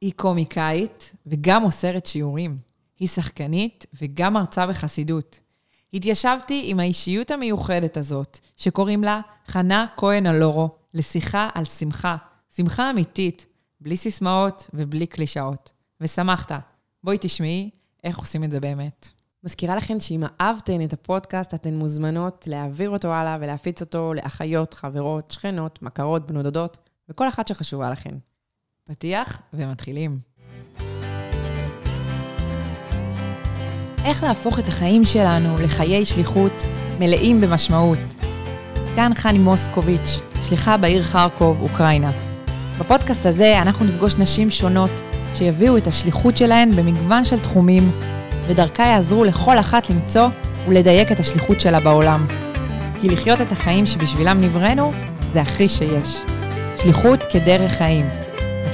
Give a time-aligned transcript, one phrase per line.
[0.00, 2.58] היא קומיקאית וגם מוסרת שיעורים.
[2.98, 5.38] היא שחקנית וגם מרצה בחסידות.
[5.94, 12.16] התיישבתי עם האישיות המיוחדת הזאת, שקוראים לה חנה כהן אלורו, לשיחה על שמחה.
[12.56, 13.46] שמחה אמיתית,
[13.80, 15.70] בלי סיסמאות ובלי קלישאות.
[16.00, 16.52] ושמחת.
[17.04, 17.70] בואי תשמעי
[18.04, 19.08] איך עושים את זה באמת.
[19.44, 25.30] מזכירה לכן שאם אהבתן את הפודקאסט, אתן מוזמנות להעביר אותו הלאה ולהפיץ אותו לאחיות, חברות,
[25.30, 28.14] שכנות, מכרות, בנות דודות, וכל אחת שחשובה לכן.
[28.88, 30.18] פתיח ומתחילים.
[34.04, 36.52] איך להפוך את החיים שלנו לחיי שליחות
[36.98, 37.98] מלאים במשמעות.
[38.96, 42.10] כאן חני מוסקוביץ', שליחה בעיר חרקוב, אוקראינה.
[42.80, 44.90] בפודקאסט הזה אנחנו נפגוש נשים שונות
[45.34, 47.90] שיביאו את השליחות שלהן במגוון של תחומים,
[48.46, 50.28] ודרכה יעזרו לכל אחת למצוא
[50.68, 52.26] ולדייק את השליחות שלה בעולם.
[53.00, 54.92] כי לחיות את החיים שבשבילם נבראנו,
[55.32, 56.22] זה הכי שיש.
[56.76, 58.25] שליחות כדרך חיים.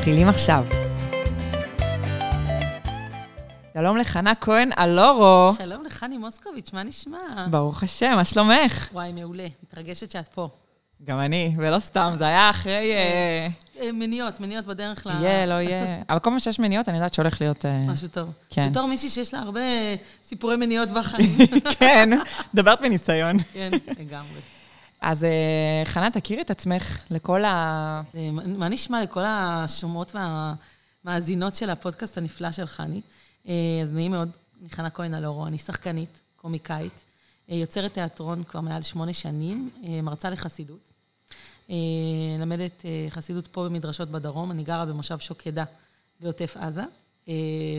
[0.03, 0.65] מתחילים עכשיו.
[3.75, 5.53] שלום לחנה כהן אלורו.
[5.59, 7.47] שלום לחני מוסקוביץ', מה נשמע?
[7.51, 8.89] ברוך השם, מה שלומך?
[8.93, 9.47] וואי, מעולה.
[9.63, 10.49] מתרגשת שאת פה.
[11.05, 12.93] גם אני, ולא סתם, זה היה אחרי...
[12.95, 13.49] אה,
[13.81, 15.11] אה, מניות, מניות בדרך ל...
[15.11, 15.85] יהיה, לא יהיה.
[16.11, 17.67] אבל כל פעם שיש מניות, אני יודעת שהולך להיות...
[17.67, 18.31] אה, משהו טוב.
[18.51, 18.71] כן.
[18.71, 19.61] בתור מישהי שיש לה הרבה
[20.25, 21.39] סיפורי מניות בחיים.
[21.79, 22.11] כן,
[22.55, 23.37] מדברת מניסיון.
[23.53, 24.41] כן, לגמרי.
[25.03, 28.03] אז אה, חנה, תכירי את עצמך לכל ה...
[28.15, 33.01] אה, מה נשמע לכל השומעות והמאזינות של הפודקאסט הנפלא של חני?
[33.49, 34.29] אה, אז נעים מאוד,
[34.61, 37.05] אני חנה כהן אלורו, אני שחקנית, קומיקאית,
[37.49, 39.71] יוצרת תיאטרון כבר מעל שמונה שנים,
[40.03, 40.93] מרצה לחסידות.
[42.41, 45.65] למדת חסידות פה במדרשות בדרום, אני גרה במושב שוקדה
[46.21, 46.83] בעוטף עזה,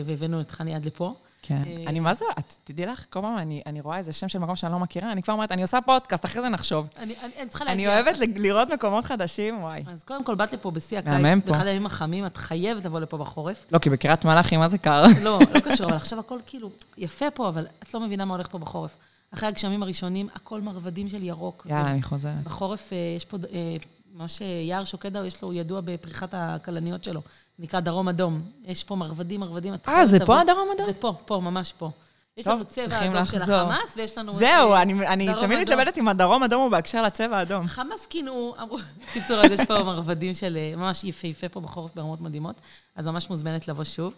[0.04, 1.14] והבאנו את חני עד לפה.
[1.46, 1.62] כן.
[1.66, 4.38] אה, אני מה זה, את תדעי לך, כל פעם אני, אני רואה איזה שם של
[4.38, 6.88] מקום שאני לא מכירה, אני כבר אומרת, אני עושה פודקאסט, אחרי זה נחשוב.
[6.98, 8.02] אני, אני, אני צריכה אני להגיע.
[8.02, 9.82] אוהבת ל- לראות מקומות חדשים, וואי.
[9.86, 11.44] אז קודם כל, באת לפה בשיא הקיץ.
[11.46, 13.66] באחד הימים החמים, את חייבת לבוא לפה בחורף.
[13.72, 15.04] לא, כי בקריית מלאכי, מה זה קר?
[15.22, 18.48] לא, לא קשור, אבל עכשיו הכל כאילו יפה פה, אבל את לא מבינה מה הולך
[18.48, 18.96] פה בחורף.
[19.34, 21.66] אחרי הגשמים הראשונים, הכל מרבדים של ירוק.
[21.70, 22.42] יאללה, אני חוזרת.
[22.44, 23.76] בחורף אה, יש פה, אה,
[24.14, 27.20] ממש יער שוקדה, יש לו, הוא ידוע בפריחת הכלניות שלו.
[27.58, 28.42] נקרא דרום אדום.
[28.64, 29.74] יש פה מרבדים, מרבדים.
[29.88, 30.18] אה, זה.
[30.26, 30.86] פה הדרום אדום?
[30.86, 31.90] זה פה, פה, ממש פה.
[32.36, 33.42] יש לנו צבע אדום של.
[33.42, 34.32] החמאס, ויש לנו...
[34.32, 34.92] זהו, אני
[35.26, 35.50] תמיד אדום.
[35.60, 37.66] מתלבטת אם הדרום אדום הוא בהקשר לצבע האדום.
[37.66, 42.20] חמאס קינו, אמרו, בקיצור, אז יש פה מרבדים של אה, ממש יפהפה פה בחורף ברמות
[42.20, 42.56] מדהימות,
[42.96, 44.12] אז ממש מוזמנת לבוא שוב.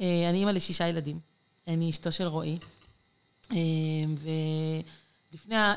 [0.00, 1.18] אה, אני אימא לשישה ילדים,
[1.68, 2.58] אני אשתו של רועי,
[3.52, 4.80] אה, ה-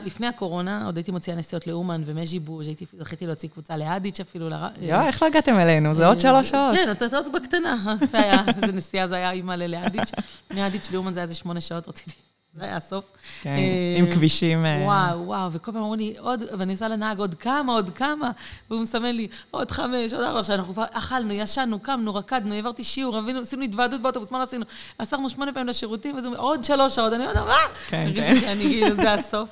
[0.04, 4.50] לפני הקורונה עוד הייתי מוציאה נסיעות לאומן ומז'יבוז', הייתי, זכיתי להוציא קבוצה לאדיץ' אפילו.
[4.50, 5.94] לר- יואו, איך לא הגעתם אלינו?
[5.94, 6.76] זה עוד שלוש שעות.
[6.76, 7.76] כן, עוד בקטנה.
[8.12, 10.12] זה היה, איזה נסיעה זה היה אימא לאדיץ'.
[10.52, 12.12] מאדיץ' לאומן זה היה איזה שמונה שעות, רציתי,
[12.58, 13.06] זה היה הסוף.
[13.42, 14.66] כן, אה, עם כבישים...
[14.66, 18.32] אה, וואו, וואו, וכל פעם אמרו לי, עוד, ואני עושה לנהג, עוד כמה, עוד כמה,
[18.70, 23.18] והוא מסמן לי, עוד חמש, עוד ארבע, שאנחנו כבר אכלנו, ישנו, קמנו, רקדנו, העברתי שיעור,
[23.18, 24.66] עשינו, עשינו התוועדות באוטובוס, מה לא עשינו?
[24.98, 27.56] אסרנו שמונה פעמים לשירותים, וזה עוד שלוש שעות, אני אומרת, מה?
[27.88, 28.36] כן, הרגישו כן.
[28.40, 29.50] שאני, כאילו, זה הסוף.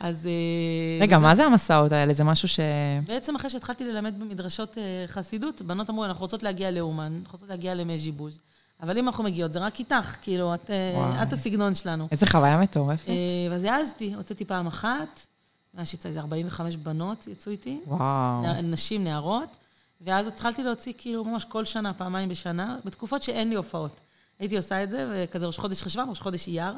[0.00, 0.26] אז...
[0.26, 2.12] אה, רגע, וזה- מה זה המסעות האלה?
[2.14, 2.60] זה משהו ש...
[3.06, 7.48] בעצם אחרי שהתחלתי ללמד במדרשות אה, חסידות, בנות אמרו, אנחנו רוצות להגיע לאומן, אנחנו רוצות
[7.48, 8.38] להגיע למז'יבוז',
[8.80, 11.22] אבל אם אנחנו מגיעות, זה רק איתך, כאילו, את, אה.
[11.22, 12.08] את הסגנון שלנו.
[12.10, 13.08] איזה חוויה מטורפת.
[13.08, 13.14] אה,
[13.50, 15.26] ואז העזתי, הוצאתי פעם אחת,
[15.74, 18.62] ממש יצא איזה 45 בנות יצאו איתי, וואו.
[18.62, 19.48] נשים, נערות,
[20.00, 24.00] ואז התחלתי להוציא כאילו ממש כל שנה, פעמיים בשנה, בתקופות שאין לי הופעות.
[24.38, 26.74] הייתי עושה את זה, וכזה ראש חודש חשוון, ראש חודש אייר,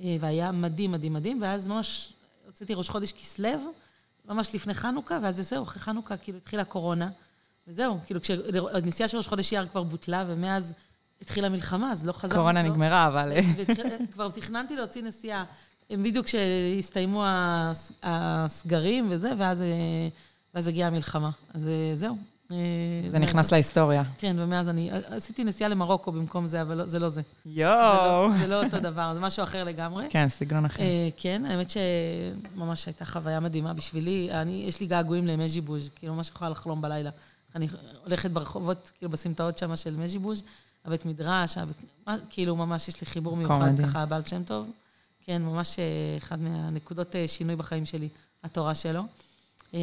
[0.00, 2.12] אה, והיה מדהים, מדהים, מדהים, ואז ממש
[2.46, 3.72] הוצאתי ראש חודש כסלו,
[4.24, 7.10] ממש לפני חנוכה, ואז זהו, אחרי חנוכה כאילו התחילה הקורונה,
[7.68, 10.74] וזהו, כאילו כשהנסיעה של ראש חודש אייר כבר בוטלה, ומאז
[11.22, 12.40] התחילה מלחמה, אז לא חזרנו.
[12.40, 13.32] קורונה לא- נגמרה, אבל...
[13.32, 15.44] אה, והתחיל- כבר תכננתי להוציא נסיעה,
[15.92, 19.66] בדיוק כשהסתיימו הס- הסגרים וזה, ואז, אה,
[20.54, 21.30] ואז הגיעה המלחמה.
[21.54, 22.16] אז אה, זהו.
[22.52, 22.56] אה,
[23.10, 24.02] זה נכנס להיסטוריה.
[24.18, 27.22] כן, ומאז אני עשיתי נסיעה למרוקו במקום זה, אבל לא- זה לא זה.
[27.46, 28.28] יואו.
[28.28, 30.06] לא- זה לא אותו דבר, זה משהו אחר לגמרי.
[30.10, 30.82] כן, סגנון אחר.
[30.82, 34.28] אה, כן, האמת שממש הייתה חוויה מדהימה בשבילי.
[34.32, 37.10] אני, יש לי געגועים למז'יבוז', כאילו ממש יכולה לחלום בלילה.
[37.56, 37.68] אני
[38.04, 40.42] הולכת ברחובות, כאילו בסמטאות שם של מז'יבוז',
[40.84, 41.58] הבית מדרש,
[42.06, 43.88] מה- כאילו ממש יש לי חיבור מיוחד מדהים.
[43.88, 44.66] ככה, הבעל שם טוב.
[45.24, 45.84] כן, ממש אה,
[46.18, 48.08] אחד מהנקודות אה, שינוי בחיים שלי,
[48.44, 49.02] התורה שלו.
[49.74, 49.80] אה,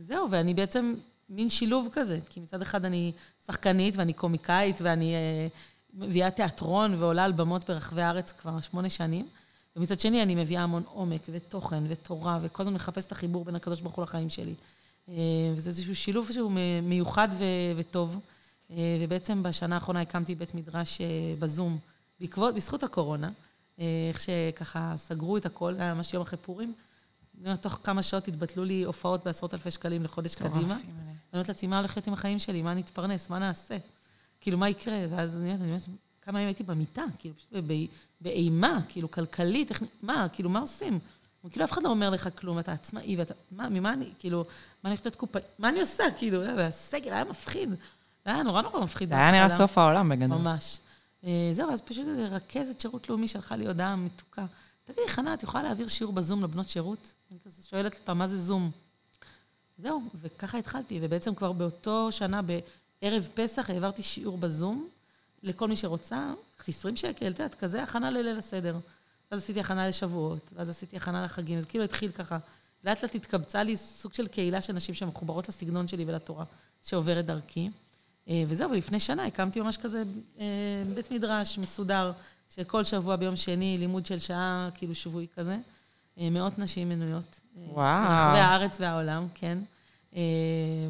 [0.00, 0.94] זהו, ואני בעצם
[1.28, 3.12] מין שילוב כזה, כי מצד אחד אני
[3.46, 5.46] שחקנית ואני קומיקאית ואני אה,
[5.94, 9.28] מביאה תיאטרון ועולה על במות ברחבי הארץ כבר שמונה שנים,
[9.76, 13.80] ומצד שני אני מביאה המון עומק ותוכן ותורה, וכל הזמן מחפש את החיבור בין הקדוש
[13.80, 14.54] ברוך הוא לחיים שלי.
[15.56, 17.44] וזה איזשהו שילוב שהוא מיוחד ו-
[17.76, 18.18] וטוב.
[18.70, 21.06] אה, ובעצם בשנה האחרונה הקמתי בית מדרש אה,
[21.38, 21.78] בזום,
[22.20, 23.30] בעקבות, בזכות הקורונה,
[23.78, 26.74] אה, איך שככה סגרו את הכל, היה ממש יום אחרי פורים.
[27.60, 30.74] תוך כמה שעות התבטלו לי הופעות בעשרות אלפי שקלים לחודש קדימה.
[30.74, 30.82] אני
[31.32, 32.62] אומרת לעצמי, מה להיות עם החיים שלי?
[32.62, 33.30] מה אני אתפרנס?
[33.30, 33.76] מה נעשה?
[34.40, 34.98] כאילו, מה יקרה?
[35.10, 35.82] ואז אני אומרת,
[36.22, 37.64] כמה ימים הייתי במיטה, כאילו, פשוט
[38.20, 40.98] באימה, כאילו, כלכלית, איך, מה, כאילו, מה עושים?
[41.50, 44.90] כאילו, אף אחד לא אומר לך כלום, אתה עצמאי, ואתה, מה, ממה אני, כאילו, מה
[44.90, 47.74] אני הולכת קופאי, מה אני עושה, כאילו, והסגל היה מפחיד.
[48.24, 49.08] זה היה נורא נורא מפחיד.
[49.08, 49.48] זה היה נראה.
[49.48, 50.38] סוף העולם בגדול.
[50.38, 50.78] ממש.
[51.24, 54.46] אה, זהו, אז פשוט איזה רכזת שירות לאומי שלחה לי הודעה מתוקה.
[54.84, 57.12] תגידי, חנה, את יכולה להעביר שיעור בזום לבנות שירות?
[57.30, 58.70] אני כזה שואלת אותה, מה זה זום?
[59.78, 64.88] זהו, וככה התחלתי, ובעצם כבר באותו שנה, בערב פסח, העברתי שיעור בזום
[65.42, 66.32] לכל מי שרוצה,
[66.68, 68.78] 20 שקל, את יודעת, כזה הכנה לליל הסדר.
[69.30, 72.38] ואז עשיתי הכנה לשבועות, ואז עשיתי הכנה לחגים, אז כאילו התחיל ככה.
[72.84, 76.44] לאט לאט התקבצה לי סוג של קהילה של נשים שמחוברות לסגנון שלי ולתורה,
[76.82, 77.70] שעוברת דרכי.
[78.28, 80.02] אה, וזהו, ולפני שנה הקמתי ממש כזה
[80.38, 80.44] אה,
[80.94, 82.12] בית מדרש מסודר,
[82.54, 85.56] שכל שבוע ביום שני, לימוד של שעה, כאילו שבועי כזה.
[86.18, 87.40] אה, מאות נשים מנויות.
[87.56, 88.08] וואו.
[88.08, 89.58] ברחבי הארץ והעולם, כן.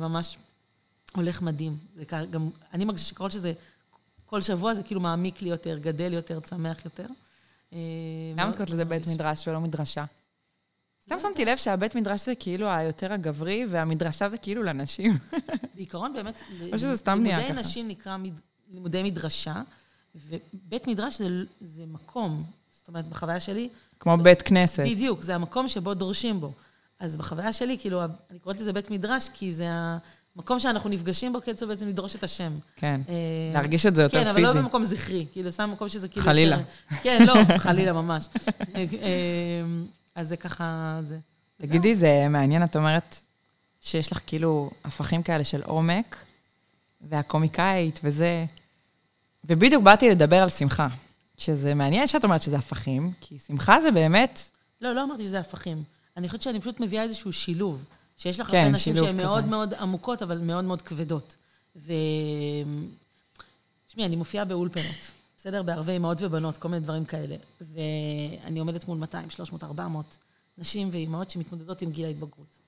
[0.00, 0.38] ממש
[1.16, 1.76] הולך מדהים.
[1.94, 3.52] זה גם, אני מרגישה שככל שזה,
[4.26, 7.06] כל שבוע זה כאילו מעמיק לי יותר, גדל יותר, צמח יותר.
[8.36, 9.06] למה את קוראת לזה בית.
[9.06, 10.04] מדרש ולא מדרשה?
[11.10, 15.18] סתם שמתי לב שהבית מדרש זה כאילו היותר הגברי, והמדרשה זה כאילו לנשים.
[15.74, 16.34] בעיקרון באמת,
[16.72, 17.60] או שזה סתם נהיה לימודי ככה?
[17.60, 18.16] נשים נקרא
[18.72, 19.62] לימודי מדרשה,
[20.14, 21.28] ובית מדרש זה,
[21.60, 23.68] זה מקום, זאת אומרת, בחוויה שלי,
[24.00, 24.82] כמו בית כנסת.
[24.82, 26.52] בדיוק, זה המקום שבו דורשים בו.
[27.00, 29.66] אז בחוויה שלי, כאילו, אני קוראת לזה בית מדרש, כי זה
[30.36, 32.52] המקום שאנחנו נפגשים בו, כאילו בעצם לדרוש את השם.
[32.76, 33.00] כן.
[33.08, 33.14] אה,
[33.54, 34.58] להרגיש את זה יותר כן, אבל לא פיזי.
[34.58, 36.26] במקום זכרי, כאילו, סתם במקום שזה כאילו...
[36.26, 36.58] חלילה.
[37.02, 38.28] כן, לא, חלילה ממש.
[40.14, 41.18] אז זה ככה, זה.
[41.56, 43.16] תגידי, זה מעניין, את אומרת
[43.80, 46.16] שיש לך כאילו הפכים כאלה של עומק,
[47.00, 48.46] והקומיקאית וזה...
[49.44, 50.88] ובדיוק באתי לדבר על שמחה,
[51.36, 54.40] שזה מעניין שאת אומרת שזה הפכים, כי שמחה זה באמת...
[54.80, 55.82] לא, לא אמרתי שזה הפכים.
[56.16, 57.84] אני חושבת שאני פשוט מביאה איזשהו שילוב,
[58.16, 59.16] שיש לך כן, הרבה נשים שהן.
[59.16, 61.36] מאוד מאוד עמוקות, אבל מאוד מאוד כבדות.
[61.76, 61.92] ו...
[63.88, 65.10] תשמעי, אני מופיעה באולפנות,
[65.40, 65.62] בסדר?
[65.62, 67.36] בערבי אמהות ובנות, כל מיני דברים כאלה.
[67.60, 70.18] ואני עומדת מול 200, 300, 400
[70.58, 72.58] נשים ואימהות שמתמודדות עם גיל ההתבגרות.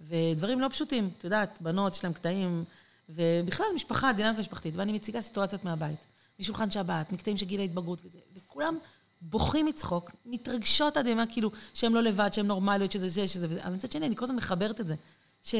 [0.00, 2.64] ודברים לא פשוטים, את יודעת, בנות, יש להן קטעים,
[3.08, 5.98] ובכלל משפחה, דינמיקה משפחתית, ואני מציגה סיטואציות מהבית,
[6.40, 8.78] משולחן שבת, מקטעים של גיל ההתבגרות וזה, וכולם
[9.20, 13.64] בוכים מצחוק, מתרגשות עד ימה, כאילו, שהם לא לבד, שהם נורמליות, שזה זה, שזה וזה,
[13.64, 14.94] אבל מצד שני, אני כל הזמן מחברת את זה.
[15.42, 15.54] ש...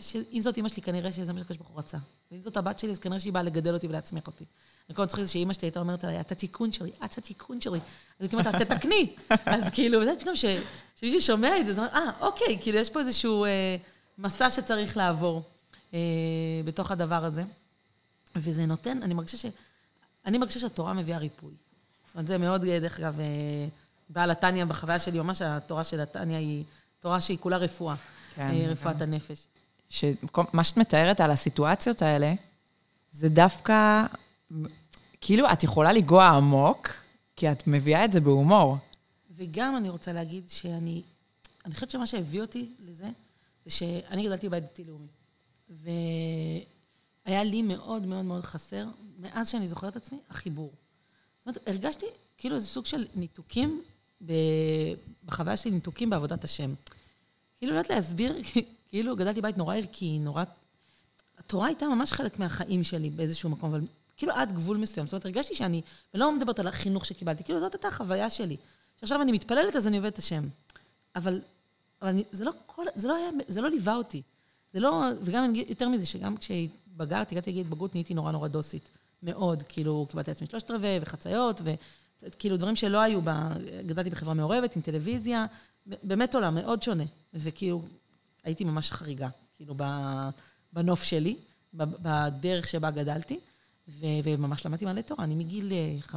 [0.00, 1.98] שאם זאת אימא שלי, כנראה שזה מה שהקדוש ברוך הוא רצה.
[2.30, 4.44] ואם זאת הבת שלי, אז כנראה שהיא באה לגדל אותי ולהצמיח אותי.
[4.90, 7.78] אני כל הזמן שאימא שלי הייתה אומרת עליי, את התיקון שלי, את התיקון שלי.
[7.78, 7.80] אז
[8.20, 9.14] הייתי אומרת, אז תתקני.
[9.46, 13.00] אז כאילו, וזה פתאום שמישהו שומע את זה, אז אומר, אה, אוקיי, כאילו, יש פה
[13.00, 13.76] איזשהו אה,
[14.18, 15.42] מסע שצריך לעבור
[15.94, 15.98] אה,
[16.64, 17.44] בתוך הדבר הזה.
[18.36, 19.46] וזה נותן, אני מרגישה ש...
[20.26, 21.52] אני מרגישה שהתורה מביאה ריפוי.
[22.06, 23.26] זאת אומרת, זה מאוד, אה, דרך אגב, אה,
[24.08, 26.64] בעל התניא בחוויה שלי, ממש התורה של התניא היא
[27.00, 27.94] תורה שהיא כולה רפואה,
[28.34, 29.46] כן, רפואת הנפש.
[29.88, 32.34] שמה שאת מתארת על הסיטואציות האלה,
[33.12, 34.06] זה דווקא,
[35.20, 36.88] כאילו, את יכולה לגוע עמוק,
[37.36, 38.76] כי את מביאה את זה בהומור.
[39.36, 41.02] וגם אני רוצה להגיד שאני,
[41.64, 43.08] אני חושבת שמה שהביא אותי לזה,
[43.64, 45.08] זה שאני גדלתי בבית דתי-לאומי.
[45.68, 48.86] והיה לי מאוד מאוד מאוד חסר,
[49.18, 50.70] מאז שאני זוכרת עצמי, החיבור.
[51.38, 52.06] זאת אומרת, הרגשתי
[52.38, 53.82] כאילו איזה סוג של ניתוקים.
[55.24, 56.74] בחוויה שלי, ניתוקים בעבודת השם.
[57.56, 58.34] כאילו, לא יודעת להסביר,
[58.88, 60.44] כאילו גדלתי בבית נורא ערכי, נורא...
[61.38, 63.86] התורה הייתה ממש חלק מהחיים שלי באיזשהו מקום, אבל
[64.20, 65.06] כאילו עד גבול מסוים.
[65.06, 65.82] זאת אומרת, הרגשתי שאני,
[66.14, 68.56] ולא מדברת על החינוך שקיבלתי, כאילו זאת הייתה החוויה שלי.
[68.96, 70.48] שעכשיו אני מתפללת, אז אני עובדת השם.
[71.16, 71.40] אבל,
[72.02, 74.22] אבל אני, זה לא כל, זה לא היה, זה לא ליווה אותי.
[74.72, 78.90] זה לא, וגם יותר מזה, שגם כשהתבגרתי, הגעתי לגיל התבגרות, נהייתי נורא נורא דוסית.
[79.22, 81.60] מאוד, כאילו, קיבלתי לעצמי שלושת רבעי וחציות,
[82.22, 83.48] וכאילו דברים שלא היו בה,
[83.86, 85.46] גדלתי בחברה מעורבת, עם טלוויזיה,
[85.86, 87.04] באמת עולם מאוד שונה.
[87.34, 87.82] וכאילו,
[88.44, 89.74] הייתי ממש חריגה, כאילו,
[90.72, 91.36] בנוף שלי,
[91.74, 93.38] בדרך שבה גדלתי,
[93.98, 95.24] וממש למדתי מלא תורה.
[95.24, 96.14] אני מגיל אה, 15-16,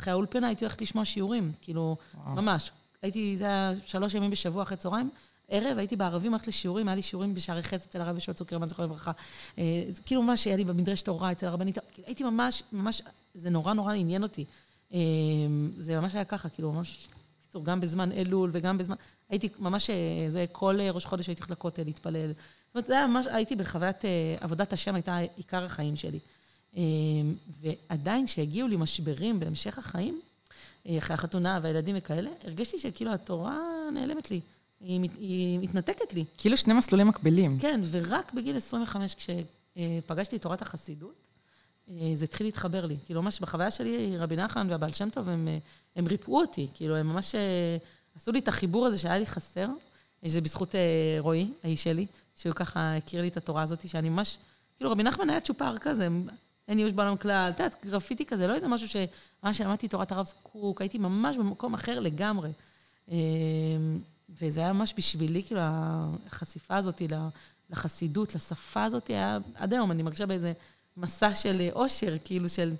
[0.00, 2.34] אחרי האולפנה הייתי הולכת לשמוע שיעורים, כאילו, וואו.
[2.36, 2.70] ממש.
[3.02, 5.10] הייתי, זה היה שלוש ימים בשבוע אחרי צהריים.
[5.48, 8.84] ערב, הייתי בערבים, הלכת לשיעורים, היה לי שיעורים בשערי חץ אצל הרב ישוע צוקרמן, זכרו
[8.84, 9.12] לברכה.
[9.58, 13.02] אה, כאילו ממש היה לי במדרש תורה אצל הרבנית, כאילו הייתי ממש, ממש,
[13.34, 14.44] זה נורא נורא עניין אותי.
[14.92, 14.98] אה,
[15.78, 17.08] זה ממש היה ככה, כאילו ממש,
[17.40, 18.96] בקיצור, גם בזמן אלול וגם בזמן,
[19.28, 19.94] הייתי ממש, אה,
[20.28, 22.28] זה כל אה, ראש חודש הייתי הולכת לכותל להתפלל.
[22.28, 26.18] זאת אומרת, זה היה ממש, הייתי בחוויית אה, עבודת השם, הייתה עיקר החיים שלי.
[26.76, 26.82] אה,
[27.62, 30.20] ועדיין, כשהגיעו לי משברים בהמשך החיים,
[30.88, 33.58] אה, אחרי החתונה והילדים וכאלה, הרגשתי שכאילו התורה
[33.92, 34.40] נעלמת לי.
[34.80, 36.24] היא, מת- היא מתנתקת לי.
[36.38, 37.58] כאילו שני מסלולים מקבילים.
[37.58, 41.14] כן, ורק בגיל 25, כשפגשתי את תורת החסידות,
[41.90, 42.96] אה, זה התחיל להתחבר לי.
[43.06, 45.58] כאילו, ממש בחוויה שלי, רבי נחמן והבעל שם טוב, הם, אה,
[45.96, 46.66] הם ריפאו אותי.
[46.74, 47.34] כאילו, הם ממש
[48.16, 49.68] עשו לי את החיבור הזה שהיה לי חסר.
[50.24, 50.74] זה בזכות
[51.18, 52.06] רועי, האיש שלי,
[52.36, 54.38] שהוא ככה הכיר לי את התורה הזאת, שאני ממש...
[54.76, 56.08] כאילו, רבי נחמן היה צ'ופר כזה,
[56.68, 57.50] אין ייאוש בעולם כלל.
[57.50, 58.96] את יודעת, גרפיטי כזה, לא איזה משהו ש...
[59.42, 62.50] ממש למדתי תורת הרב קוק, הייתי ממש במקום אחר לגמרי.
[63.08, 63.16] אמ,
[64.40, 65.60] וזה היה ממש בשבילי, כאילו,
[66.26, 67.02] החשיפה הזאת
[67.70, 70.52] לחסידות, לשפה הזאת, היה, עד היום אני מרגישה באיזה
[70.96, 72.74] מסע של אושר, כאילו, של...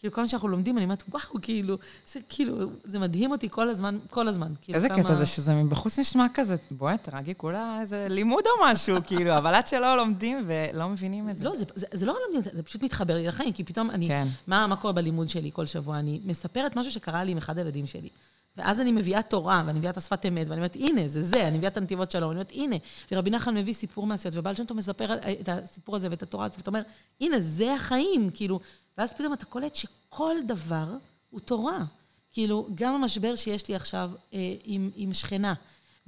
[0.00, 3.68] כאילו, כל מה שאנחנו לומדים, אני אומרת, וואו, כאילו, זה כאילו, זה מדהים אותי כל
[3.68, 4.52] הזמן, כל הזמן.
[4.62, 5.04] כאילו, איזה כמה...
[5.04, 9.54] קטע זה שזה מבחוץ נשמע כזה, בואי, תרגי כולה איזה לימוד או משהו, כאילו, אבל
[9.54, 11.44] עד שלא לומדים ולא מבינים את זה.
[11.44, 14.28] לא, זה, זה, זה לא לומדים, זה פשוט מתחבר לי לחיים, כי פתאום אני, כן.
[14.46, 15.98] מה, מה קורה בלימוד שלי כל שבוע?
[15.98, 18.08] אני מספרת משהו שקרה לי עם אחד הילדים שלי.
[18.56, 21.56] ואז אני מביאה תורה, ואני מביאה את השפת אמת, ואני אומרת, הנה, זה זה, אני
[21.56, 22.76] מביאה את הנתיבות שלום, ואני אומרת, הנה.
[23.12, 26.56] ורבי נחמן מביא סיפור מעשיות, ובעל שם טוב מספר את הסיפור הזה ואת התורה הזאת,
[26.56, 26.82] ואתה אומר,
[27.20, 28.60] הנה, זה החיים, כאילו.
[28.98, 30.86] ואז פתאום אתה קולט שכל דבר
[31.30, 31.84] הוא תורה.
[32.32, 35.54] כאילו, גם המשבר שיש לי עכשיו אה, עם, עם שכנה,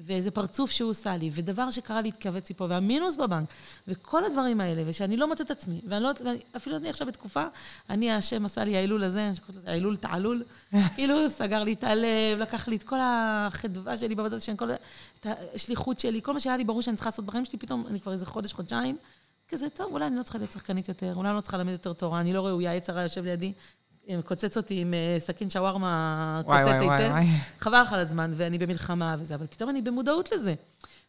[0.07, 3.49] ואיזה פרצוף שהוא עושה לי, ודבר שקרה לי להתכווץ לי פה, והמינוס בבנק,
[3.89, 7.45] וכל הדברים האלה, ושאני לא מוצאת את עצמי, ואני לא, ואני, אפילו אני עכשיו בתקופה,
[7.91, 10.45] אני, השם עשה לי האילול הזה, אני קוראת לזה האילול תעלול,
[10.95, 14.55] כאילו סגר לי את הלב, לקח לי את כל החדווה שלי בעבודת השם,
[15.21, 18.01] את השליחות שלי, כל מה שהיה לי ברור שאני צריכה לעשות בחיים שלי, פתאום אני
[18.01, 18.97] כבר איזה חודש, חודשיים,
[19.49, 21.93] כזה, טוב, אולי אני לא צריכה להיות שחקנית יותר, אולי אני לא צריכה ללמד יותר
[21.93, 23.53] תורה, אני לא ראויה, יצרה יושב לידי,
[24.25, 27.15] קוצץ אותי עם אה, סכין שווארמה, קוצץ היטב.
[27.61, 30.55] חבל לך על הזמן, ואני במלחמה וזה, אבל פתאום אני במודעות לזה.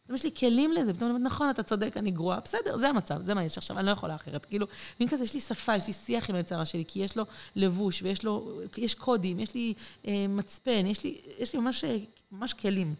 [0.04, 2.90] פתאום יש לי כלים לזה, פתאום אני אומרת, נכון, אתה צודק, אני גרועה, בסדר, זה
[2.90, 4.46] המצב, זה מה יש עכשיו, אני לא יכולה אחרת.
[4.46, 4.68] כאילו,
[5.00, 7.24] מין כזה, יש לי שפה, יש לי שיח עם היצרה שלי, כי יש לו
[7.56, 9.74] לבוש, ויש לו, יש קודים, יש לי
[10.08, 11.98] אה, מצפן, יש לי, יש לי ממש, אה,
[12.32, 12.96] ממש כלים.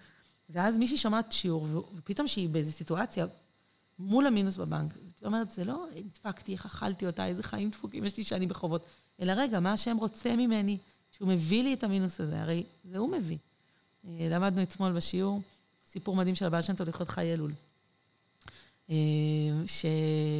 [0.50, 3.26] ואז מישהי שומעת שיעור, ופתאום שהיא באיזו סיטואציה,
[4.00, 8.18] מול המינוס בבנק, פתאום אומרת, זה לא נדפקתי, איך אכלתי אותה, איזה חיים דפוקים יש
[8.18, 8.86] לי שאני בחובות.
[9.20, 10.78] אלא רגע, מה השם רוצה ממני?
[11.12, 13.38] שהוא מביא לי את המינוס הזה, הרי זה הוא מביא.
[14.08, 15.42] אה, למדנו אתמול בשיעור
[15.92, 17.54] סיפור מדהים של הבעל שם טוב לכבוד חי אלול.
[18.90, 18.96] אה,
[19.66, 19.86] ש...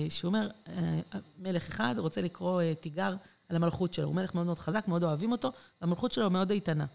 [0.10, 1.00] שהוא אומר, אה,
[1.40, 3.16] מלך אחד רוצה לקרוא תיגר
[3.50, 4.06] על המלכות שלו.
[4.06, 6.86] הוא מלך מאוד מאוד חזק, מאוד אוהבים אותו, והמלכות שלו מאוד איתנה.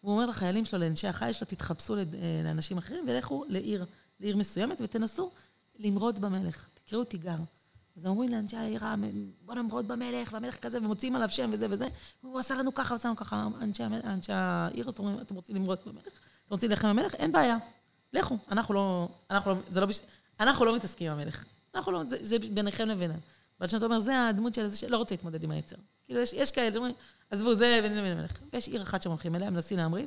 [0.00, 1.96] הוא אומר לחיילים שלו, לאנשי החיל שלו, תתחפשו
[2.44, 3.86] לאנשים אחרים ולכו לעיר,
[4.20, 5.30] לעיר מסוימת ותנסו
[5.78, 6.66] למרוד במלך.
[6.74, 7.36] תקראו תיגר.
[7.96, 8.94] אז אומרים לאנשי העירה,
[9.44, 11.86] בוא נמרוד במלך, והמלך כזה, ומוציאים עליו שם וזה וזה.
[12.20, 13.48] הוא עשה לנו ככה, עשה לנו ככה.
[13.60, 16.04] אנשי, אנשי העיר, אז אומרים, אתם רוצים למרוד במלך?
[16.46, 17.14] אתם רוצים להילחם במלך?
[17.14, 17.56] אין בעיה.
[18.12, 18.38] לכו.
[18.50, 19.86] אנחנו לא, אנחנו לא, זה לא,
[20.40, 21.44] אנחנו לא מתעסקים עם המלך.
[21.74, 23.18] אנחנו לא, זה, זה ביניכם לבינם.
[23.60, 25.76] ועד שאתה אומר, זה הדמות של זה שלא רוצה להתמודד עם היצר.
[26.04, 26.94] כאילו, יש, יש כאלה שאומרים,
[27.30, 28.32] עזבו, זה בינינו לבין המלך.
[28.52, 30.06] ויש עיר אחת שהם הולכים אליה, מנסים להמריד,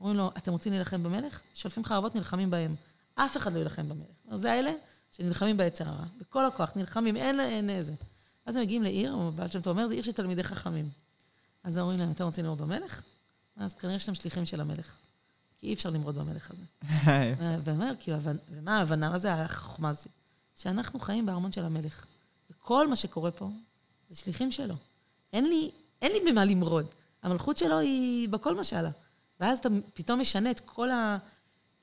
[0.00, 1.40] אומרים לו, אתם רוצים להילחם במלך?
[1.54, 2.74] שולפים חרבות, נלחמים בהם.
[3.14, 4.40] אף אחד לא יילחם במלך.
[4.40, 4.72] זה האלה
[5.16, 7.94] שנלחמים ביצר הרע, בכל הכוח, נלחמים, אין, אין איזה.
[8.46, 10.88] אז הם מגיעים לעיר, בעל שם טוב אומר, זה עיר של תלמידי חכמים.
[11.64, 13.02] אז אומרים להם, אתם רוצים לראות במלך?
[13.56, 14.96] אז כנראה שאתם שליחים של המלך.
[15.58, 16.62] כי אי אפשר למרוד במלך הזה.
[17.64, 18.18] ואומר, כאילו,
[18.50, 20.08] ומה ההבנה, מה זה החוכמה הזאת?
[20.56, 22.06] שאנחנו חיים בארמון של המלך.
[22.50, 23.50] וכל מה שקורה פה,
[24.08, 24.74] זה שליחים שלו.
[25.32, 25.70] אין לי,
[26.02, 26.86] אין לי במה למרוד.
[27.22, 28.90] המלכות שלו היא בכל משלה.
[29.40, 31.18] ואז אתה פתאום משנה את כל ה...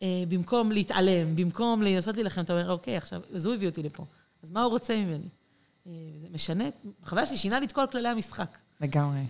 [0.04, 4.06] אה, במקום להתעלם, במקום לנסות להילחם, אתה אומר, אוקיי, עכשיו, אז הוא הביא אותי לפה.
[4.44, 5.28] אז מה הוא רוצה ממני?
[5.88, 5.92] אה,
[6.22, 6.64] זה משנה,
[7.04, 8.58] החוויה שלי שינה לי את כל כללי המשחק.
[8.82, 9.20] לגמרי.
[9.20, 9.26] אה,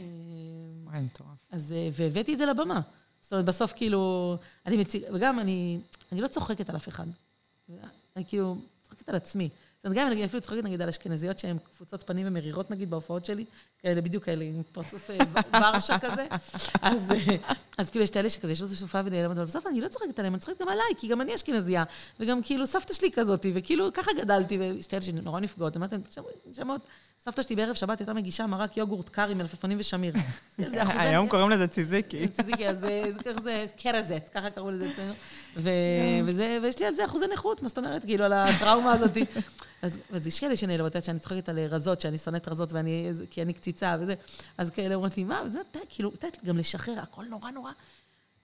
[0.84, 1.30] וואי, מטורף.
[1.52, 2.82] אז, והבאתי את זה לבמה.
[3.22, 5.80] זאת אומרת, בסוף כאילו, אני מציג, וגם אני,
[6.12, 7.06] אני לא צוחקת על אף אחד.
[8.16, 9.50] אני כאילו צוחקת על עצמי.
[9.84, 13.26] זאת אומרת, גם אני אפילו צוחקת נגיד על אשכנזיות שהן קפוצות פנים ומרירות נגיד בהופעות
[13.26, 13.46] שלי,
[13.80, 15.18] כאלה בדיוק כאלה עם פרצוף אה,
[15.54, 16.28] ורשה כזה,
[16.82, 17.36] אז, אה,
[17.78, 20.34] אז כאילו יש את האלה שכזה ישבו בסופה ונעלמת, אבל בסוף אני לא צוחקת עליהם,
[20.34, 21.84] אני צוחקת גם עליי, כי גם אני אשכנזייה,
[22.20, 26.04] וגם כאילו סבתא שלי כזאתי, וכאילו ככה גדלתי, ויש את האלה שנורא נפגעות, אמרתי להם,
[26.46, 26.82] נשמות,
[27.26, 30.14] סבתא שלי בערב שבת הייתה מגישה מרק יוגורט קארי מלפפונים ושמיר.
[30.78, 32.28] היום קוראים לזה ציזיקי.
[32.38, 32.86] ציזיקי, אז
[33.44, 35.14] זה קרזט, ככה קראו לזה אצלנו.
[36.62, 38.06] ויש לי על זה אחוזי נכות, מה זאת אומרת?
[38.06, 39.12] כאילו, על הטראומה הזאת.
[39.82, 42.74] אז יש כאלה שנעלבות, שאני צוחקת על רזות, שאני שונאת רזות,
[43.30, 44.14] כי אני קציצה וזה.
[44.58, 45.42] אז כאלה אומרות לי, מה?
[45.46, 47.72] וזה, כאילו, את יודעת, גם לשחרר, הכל נורא נורא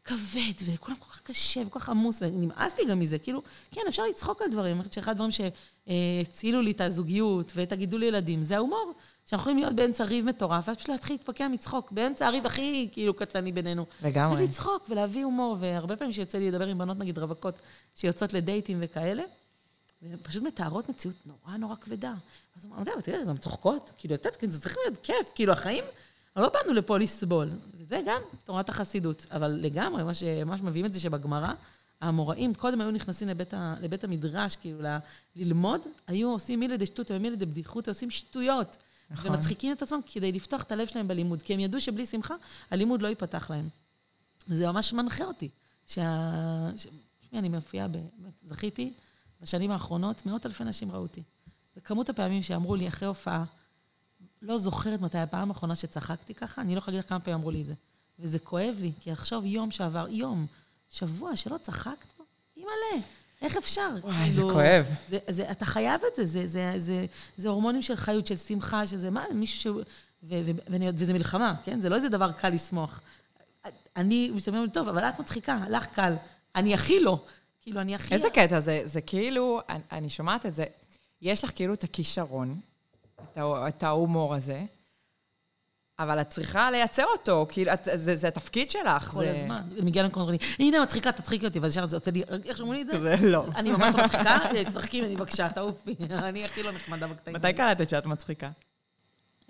[0.03, 3.17] כבד, וכולם כל כך קשה וכל כך עמוס, ונמאסתי גם מזה.
[3.17, 3.41] כאילו,
[3.71, 4.75] כן, אפשר לצחוק על דברים.
[4.75, 8.93] אני חושבת שאחד הדברים שהצילו לי את הזוגיות ואת הגידול ילדים, זה ההומור.
[9.25, 13.13] שאנחנו יכולים להיות באמצע ריב מטורף, ואז פשוט להתחיל להתפקע מצחוק, באמצע הריב הכי כאילו
[13.13, 13.85] קטלני בינינו.
[14.03, 14.43] לגמרי.
[14.43, 17.61] ולצחוק ולהביא הומור, והרבה פעמים שיוצא לי לדבר עם בנות, נגיד רווקות,
[17.95, 19.23] שיוצאות לדייטים וכאלה,
[20.01, 22.13] והן פשוט מתארות מציאות נורא נורא כבדה.
[22.57, 25.83] אז אומר, תראה, גם צוחקות, כאילו, את יודעת, זה צריך להיות כיף, כאילו, החיים,
[26.41, 27.49] לא באנו לפה לסבול.
[27.77, 29.25] וזה גם תורת החסידות.
[29.31, 31.53] אבל לגמרי, מה שממש מביאים את זה שבגמרא,
[32.01, 34.97] האמוראים קודם היו נכנסים לבית, ה, לבית המדרש, כאילו, ל,
[35.35, 38.77] ללמוד, היו עושים מילי דשטות ומילי דבדיחות, עושים שטויות.
[39.11, 39.31] נכון.
[39.31, 42.35] ומצחיקים את עצמם כדי לפתוח את הלב שלהם בלימוד, כי הם ידעו שבלי שמחה,
[42.71, 43.69] הלימוד לא ייפתח להם.
[44.47, 45.49] זה ממש מנחה אותי.
[45.87, 46.03] שה...
[46.77, 46.87] ש...
[47.33, 48.93] אני מופיעה, באמת, זכיתי
[49.41, 51.23] בשנים האחרונות, מאות אלפי נשים ראו אותי.
[51.77, 53.43] וכמות הפעמים שאמרו לי אחרי הופעה,
[54.41, 57.51] לא זוכרת מתי הפעם האחרונה שצחקתי ככה, אני לא יכולה להגיד לך כמה פעמים אמרו
[57.51, 57.73] לי את זה.
[58.19, 60.45] וזה כואב לי, כי עכשיו יום שעבר, יום,
[60.89, 62.23] שבוע שלא צחקת בו,
[62.57, 63.03] אימא'לה,
[63.41, 63.89] איך אפשר?
[64.03, 64.85] וואי, זה כאילו, כואב.
[65.09, 67.05] זה, זה, אתה חייב את זה, זה, זה, זה,
[67.37, 69.67] זה הורמונים של חיות, של שמחה, שזה מה, מישהו ש...
[70.23, 71.81] ו, ו, ואני, וזה מלחמה, כן?
[71.81, 73.01] זה לא איזה דבר קל לשמוח.
[73.95, 76.15] אני משתמש טוב, אבל את מצחיקה, לך קל.
[76.55, 77.23] אני הכי לא.
[77.61, 78.13] כאילו, אני הכי...
[78.15, 80.63] איזה קטע זה, זה כאילו, אני, אני שומעת את זה,
[81.21, 82.59] יש לך כאילו את הכישרון,
[83.37, 84.63] את, ההומור הזה,
[85.99, 89.09] אבל את צריכה לייצר אותו, כאילו, את, זה, זה התפקיד שלך.
[89.11, 89.31] כל זה...
[89.31, 89.61] הזמן.
[89.83, 92.87] מגיע להם כל הזמן, הנה, מצחיקה, תצחיקי אותי, ואז ישר זה יוצא לי, איך שאומרים
[92.87, 93.17] לי את זה?
[93.17, 93.45] זה לא.
[93.55, 95.95] אני ממש לא מצחיקה, תצחקי ממני בבקשה, תעופי.
[96.11, 97.35] אני הכי לא נחמדה בקטעים.
[97.35, 98.49] מתי קלטת שאת מצחיקה?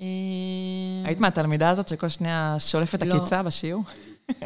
[0.02, 0.06] אה,
[1.06, 3.16] היית מהתלמידה הזאת שכל שנייה שולפת לא.
[3.16, 3.84] עקיצה בשיעור?
[4.30, 4.40] אה,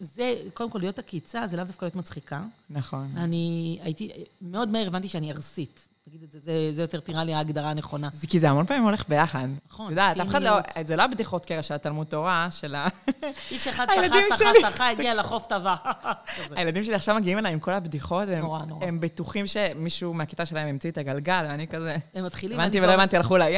[0.00, 2.42] זה, קודם כל, להיות עקיצה, זה לאו דווקא להיות מצחיקה.
[2.70, 3.12] נכון.
[3.16, 4.10] אני הייתי,
[4.42, 5.88] מאוד מהר הבנתי שאני ארסית.
[6.08, 8.08] תגיד את זה, זה, זה יותר נראה לי ההגדרה הנכונה.
[8.12, 9.48] זה כי זה המון פעמים הולך ביחד.
[9.68, 10.48] נכון, יודעת, אף אחד לא...
[10.48, 10.88] ציניות.
[10.88, 12.86] זה לא הבדיחות קרע של התלמוד תורה, של ה...
[13.50, 14.70] איש אחד שחה, שחה.
[14.70, 15.74] שחה, הגיע לחוף טבע.
[16.56, 18.86] הילדים שלי עכשיו מגיעים אליי עם כל הבדיחות, והם נורא, נורא.
[18.86, 21.96] הם בטוחים שמישהו מהכיתה שלהם המציא את הגלגל, ואני כזה...
[22.14, 22.60] הם מתחילים...
[22.60, 23.56] הבנתי ולא הבנתי, הלכו לים.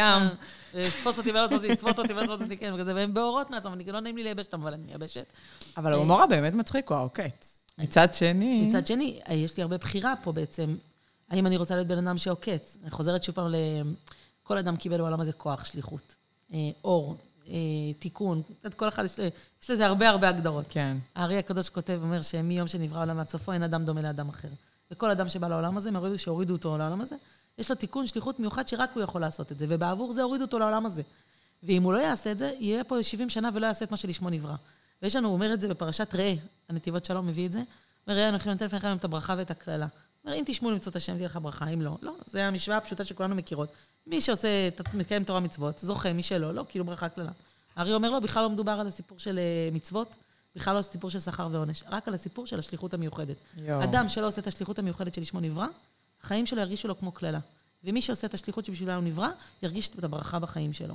[0.75, 3.51] אה, תתפוס אותי ולא תתפוס אותי, תצפות אותי ולא תצפות אותי, כן, וכזה, והם באורות
[3.51, 5.33] מעצמם, אני לא נעים לי לייבש אותם, אבל אני מייבשת.
[5.77, 7.63] אבל ההומור הבאמת מצחיק הוא העוקץ.
[7.79, 8.67] מצד שני...
[8.67, 10.77] מצד שני, אה, יש לי הרבה בחירה פה בעצם,
[11.31, 12.77] האם אני רוצה להיות בן אדם שעוקץ.
[12.83, 13.55] אני חוזרת שוב פעם ל...
[14.43, 16.15] כל אדם קיבל בעולם הזה כוח, שליחות,
[16.53, 17.17] אה, אור,
[17.49, 17.53] אה,
[17.99, 18.43] תיקון.
[18.67, 19.19] את כל אחד, יש,
[19.63, 20.65] יש לזה הרבה הרבה הגדרות.
[20.69, 20.97] כן.
[21.15, 24.49] הארי הקדוש כותב, אומר שמיום שנברא העולם עד סופו, אין אדם דומה לאדם אחר.
[24.91, 27.17] וכל אדם שבא לעולם הזה, מהרגע שהורידו אותו לעולם הזה,
[27.59, 30.59] יש לו תיקון, שליחות מיוחד שרק הוא יכול לעשות את זה, ובעבור זה הורידו אותו
[30.59, 31.03] לעולם הזה.
[31.63, 34.31] ואם הוא לא יעשה את זה, יהיה פה 70 שנה ולא יעשה את מה שלשמו
[34.31, 34.55] נברא.
[35.03, 36.35] ויש לנו, הוא אומר את זה בפרשת ראה,
[36.69, 37.63] הנתיבות שלום מביא את זה,
[38.07, 39.87] אומר, ראה, אנוכי נותן לפניכם את הברכה ואת הקללה.
[40.27, 42.13] אומר, אם תשמעו למצוות השם, תהיה לך ברכה, אם לא, לא.
[42.27, 43.69] זה המשוואה הפשוטה שכולנו מכירות.
[44.07, 47.31] מי שעושה, מקיים תורה מצוות, זוכה, מי שלא, לא, כאילו ברכה קללה.
[47.77, 50.17] הארי אומר לו, בכלל לא מדובר על הסיפור של אה, מצוות,
[50.57, 53.37] בכלל לא סיפור של שכר ועונש, רק על הסיפור של השליחות המיוחדת.
[53.57, 53.85] יואו.
[53.85, 55.67] אדם שלא עושה את השליחות המיוחדת שלשמו נברא,
[56.23, 57.39] החיים שלו ירגישו לו כמו קללה.
[57.85, 59.29] ומי שעושה את השליחות שבשבילה הוא נברא,
[59.63, 60.95] ירגיש את הברכה בחיים שלו.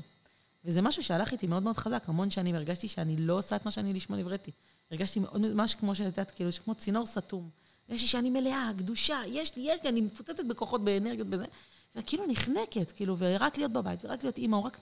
[0.65, 3.71] וזה משהו שהלך איתי מאוד מאוד חזק, המון שנים הרגשתי שאני לא עושה את מה
[3.71, 4.51] שאני לשמו נבראתי.
[4.91, 7.49] הרגשתי מאוד, ממש כמו שאת יודעת, כאילו, כמו צינור סתום.
[7.91, 11.45] הרגשתי שאני מלאה, קדושה, יש לי, יש לי, אני מפוצצת בכוחות, באנרגיות, בזה.
[11.95, 14.77] וכאילו נחנקת, כאילו, ורק להיות בבית, ורק להיות אימא, רק...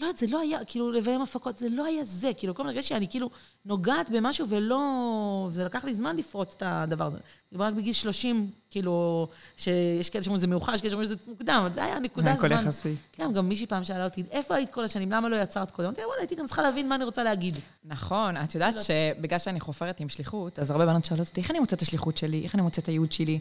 [0.00, 2.30] לא יודעת, זה לא היה, כאילו, לביים הפקות, זה לא היה זה.
[2.36, 3.30] כאילו, כל מיני הרגשתי שאני כאילו
[3.64, 5.48] נוגעת במשהו ולא...
[5.52, 7.18] זה לקח לי זמן לפרוץ את הדבר הזה.
[7.54, 11.74] רק בגיל 30, כאילו, שיש כאלה שאומרים שזה מאוחר, יש כאלה שאומרים שזה מוקדם, אבל
[11.74, 12.56] זה היה נקודה הכל זמן.
[12.56, 12.94] יחסי.
[13.12, 15.12] כן, גם מישהי פעם שאלה אותי, איפה היית כל השנים?
[15.12, 15.86] למה לא יצרת קודם?
[15.86, 17.58] אמרתי לה, וואלה, הייתי גם צריכה להבין מה אני רוצה להגיד.
[17.84, 21.58] נכון, את יודעת שבגלל שאני חופרת עם שליחות, אז הרבה בנות שואלות אותי, איך אני
[21.58, 22.44] מוצאת את השליחות שלי?
[22.44, 23.38] איך אני מוצאת את הייעוד שלי?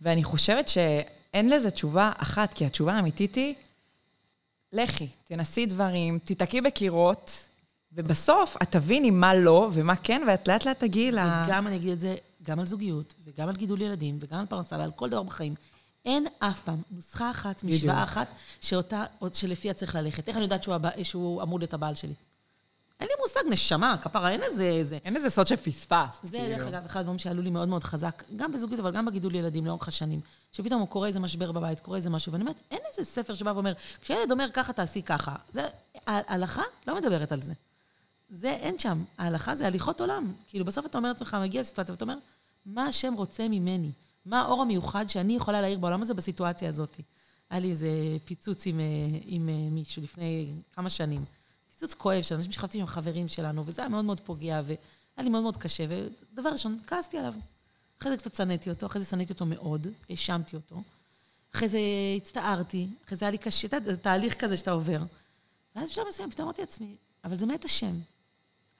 [0.00, 3.54] ואני חושבת שאין לזה תשובה אחת, כי התשובה האמיתית היא,
[4.72, 7.46] לכי, תנסי דברים, תיתקעי בקירות,
[7.92, 11.18] ובסוף את תביני מה לא ומה כן, ואת לאט לאט תגיעי ל...
[11.18, 14.78] וגם אני אגיד את זה, גם על זוגיות, וגם על גידול ילדים, וגם על פרנסה,
[14.78, 15.54] ועל כל דבר בחיים.
[16.04, 17.64] אין אף פעם נוסחה אחת.
[17.64, 18.28] משוואה אחת,
[18.60, 20.28] שאותה, או שלפיה צריך ללכת.
[20.28, 22.14] איך אני יודעת שהוא, הבא, שהוא אמור להיות הבעל שלי?
[23.00, 24.62] אין לי מושג, נשמה, כפרה, אין איזה...
[24.62, 24.98] איזה.
[25.04, 26.22] אין איזה סוד שפספסת.
[26.22, 26.56] זה, כאילו.
[26.56, 29.66] דרך אגב, אחד הדברים שעלו לי מאוד מאוד חזק, גם בזוגיות, אבל גם בגידול ילדים
[29.66, 30.20] לאורך השנים.
[30.52, 33.50] שפתאום הוא קורא איזה משבר בבית, קורא איזה משהו, ואני אומרת, אין איזה ספר שבא
[33.50, 35.36] ואומר, כשילד אומר ככה, תעשי ככה.
[35.52, 35.68] זה,
[36.06, 37.52] ההלכה לא מדברת על זה.
[38.30, 39.04] זה, אין שם.
[39.18, 40.32] ההלכה זה הליכות עולם.
[40.48, 42.16] כאילו, בסוף אתה אומר לעצמך, מגיע לסיטואציה, ואתה אומר,
[42.66, 43.90] מה השם רוצה ממני?
[44.26, 47.00] מה האור המיוחד שאני יכולה להעיר בעולם הזה בסיטואציה הזאת?
[47.50, 47.88] היה לי איזה
[48.24, 48.84] פיצוץ עם, אה,
[49.24, 51.24] עם אה, מישהו לפני כמה שנים.
[51.80, 54.78] פיצוץ כואב של אנשים שחשבתי שהם חברים שלנו, וזה היה מאוד מאוד פוגע, והיה
[55.18, 57.34] לי מאוד מאוד קשה, ודבר ראשון, כעסתי עליו.
[58.00, 60.82] אחרי זה קצת שנאתי אותו, אחרי זה שנאתי אותו מאוד, האשמתי אותו.
[61.54, 61.78] אחרי זה
[62.16, 65.02] הצטערתי, אחרי זה היה לי קשה, אתה יודע, זה תהליך כזה שאתה עובר.
[65.76, 67.94] ואז בשלב מסוים פתאום אמרתי לעצמי, אבל זה מאת השם.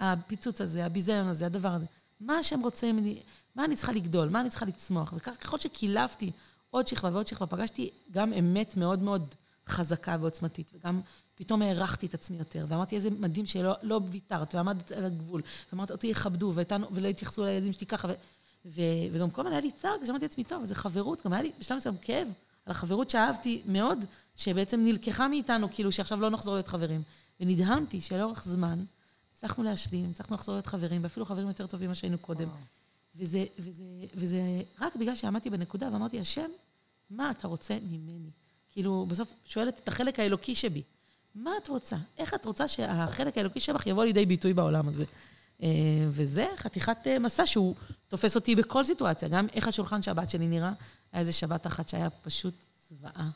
[0.01, 1.87] הפיצוץ הזה, הביזיון הזה, הדבר הזה.
[2.21, 3.23] מה השם רוצה ממני,
[3.55, 5.15] מה אני צריכה לגדול, מה אני צריכה לצמוח.
[5.17, 6.31] וככל שקילפתי
[6.71, 9.35] עוד שכבה ועוד שכבה, פגשתי גם אמת מאוד מאוד
[9.71, 11.01] חזקה ועוצמתית, וגם
[11.35, 15.91] פתאום הערכתי את עצמי יותר, ואמרתי, איזה מדהים שלא לא ויתרת, ועמדת על הגבול, ואמרת,
[15.91, 16.53] אותי יכבדו,
[16.91, 18.13] ולא התייחסו לילדים שלי ככה, ו,
[18.67, 18.81] ו,
[19.13, 21.77] וגם כל הזמן היה לי צער, כשאמרתי לעצמי, טוב, זה חברות, גם היה לי בשלב
[21.77, 22.29] מסוים כאב
[22.67, 24.05] על החברות שאהבתי מאוד,
[24.37, 27.03] שבעצם נלקחה מאיתנו, כאילו שעכשיו לא נחזור להיות חברים.
[27.41, 28.85] ונדהמתי שלאורך זמן
[29.33, 32.49] הצלחנו להשלים, הצלחנו לחזור להיות חברים, ואפילו חברים יותר טובים ממה שהיינו קודם.
[33.17, 34.41] וזה, וזה, וזה
[34.81, 36.51] רק בגלל שעמדתי בנקודה ואמרתי, השם,
[37.11, 38.31] מה אתה רוצה ממני?
[38.73, 40.83] כאילו, בסוף שואלת את החלק האלוקי שבי,
[41.35, 41.97] מה את רוצה?
[42.19, 45.05] איך את רוצה שהחלק האלוקי שבך יבוא לידי ביטוי בעולם הזה?
[45.63, 45.69] אה,
[46.11, 47.75] וזה חתיכת אה, מסע שהוא
[48.09, 49.29] תופס אותי בכל סיטואציה.
[49.29, 50.73] גם איך השולחן שבת שלי נראה,
[51.13, 52.55] היה איזה שבת אחת שהיה פשוט
[52.91, 53.31] זוועה.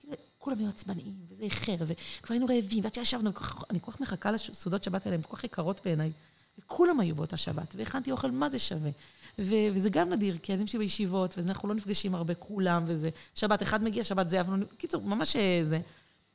[0.00, 3.30] כאילו, כולם היו עצבניים, וזה איחר, וכבר היינו רעבים, ועד שישבנו,
[3.70, 6.12] אני כל כך מחכה לסעודות שבת האלה, הן כל כך יקרות בעיניי.
[6.58, 8.90] וכולם היו באותה שבת, והכנתי אוכל, מה זה שווה?
[9.38, 13.10] ו- וזה גם נדיר, כי הילדים שלי בישיבות, ואנחנו לא נפגשים הרבה, כולם, וזה...
[13.34, 14.64] שבת אחד מגיע, שבת זה, אבל...
[14.78, 15.80] קיצור, ממש אה, זה.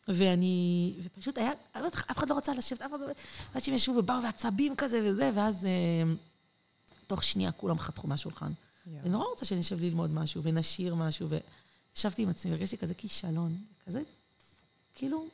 [0.08, 0.94] ואני...
[1.04, 1.52] ופשוט היה...
[2.12, 3.08] אף אחד לא רצה לשבת, אף אחד לא...
[3.54, 5.66] עד שהם ישבו ובאו ועצבים כזה וזה, ואז...
[5.66, 6.14] אה,
[7.08, 8.52] תוך שנייה כולם חתכו מהשולחן.
[8.88, 14.02] אני נורא רוצה שנשב ללמוד משהו, ונשאיר משהו, וישבתי עם עצמי, והרגשתי כזה כישלון, כזה,
[14.96, 15.26] כאילו,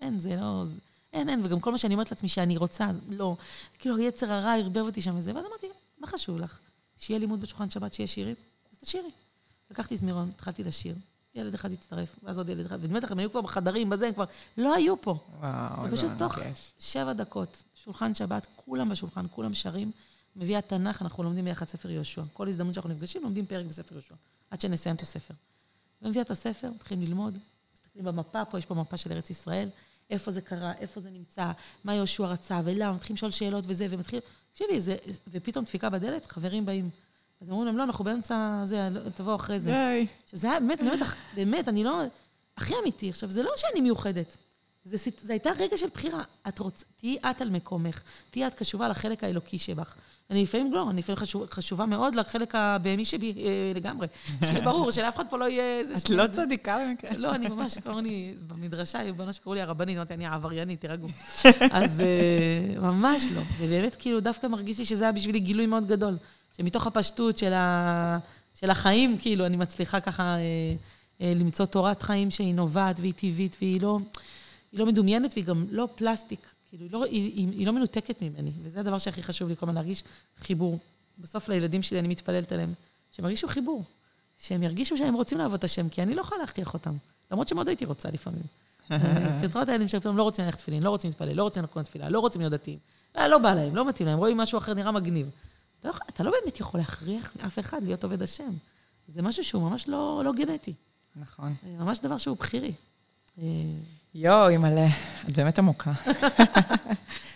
[0.00, 0.64] אין, זה לא...
[1.12, 3.36] אין, אין, וגם כל מה שאני אומרת לעצמי שאני רוצה, לא.
[3.78, 5.66] כאילו, יצר הרע ערבב אותי שם וזה, ואז אמרתי,
[5.98, 6.58] מה חשוב לך?
[6.96, 8.34] שיהיה לימוד בשולחן שבת, שיהיה שירים?
[8.72, 9.10] אז תשאירי.
[9.70, 10.94] לקחתי זמירון, התחלתי לשיר.
[11.34, 14.24] ילד אחד הצטרף, ואז עוד ילד אחד, ונדמה לכם, היו כבר בחדרים, בזה, הם כבר
[14.56, 15.18] לא היו פה.
[15.40, 16.38] וואו, ופשוט תוך
[16.78, 19.90] שבע דקות, שולחן שבת, כולם בשולחן, כולם שרים.
[20.36, 22.22] מביא התנ"ך, אנחנו לומדים ביחד ספר יהושע.
[22.32, 24.14] כל הזדמנות שאנחנו נפגשים, לומדים פרק בספר יהושע,
[24.50, 25.34] עד שנסיים את הספר.
[26.02, 27.38] ומביא את הספר, מתחילים ללמוד,
[27.74, 29.68] מסתכלים במפה, פה יש פה מפה של ארץ ישראל,
[30.12, 31.50] איפה זה קרה, איפה זה נמצא,
[31.84, 34.20] מה יהושע רצה ולמה, מתחילים לשאול שאלות וזה, ומתחיל...
[34.52, 34.96] תקשיבי, זה...
[35.28, 36.90] ופתאום דפיקה בדלת, חברים באים.
[37.40, 39.70] אז אומרים להם, לא, אנחנו באמצע זה, לא, תבואו אחרי זה.
[39.70, 40.06] די.
[40.24, 41.00] עכשיו, זה היה באמת, באמת,
[41.34, 42.02] באמת, אני לא...
[42.56, 43.10] הכי אמיתי.
[43.10, 44.36] עכשיו, זה לא שאני מיוחדת.
[44.84, 46.22] זה, זה הייתה רגע של בחירה.
[46.48, 49.94] את רוצה, תהיי את על מקומך, תהיי את קשובה לחלק האלוקי שבך.
[50.30, 54.06] אני לפעמים לא, אני לפעמים חשוב, חשובה מאוד לחלק הבהמי שבי אה, לגמרי.
[54.44, 55.78] שיהיה ברור, שלאף אחד פה לא יהיה...
[55.78, 55.94] איזה...
[55.94, 57.16] את לא צדיקה במקרה.
[57.16, 61.08] לא, אני ממש, קראו לי, במדרשה, היו בנות שקראו לי הרבנית, אמרתי, אני העבריינית, תירגעו.
[61.70, 63.42] אז אה, ממש לא.
[63.60, 66.16] ובאמת, כאילו, דווקא מרגיש לי שזה היה בשבילי גילוי מאוד גדול.
[66.56, 68.18] שמתוך הפשטות של, ה,
[68.54, 70.38] של החיים, כאילו, אני מצליחה ככה אה,
[71.20, 73.98] אה, למצוא תורת חיים שהיא נובעת והיא טבעית, והיא לא...
[74.72, 76.46] היא לא מדומיינת והיא גם לא פלסטיק.
[76.68, 79.66] כאילו, היא לא, היא, היא, היא לא מנותקת ממני, וזה הדבר שהכי חשוב לי כל
[79.66, 80.04] הזמן, להרגיש
[80.38, 80.78] חיבור.
[81.18, 82.74] בסוף לילדים שלי אני מתפללת עליהם,
[83.12, 83.84] שהם ירגישו חיבור.
[84.38, 86.94] שהם ירגישו שהם רוצים לעבוד את השם, כי אני לא יכולה להכריח אותם.
[87.30, 88.42] למרות שמאוד הייתי רוצה לפעמים.
[88.88, 88.94] כי
[89.46, 91.82] את רואה את הילדים שפתאום לא רוצים ללכת תפילין, לא רוצים להתפלל, לא רוצים לקרוא
[91.82, 92.78] תפילה, לא רוצים להיות דתיים.
[93.14, 95.30] לא, לא בא להם, לא מתאים להם, רואים משהו אחר, נראה מגניב.
[95.80, 98.50] אתה לא, אתה לא באמת יכול להכריח אף אחד להיות עובד השם.
[99.08, 100.74] זה משהו שהוא ממש לא, לא גנטי.
[101.16, 101.54] נכון.
[101.64, 102.72] ממש דבר שהוא בחירי.
[104.14, 104.86] יואו, אימא'לה,
[105.28, 105.92] את באמת עמוקה.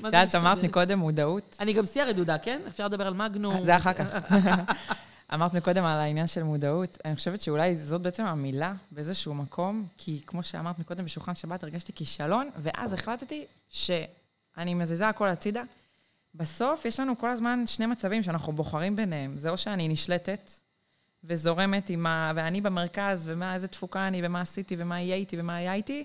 [0.00, 1.56] את יודעת, אמרת מקודם מודעות.
[1.60, 2.60] אני גם שיא הרדודה, כן?
[2.68, 3.64] אפשר לדבר על מגנום.
[3.64, 4.32] זה אחר כך.
[5.34, 6.98] אמרת מקודם על העניין של מודעות.
[7.04, 11.92] אני חושבת שאולי זאת בעצם המילה באיזשהו מקום, כי כמו שאמרת מקודם בשולחן שבת, הרגשתי
[11.92, 15.62] כישלון, ואז החלטתי שאני מזיזה הכל הצידה.
[16.34, 19.38] בסוף יש לנו כל הזמן שני מצבים שאנחנו בוחרים ביניהם.
[19.38, 20.50] זה או שאני נשלטת
[21.24, 22.32] וזורמת עם ה...
[22.36, 26.04] ואני במרכז, ומה, איזה תפוקה אני, ומה עשיתי, ומה יהיה איתי, ומה היה איתי,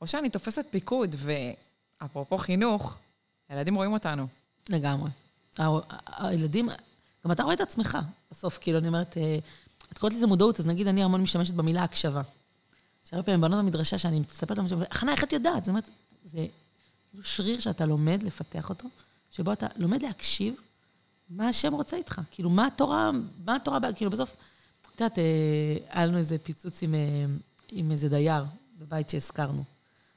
[0.00, 2.98] או שאני תופסת פיקוד, ואפרופו חינוך,
[3.48, 4.26] הילדים רואים אותנו.
[4.68, 5.10] לגמרי.
[6.06, 6.68] הילדים,
[7.24, 7.98] גם אתה רואה את עצמך
[8.30, 9.38] בסוף, כאילו, אני אומרת, אה,
[9.92, 12.22] את קוראת לזה מודעות, אז נגיד אני המון משתמשת במילה הקשבה.
[13.04, 15.64] שהרבה פעמים בנות במדרשה שאני מספרת להם, הכנה, איך את יודעת?
[15.64, 15.90] זאת אומרת,
[16.24, 16.46] זה
[17.10, 18.88] כאילו שריר שאתה לומד לפתח אותו,
[19.30, 20.54] שבו אתה לומד להקשיב
[21.30, 22.20] מה השם רוצה איתך.
[22.30, 23.10] כאילו, מה התורה,
[23.44, 24.36] מה התורה, כאילו, בסוף,
[24.94, 25.24] את יודעת, אה,
[25.90, 27.24] היה לנו איזה פיצוץ עם, אה,
[27.72, 28.44] עם איזה דייר
[28.78, 29.64] בבית שהזכרנו.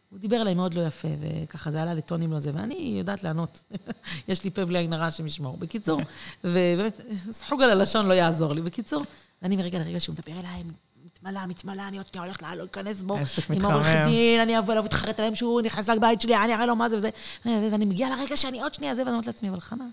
[0.09, 3.61] הוא דיבר אליי מאוד לא יפה, וככה זה עלה לטונים לא זה, ואני יודעת לענות.
[4.27, 5.57] יש לי פה בלי עין הרע שמשמור.
[5.57, 6.01] בקיצור,
[6.43, 8.61] ובאמת, סחוג על הלשון לא יעזור לי.
[8.61, 9.03] בקיצור,
[9.43, 10.63] אני מרגע לרגע שהוא מדבר אליי,
[11.05, 13.17] מתמלאה, מתמלאה, אני עוד שנייה הולכת להיכנס בו.
[13.53, 16.75] עם עורך דין, אני אבוא אליו ותחרט עליהם שהוא נכנס לבית שלי, אני אראה לו
[16.75, 17.09] מה זה וזה.
[17.45, 19.85] ואני מגיעה לרגע שאני עוד שנייה זה, ואני אומרת לעצמי, אבל חנה,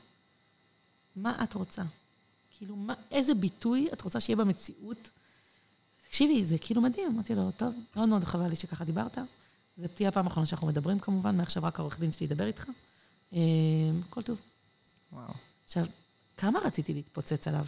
[1.16, 1.82] מה את רוצה?
[2.50, 5.10] כאילו, מה, איזה ביטוי את רוצה שיהיה במציאות?
[6.06, 7.12] תקשיבי, זה כאילו מדהים.
[7.14, 9.18] אמרתי לו, טוב, מאוד מאוד חבל לי שככה דיברת.
[9.76, 12.64] זה תהיה הפעם האחרונה שאנחנו מדברים כמובן, מעכשיו רק העורך דין שלי ידבר איתך.
[13.32, 13.38] אמ,
[14.08, 14.38] הכל טוב.
[15.12, 15.32] וואו.
[15.64, 15.86] עכשיו,
[16.36, 17.66] כמה רציתי להתפוצץ עליו?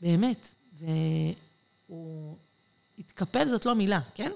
[0.00, 0.48] באמת.
[0.78, 2.36] והוא
[2.98, 4.32] התקפל, זאת לא מילה, כן?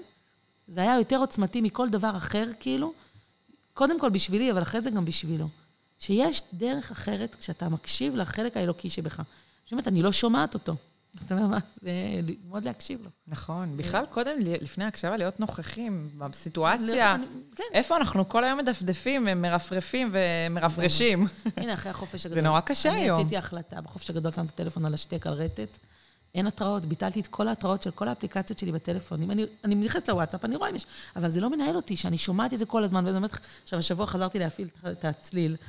[0.67, 2.93] זה היה יותר עוצמתי מכל דבר אחר, כאילו.
[3.73, 5.47] קודם כל בשבילי, אבל אחרי זה גם בשבילו.
[6.01, 9.21] שיש דרך אחרת כשאתה מקשיב לחלק האלוקי שבך.
[9.71, 10.75] זאת אני לא שומעת אותו.
[11.19, 11.91] זאת אומרת, זה
[12.23, 13.09] ללמוד להקשיב לו.
[13.27, 13.77] נכון.
[13.77, 17.15] בכלל, קודם, לפני הקשבה, להיות נוכחים בסיטואציה.
[17.55, 17.63] כן.
[17.73, 21.27] איפה אנחנו כל היום מדפדפים, מרפרפים ומרפרשים.
[21.57, 22.41] הנה, אחרי החופש הגדול.
[22.41, 23.15] זה נורא קשה היום.
[23.15, 25.77] אני עשיתי החלטה, בחופש הגדול שמתי את הטלפון על השתק, על רטט.
[26.35, 29.23] אין התראות, ביטלתי את כל ההתראות של כל האפליקציות שלי בטלפון.
[29.23, 30.85] אם אני, אני נכנסת לוואטסאפ, אני רואה אם יש...
[31.15, 34.07] אבל זה לא מנהל אותי, שאני שומעת את זה כל הזמן, ואני אומרת, עכשיו, השבוע
[34.07, 35.67] חזרתי להפעיל את הצליל, אה,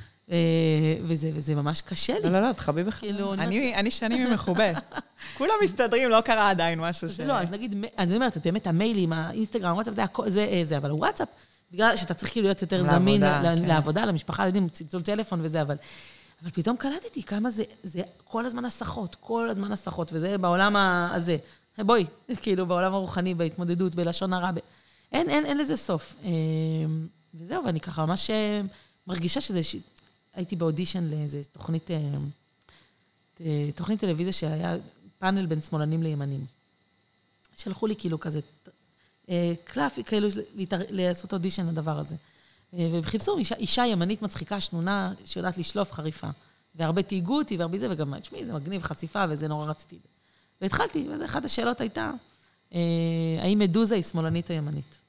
[1.07, 2.19] וזה, וזה ממש קשה לי.
[2.23, 3.09] לא, לא, לא, תחבי בכלל.
[3.09, 4.71] כאילו, אני, אני שנים מחובה.
[5.37, 7.19] כולם מסתדרים, לא קרה עדיין משהו ש...
[7.19, 10.89] לא, אז נגיד, אז אני אומרת, באמת, המיילים, האינסטגרם, הוואטסאפ, זה, זה, אה, זה, אבל
[10.89, 11.27] הוואטסאפ,
[11.71, 13.63] בגלל שאתה צריך כאילו להיות יותר זמין כן.
[13.65, 15.75] לעבודה, למשפחה, לילדים, צלצול טלפון וזה, אבל...
[16.43, 21.37] אבל פתאום קלטתי כמה זה, זה כל הזמן הסחות, כל הזמן הסחות, וזה בעולם הזה.
[21.77, 22.05] בואי,
[22.41, 24.51] כאילו, בעולם הרוחני, בהתמודדות, בלשון הרע.
[24.51, 24.57] ב...
[25.11, 26.15] אין, אין, אין לזה סוף.
[26.23, 26.29] אה,
[27.33, 28.61] וזהו, ואני ככה ממש אה,
[29.07, 29.59] מרגישה שזה...
[30.33, 31.97] הייתי באודישן לאיזה תוכנית, אה,
[33.41, 34.75] אה, תוכנית טלוויזיה שהיה
[35.19, 36.45] פאנל בין שמאלנים לימנים.
[37.57, 38.39] שלחו לי כאילו כזה
[39.29, 40.79] אה, קלף, כאילו להתאר...
[40.89, 42.15] לעשות אודישן לדבר הזה.
[43.01, 46.27] וחיפשו אישה, אישה ימנית מצחיקה, שנונה, שיודעת לשלוף חריפה.
[46.75, 49.97] והרבה תהיגו אותי והרבה זה, וגם, תשמעי, זה מגניב, חשיפה, וזה נורא רציתי.
[50.61, 52.11] והתחלתי, ואחת השאלות הייתה,
[53.41, 55.02] האם מדוזה היא שמאלנית או ימנית?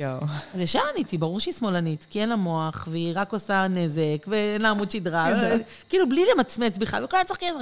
[0.00, 0.20] יואו.
[0.54, 4.62] אז ישר עניתי, ברור שהיא שמאלנית, כי אין לה מוח, והיא רק עושה נזק, ואין
[4.62, 5.28] לה עמוד שדרה,
[5.88, 7.54] כאילו בלי למצמץ בכלל, וכולם צוחקים,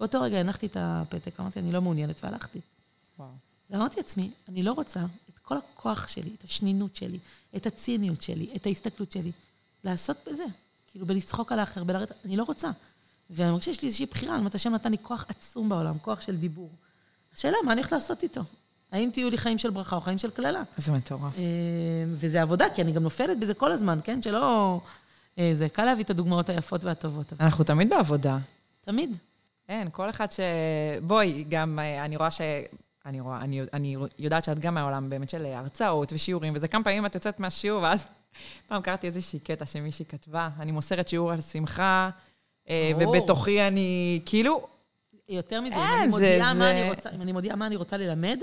[0.00, 2.60] באותו רגע הנחתי את הפתק, אמרתי, אני לא מעוניינת, והלכתי.
[3.18, 3.28] וואו.
[3.70, 7.18] ואמרתי לעצמי, אני לא רוצה את כל הכוח שלי, את השנינות שלי,
[7.56, 9.32] את הציניות שלי, את ההסתכלות שלי,
[9.84, 10.44] לעשות בזה.
[10.90, 12.70] כאילו, בלצחוק על האחר, בלרדת, אני לא רוצה.
[13.30, 16.20] ואני מרגישה שיש לי איזושהי בחירה, אני אומרת, השם נתן לי כוח עצום בעולם, כוח
[16.20, 16.70] של דיבור.
[17.34, 18.40] השאלה, מה אני הולכת לעשות איתו?
[18.92, 20.62] האם תהיו לי חיים של ברכה או חיים של קללה?
[20.76, 21.38] זה מטורף.
[21.38, 21.42] אה,
[22.08, 24.22] וזה עבודה, כי אני גם נופלת בזה כל הזמן, כן?
[24.22, 24.80] שלא...
[25.38, 27.32] אה, זה קל להביא את הדוגמאות היפות והטובות.
[27.40, 28.38] אנחנו תמיד בעבודה.
[28.80, 29.16] תמיד.
[29.68, 30.40] אין, כל אחד ש...
[31.02, 32.40] בואי, גם אה, אני רואה ש...
[33.06, 37.06] אני רואה, אני, אני יודעת שאת גם מהעולם באמת של הרצאות ושיעורים, וזה כמה פעמים
[37.06, 38.06] את יוצאת מהשיעור, ואז
[38.68, 42.10] פעם קראתי איזושהי קטע שמישהי כתבה, אני מוסרת שיעור על שמחה,
[42.68, 43.16] ברור.
[43.16, 44.66] ובתוכי אני, כאילו,
[45.28, 47.66] יותר מזה, אם אין, אני זה- מודיעה מה זה- אני רוצה- אם אני מודיעה מה
[47.66, 48.38] אני רוצה ללמד,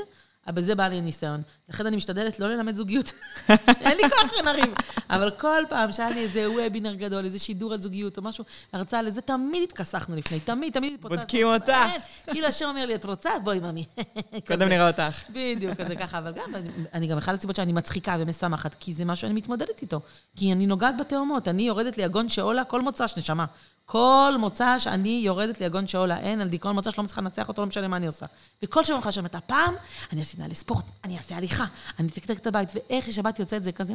[0.47, 1.41] אבל בזה בא לי ניסיון.
[1.69, 3.11] לכן אני משתדלת לא ללמד זוגיות.
[3.85, 4.73] אין לי כוח שנריב.
[5.09, 9.01] אבל כל פעם שהיה לי איזה וובינר גדול, איזה שידור על זוגיות או משהו, הרצאה
[9.01, 11.19] לזה, תמיד התכסחנו לפני, תמיד, תמיד התפוצצנו.
[11.19, 11.69] בודקים אותך.
[11.69, 13.29] אין, כאילו השם אומר לי, את רוצה?
[13.43, 13.85] בואי, ממי.
[14.47, 14.69] קודם.
[14.69, 15.29] נראה אותך.
[15.29, 19.05] בדיוק, כזה ככה, אבל גם, אני, אני גם אחת הסיבות שאני מצחיקה ומשמחת, כי זה
[19.05, 19.99] משהו שאני מתמודדת איתו.
[20.35, 23.45] כי אני נוגעת בתאומות, אני יורדת ליגון שאולה כל מוצ"ש, נשמה.
[23.89, 27.67] כל מוצ"ש אני יורדת ליגון שאולה, אין, על דיכאון מוצ"ש לא מצליחה לנצח אותו, לא
[27.67, 28.25] משנה מה אני עושה.
[28.63, 29.73] וכל שבוע אני אומרת, הפעם
[30.11, 31.65] אני אעשה נעלי ספורט, אני אעשה הליכה,
[31.99, 33.93] אני אתקתק את הבית, ואיך ששבת יוצאת זה כזה.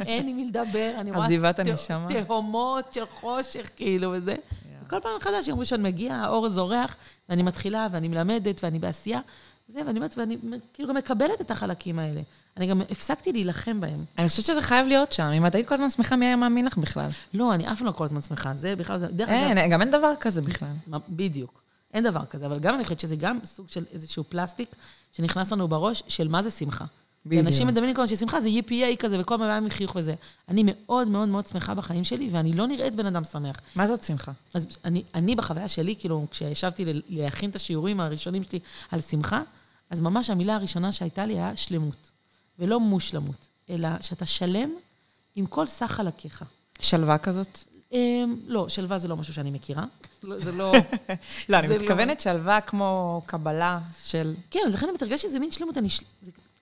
[0.00, 1.24] אין עם מי לדבר, אני רואה...
[1.24, 2.06] עזיבת הנשמה.
[2.24, 4.36] תהומות של חושך, כאילו, וזה.
[4.90, 6.96] כל פעם מחדש, יום ראשון מגיע, האור זורח,
[7.28, 9.20] ואני מתחילה, ואני מלמדת, ואני בעשייה.
[9.68, 10.36] זה, ואני אומרת, ואני
[10.74, 12.20] כאילו גם מקבלת את החלקים האלה.
[12.56, 14.04] אני גם הפסקתי להילחם בהם.
[14.18, 15.22] אני חושבת שזה חייב להיות שם.
[15.24, 17.08] אם את היית כל הזמן שמחה, מי היה מאמין לך בכלל?
[17.34, 18.54] לא, אני אף לא כל הזמן שמחה.
[18.54, 20.72] זה בכלל, זה, דרך אגב, אין, גם אין דבר כזה בכלל.
[21.08, 21.62] בדיוק.
[21.94, 24.76] אין דבר כזה, אבל גם אני חושבת שזה גם סוג של איזשהו פלסטיק
[25.12, 26.84] שנכנס לנו בראש של מה זה שמחה.
[27.28, 27.42] בדיוק.
[27.42, 30.14] כי אנשים מדמיינים כל הזמן ששמחה זה EPA כזה, וכל הזמן עם חיוך וזה.
[30.48, 33.56] אני מאוד מאוד מאוד שמחה בחיים שלי, ואני לא נראית בן אדם שמח.
[33.74, 34.32] מה זאת שמחה?
[34.54, 38.58] אז אני, אני בחוויה שלי, כאילו, כשישבתי ל- להכין את השיעורים הראשונים שלי
[38.90, 39.42] על שמחה,
[39.90, 42.10] אז ממש המילה הראשונה שהייתה לי היה שלמות.
[42.58, 44.70] ולא מושלמות, אלא שאתה שלם
[45.36, 46.44] עם כל סך חלקיך.
[46.80, 47.58] שלווה כזאת?
[47.92, 49.84] אמ, לא, שלווה זה לא משהו שאני מכירה.
[50.22, 50.72] לא, זה לא...
[51.48, 54.34] לא, אני לא- מתכוונת שלווה כמו קבלה של...
[54.50, 55.76] כן, לכן אני מתרגשת שזה מין שלמות.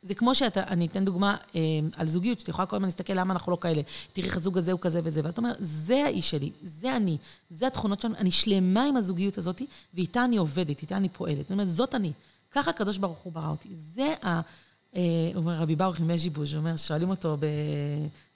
[0.07, 1.61] זה, כמו שאתה, אני אתן דוגמה אה,
[1.97, 3.83] על זוגיות, שאתה יכולה כל הזמן להסתכל למה אנחנו לא כאלה.
[4.13, 7.17] תראי איך הזוג הזה הוא כזה וזה, ואז אתה אומר, זה האיש שלי, זה אני,
[7.51, 9.63] זה התכונות שלנו, אני שלמה עם הזוגיות הזאת,
[9.95, 11.39] ואיתה אני עובדת, איתה אני פועלת.
[11.39, 12.13] זאת אומרת, זאת אני.
[12.51, 13.69] ככה הקדוש ברוך הוא ברא אותי.
[13.73, 14.41] זה ה...
[14.97, 15.03] אה,
[15.35, 17.47] אומר, רבי ברוך עם מז'יבוז', הוא אומר, שואלים אותו ב,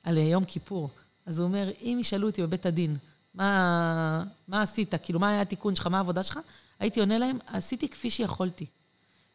[0.03, 0.91] על אה, יום כיפור.
[1.27, 2.97] אז הוא אומר, אם ישאלו אותי בבית הדין,
[3.35, 4.95] מה, מה עשית?
[5.03, 6.39] כאילו, מה היה התיקון שלך, מה העבודה שלך?
[6.79, 8.67] הייתי עונה להם, עשיתי כפי שיכולתי.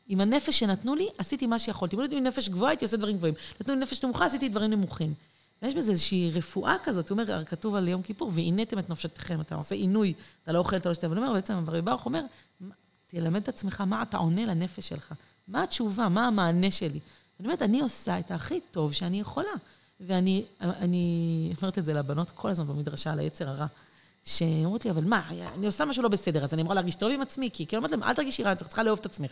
[0.07, 1.95] עם הנפש שנתנו לי, עשיתי מה שיכולתי.
[1.95, 3.35] אם לא נתנו לי נפש גבוהה, הייתי עושה דברים גבוהים.
[3.61, 5.13] נתנו לי נפש נמוכה, עשיתי דברים נמוכים.
[5.61, 9.55] ויש בזה איזושהי רפואה כזאת, הוא אומר, כתוב על יום כיפור, ועינתם את נפשתכם, אתה
[9.55, 10.13] עושה עינוי,
[10.43, 12.21] אתה לא אוכל, אתה לא שותה, אבל אומר, בעצם, רבי ברוך אומר,
[12.59, 12.75] "מה-
[13.07, 15.13] תלמד את עצמך מה אתה עונה לנפש שלך.
[15.47, 16.99] מה התשובה, מה המענה שלי.
[17.39, 19.49] אני אומרת, אני עושה את הכי טוב שאני יכולה.
[19.99, 23.65] ואני אני אומרת את זה לבנות כל הזמן במדרשה על היצר הרע.
[24.25, 27.21] שאומרות לי, אבל מה, אני עושה משהו לא בסדר, אז אני אמורה להרגיש טוב עם
[27.21, 29.31] עצמי, כי כאילו, אמרתי להם, אל תרגישי רע, את צריכה לאהוב את עצמך.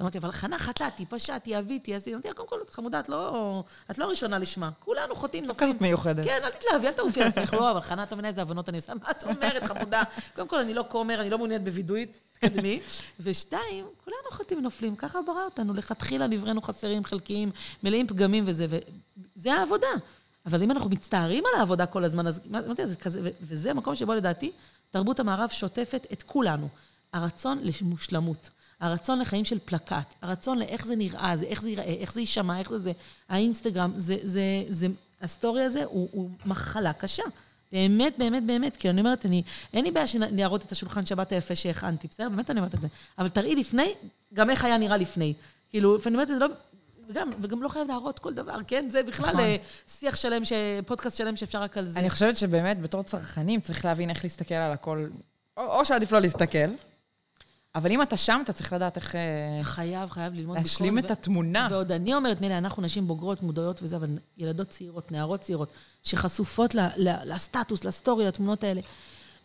[0.00, 2.12] אמרתי, אבל חנה חטאתי, פשעתי, אביתי, עשיתי.
[2.12, 4.70] אמרתי לה, קודם כל, חמודה, את לא, את לא הראשונה לשמה.
[4.80, 5.70] כולנו חוטאים, נופלים.
[5.70, 6.24] כזאת מיוחדת.
[6.24, 7.54] כן, אל תתלהבי, אל תעופי על עצמך.
[7.54, 8.92] לא, אבל חנה, את לא מבינה איזה הבנות אני עושה.
[8.94, 10.02] מה את אומרת, חמודה?
[10.34, 12.80] קודם כל, אני לא כומר, אני לא מעוניינת בווידוי, תקדמי.
[13.20, 14.96] ושתיים, כולנו חוטאים ונופלים.
[14.96, 15.74] ככה ברא אותנו.
[15.74, 17.50] לכתחילה נבראנו חסרים, חלקיים,
[17.82, 18.66] מלאים פגמים וזה,
[19.36, 19.88] וזה העבודה.
[20.46, 23.94] אבל אם אנחנו מצטערים על העבודה כל הזמן, אז מה זה, זה כזה, וזה מקום
[23.94, 24.52] שבו לדעתי
[24.90, 26.68] תרבות המערב שוטפת את כולנו.
[27.12, 32.12] הרצון למושלמות, הרצון לחיים של פלקט, הרצון לאיך זה נראה, זה, איך זה ייראה, איך
[32.12, 32.92] זה יישמע, איך זה זה,
[33.28, 34.86] האינסטגרם, זה, זה, זה,
[35.20, 37.22] הסטורי הזה הוא, הוא מחלה קשה.
[37.72, 38.76] באמת, באמת, באמת.
[38.76, 42.28] כי אני אומרת, אני, אין לי בעיה שנערות את השולחן שבת היפה שהכנתי, בסדר?
[42.28, 42.88] באמת אני אומרת את זה.
[43.18, 43.94] אבל תראי לפני,
[44.34, 45.34] גם איך היה נראה לפני.
[45.70, 46.46] כאילו, ואני אומרת, זה לא...
[47.08, 48.88] וגם, וגם לא חייב להראות כל דבר, כן?
[48.90, 49.40] זה בכלל נכון.
[49.40, 50.52] אה, שיח שלם, ש...
[50.86, 52.00] פודקאסט שלם שאפשר רק על זה.
[52.00, 55.06] אני חושבת שבאמת, בתור צרכנים, צריך להבין איך להסתכל על הכל,
[55.56, 56.58] או, או שעדיף לא להסתכל.
[57.74, 59.20] אבל אם אתה שם, אתה צריך לדעת איך אה,
[59.62, 61.68] חייב, חייב ללמוד להשלים ביקורת את התמונה.
[61.70, 66.74] ועוד אני אומרת, מילא, אנחנו נשים בוגרות, מודעות וזה, אבל ילדות צעירות, נערות צעירות, שחשופות
[66.74, 68.80] ל, ל, לסטטוס, לסטורי, לתמונות האלה.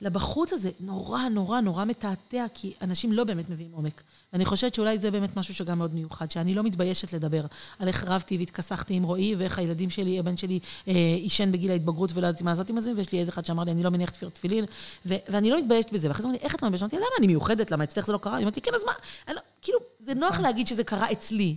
[0.01, 4.03] לבחוץ הזה, נורא, נורא, נורא מתעתע, כי אנשים לא באמת מביאים עומק.
[4.33, 7.45] ואני חושבת שאולי זה באמת משהו שגם מאוד מיוחד, שאני לא מתביישת לדבר
[7.79, 12.11] על איך רבתי והתכסחתי עם רועי, ואיך הילדים שלי, הבן שלי אה, עישן בגיל ההתבגרות
[12.13, 14.09] ולא ידעתי מה לעשות עם זה, ויש לי ילד אחד שאמר לי, אני לא מניח
[14.09, 14.65] תפיר תפילין,
[15.05, 16.07] ו- ואני לא מתביישת בזה.
[16.07, 16.83] ואחרי זה אמרתי, איך את לא מתביישת?
[16.83, 17.71] אמרתי, למה אני מיוחדת?
[17.71, 18.35] למה אצלך זה לא קרה?
[18.35, 18.91] היא אמרתי, כן, אז מה?
[19.27, 21.55] אני לא, כאילו, זה נוח להגיד שזה קרה אצלי.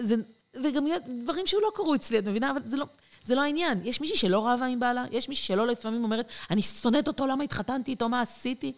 [0.00, 0.14] זה,
[0.64, 0.86] וגם
[1.24, 2.50] דברים שלא קרו אצלי, את מבינה?
[2.50, 2.86] אבל זה לא,
[3.22, 3.80] זה לא העניין.
[3.84, 7.44] יש מישהי שלא רבה עם בעלה, יש מישהי שלא לפעמים אומרת, אני שונאת אותו, למה
[7.44, 8.72] התחתנתי איתו, מה עשיתי?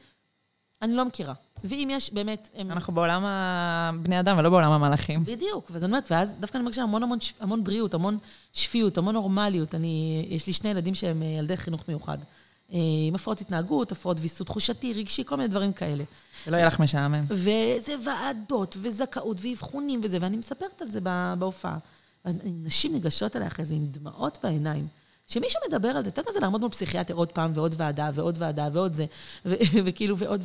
[0.82, 1.34] אני לא מכירה.
[1.64, 2.50] ואם יש, באמת...
[2.54, 2.70] הם...
[2.70, 5.24] אנחנו בעולם הבני אדם ולא בעולם המלאכים.
[5.24, 8.18] בדיוק, ואז אני אומרת, ואז דווקא אני מרגישה המון המון, המון בריאות, המון
[8.52, 9.74] שפיות, המון נורמליות.
[9.74, 12.18] אני, יש לי שני ילדים שהם אה, ילדי חינוך מיוחד.
[12.72, 12.78] אה,
[13.08, 16.04] עם הפרעות התנהגות, הפרעות ויסות תחושתי, רגשי, כל מיני דברים כאלה.
[16.44, 17.24] שלא יהיה לך משעמם.
[17.30, 21.00] וזה ועדות, וזכאות, ואבחונים וזה, ואני מספרת על זה
[21.38, 21.78] בהופעה.
[22.44, 24.86] נשים ניגשות אליי אחרי זה עם דמעות בעיניים.
[25.26, 28.10] שמישהו מדבר על זה, אתה יודע מה זה לעמוד מול פסיכיאטר עוד פעם ועוד ועדה
[28.14, 29.06] ועוד ועדה ועוד זה,
[29.84, 30.42] וכאילו, ועוד,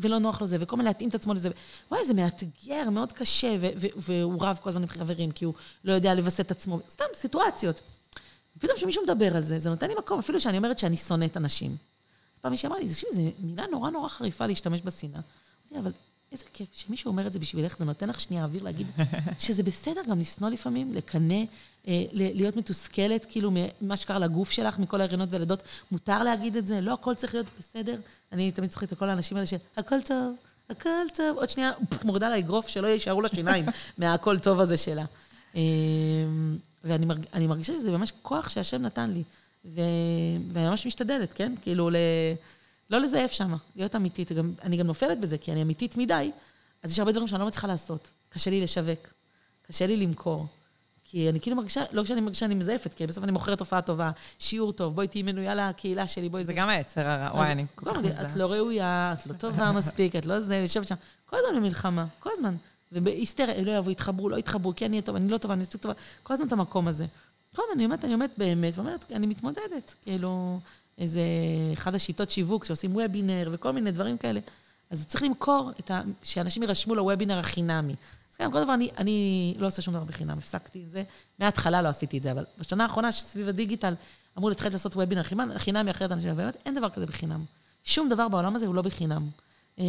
[0.00, 1.48] ולא נוח לו זה, וכל מיני להתאים את עצמו לזה.
[1.90, 3.56] וואי, זה מאתגר, מאוד קשה,
[3.96, 7.80] והוא רב כל הזמן עם חברים, כי הוא לא יודע לווסת את עצמו, סתם סיטואציות.
[8.64, 11.76] פתאום כשמישהו מדבר על זה, זה נותן לי מקום, אפילו שאני אומרת שאני שונאת אנשים.
[12.40, 15.20] פעם מישהי אמרה לי, תקשיבי, זו מילה נורא נורא חריפה להשתמש בשנאה.
[15.78, 15.92] אבל
[16.32, 18.86] איזה כיף שמישהו אומר את זה בשבילך, זה נותן לך שנייה אוויר להגיד
[19.38, 21.42] שזה בסדר גם לשנוא לפעמים, לקנא,
[21.88, 23.50] אה, להיות מתוסכלת, כאילו,
[23.80, 25.62] ממה שקרה לגוף שלך, מכל ההריונות והלידות.
[25.90, 27.96] מותר להגיד את זה, לא הכל צריך להיות בסדר.
[28.32, 30.34] אני תמיד צוחקת את כל האנשים האלה של, הכל טוב,
[30.70, 31.36] הכל טוב.
[31.36, 31.70] עוד שנייה,
[32.04, 33.66] מורדה לה אגרוף, שלא יישארו לה שיניים
[33.98, 35.04] מהכל טוב הזה שלה.
[36.84, 39.22] ואני מרג, מרגישה שזה ממש כוח שהשם נתן לי.
[39.64, 39.80] ו,
[40.52, 41.54] ואני ממש משתדלת, כן?
[41.62, 41.96] כאילו, ל...
[42.90, 44.32] לא לזייף שם, להיות אמיתית.
[44.32, 46.30] גם, אני גם נופלת בזה, כי אני אמיתית מדי,
[46.82, 48.10] אז יש הרבה דברים שאני לא מצליחה לעשות.
[48.28, 49.12] קשה לי לשווק,
[49.62, 50.46] קשה לי למכור.
[51.04, 54.10] כי אני כאילו מרגישה, לא כשאני מרגישה שאני מזייפת, כי בסוף אני מוכרת הופעה טובה,
[54.38, 56.44] שיעור טוב, בואי תהיי מנויה לקהילה שלי, בואי...
[56.44, 58.30] זה גם היצר הרע, וואי, אני כל כך מזדהה.
[58.30, 60.94] את לא ראויה, את לא טובה מספיק, את לא זה, יושבת שם,
[61.26, 62.56] כל הזמן במלחמה, כל הזמן.
[62.94, 65.94] ובהיסטריה, לא יבואו, יתחברו, לא יתחברו, כן יהיה טוב, אני לא טובה, אני מספיק טובה,
[66.22, 67.06] כל הזמן את המקום הזה.
[67.54, 70.58] הזמן אני אומרת, אני אומרת באמת, ואומרת, אני מתמודדת, כאילו,
[70.98, 71.20] איזה,
[71.74, 74.40] אחד השיטות שיווק שעושים וובינר וכל מיני דברים כאלה.
[74.90, 76.02] אז צריך למכור את ה...
[76.22, 77.94] שאנשים יירשמו לוובינר החינמי.
[78.30, 81.02] אז כן, כל דבר, אני, אני לא עושה שום דבר בחינם, הפסקתי את זה.
[81.38, 83.94] מההתחלה לא עשיתי את זה, אבל בשנה האחרונה, סביב הדיגיטל,
[84.38, 85.22] אמרו להתחיל לעשות וובינר
[85.58, 87.44] חינמי, אחרת אנשים, באמת, אין דבר כזה בחינם.
[87.84, 89.28] שום דבר בעולם הזה הוא לא בחינם.
[89.78, 89.84] אמ,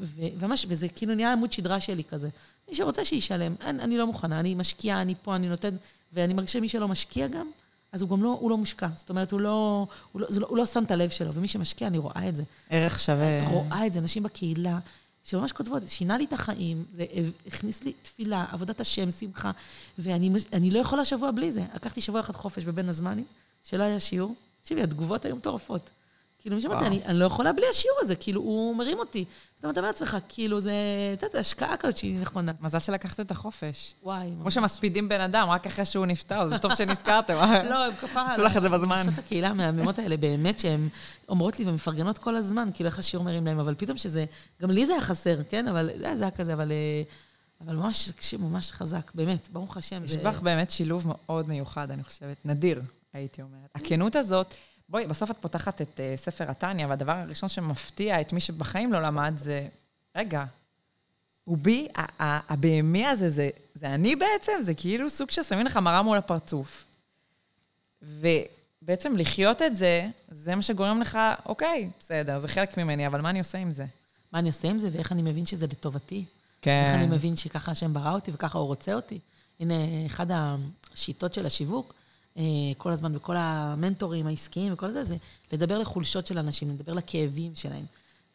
[0.00, 2.28] וממש, וזה כאילו נהיה עמוד שדרה שלי כזה.
[2.68, 5.76] מי שרוצה שישלם, אני, אני לא מוכנה, אני משקיעה, אני פה, אני נותן,
[6.12, 7.50] ואני מרגישה שמי שלא משקיע גם,
[7.92, 8.88] אז הוא גם לא, הוא לא מושקע.
[8.96, 11.88] זאת אומרת, הוא לא, הוא, לא, לא, הוא לא שם את הלב שלו, ומי שמשקיע,
[11.88, 12.42] אני רואה את זה.
[12.70, 13.48] ערך שווה.
[13.48, 14.78] רואה את זה, נשים בקהילה,
[15.24, 17.04] שממש כותבות, שינה לי את החיים, זה
[17.46, 19.50] הכניס לי תפילה, עבודת השם, שמחה,
[19.98, 21.62] ואני לא יכולה שבוע בלי זה.
[21.74, 23.24] לקחתי שבוע אחד חופש בבין הזמנים,
[23.64, 24.34] שלא היה שיעור.
[24.62, 25.90] תקשיבי, התגובות היו מטורפות.
[26.38, 29.24] כאילו, מי אני, אני לא יכולה בלי השיעור הזה, כאילו, הוא מרים אותי.
[29.56, 30.72] פתאום אתה אומר לעצמך, כאילו, זה,
[31.12, 32.52] אתה יודע, השקעה כזאת שהיא נכונה.
[32.60, 33.94] מזל שלקחת את החופש.
[34.02, 34.30] וואי.
[34.40, 37.34] כמו שמספידים בן אדם, רק אחרי שהוא נפטר, זה טוב שנזכרתם.
[37.70, 38.32] לא, הם כפרה.
[38.32, 39.02] עשו לך את זה בזמן.
[39.06, 40.88] נשות הקהילה המהממות האלה, באמת, שהן
[41.28, 44.24] אומרות לי ומפרגנות כל הזמן, כאילו, איך השיעור מרים להם, אבל פתאום שזה,
[44.62, 45.68] גם לי זה היה חסר, כן?
[45.68, 46.72] אבל זה היה כזה, אבל...
[46.72, 47.02] אה,
[47.60, 50.04] אבל ממש, תקשיב, ממש חזק, באמת, ברוך השם.
[50.04, 53.70] יש בך באמת שילוב מאוד מיוחד, אני חושבת, נדיר, הייתי אומרת.
[53.74, 54.54] הכנות הזאת,
[54.88, 59.02] בואי, בסוף את פותחת את uh, ספר התניא, והדבר הראשון שמפתיע את מי שבחיים לא
[59.02, 59.68] למד זה,
[60.16, 60.44] רגע,
[61.44, 64.52] הוא בי, הבהמי הזה, זה, זה אני בעצם?
[64.60, 66.86] זה כאילו סוג ששמים לך מראה מול הפרצוף.
[68.02, 73.30] ובעצם לחיות את זה, זה מה שגורם לך, אוקיי, בסדר, זה חלק ממני, אבל מה
[73.30, 73.86] אני עושה עם זה?
[74.32, 76.24] מה אני עושה עם זה, ואיך אני מבין שזה לטובתי.
[76.62, 76.84] כן.
[76.86, 79.18] איך אני מבין שככה השם ברא אותי וככה הוא רוצה אותי.
[79.60, 79.74] הנה,
[80.06, 81.94] אחת השיטות של השיווק,
[82.78, 85.16] כל הזמן, וכל המנטורים העסקיים וכל זה, זה
[85.52, 87.84] לדבר לחולשות של אנשים, לדבר לכאבים שלהם.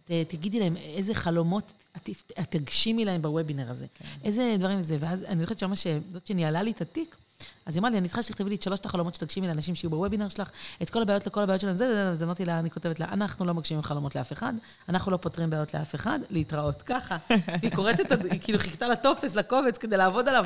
[0.06, 3.86] ת, תגידי להם איזה חלומות את, את תגשימי להם בוובינר הזה.
[4.00, 4.06] כן.
[4.24, 4.98] איזה דברים זה.
[5.00, 7.16] ואז אני זוכרת שממש, זאת שניהלה לי את התיק,
[7.66, 10.30] אז היא אמרה לי, אני צריכה שתכתבי לי את שלושת החלומות שתגשימי לאנשים שיהיו בוובינר
[10.30, 10.50] שלך,
[10.82, 13.46] את כל הבעיות לכל הבעיות שלהם, זה וזה, אז אמרתי לה, אני כותבת לה, אנחנו
[13.46, 14.54] לא מגשימים חלומות לאף אחד,
[14.90, 16.82] אנחנו לא פותרים בעיות לאף אחד, להתראות.
[16.82, 17.18] ככה.
[17.62, 20.46] היא קוראת את, היא כאילו חיכתה לטופס, לקובץ, כדי לעבוד עליו,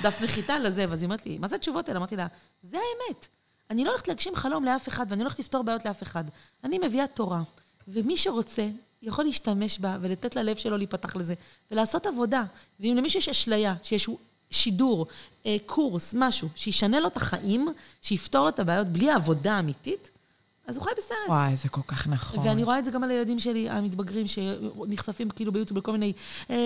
[0.00, 1.98] לדף נחיתה, לזה, ואז היא אומרת לי, מה זה התשובות האלה?
[1.98, 2.26] אמרתי לה,
[2.62, 3.28] זה האמת.
[3.70, 6.24] אני לא הולכת להגשים חלום לאף אחד, ואני לא הולכת לפתור בעיות לאף אחד.
[6.64, 7.42] אני מביאה תורה,
[7.88, 8.68] ומי שרוצה,
[9.02, 11.34] יכול להשתמש בה ולתת ללב שלו להיפתח לזה,
[11.70, 12.44] ולעשות עבודה.
[12.80, 14.08] ואם למישהו יש אשליה, שיש
[14.50, 15.06] שידור,
[15.66, 17.68] קורס, משהו, שישנה לו את החיים,
[18.02, 20.10] שיפתור לו את הבעיות בלי העבודה האמיתית,
[20.68, 21.18] אז הוא חי בסרט.
[21.28, 22.46] וואי, זה כל כך נכון.
[22.46, 26.12] ואני רואה את זה גם על הילדים שלי, המתבגרים, שנחשפים כאילו ביוטיוב לכל מיני,
[26.50, 26.56] אה,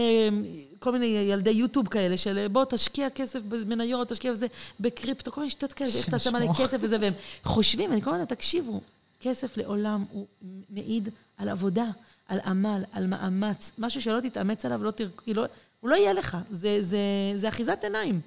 [0.79, 4.47] כל מיני ילדי יוטיוב כאלה, של בוא תשקיע כסף במניות, תשקיע בזה,
[4.81, 7.13] בקריפטו, כל מיני שיטות כאלה, איך תעשה מלא כסף וזה, והם
[7.45, 8.81] חושבים, אני כל הזמן, תקשיבו,
[9.21, 10.27] כסף לעולם הוא
[10.71, 11.09] מעיד
[11.39, 11.87] על עבודה,
[12.29, 15.09] על עמל, על מאמץ, משהו שלא תתאמץ עליו, לא תר...
[15.27, 15.45] לא,
[15.83, 16.99] הוא לא יהיה לך, זה, זה,
[17.37, 18.21] זה אחיזת עיניים.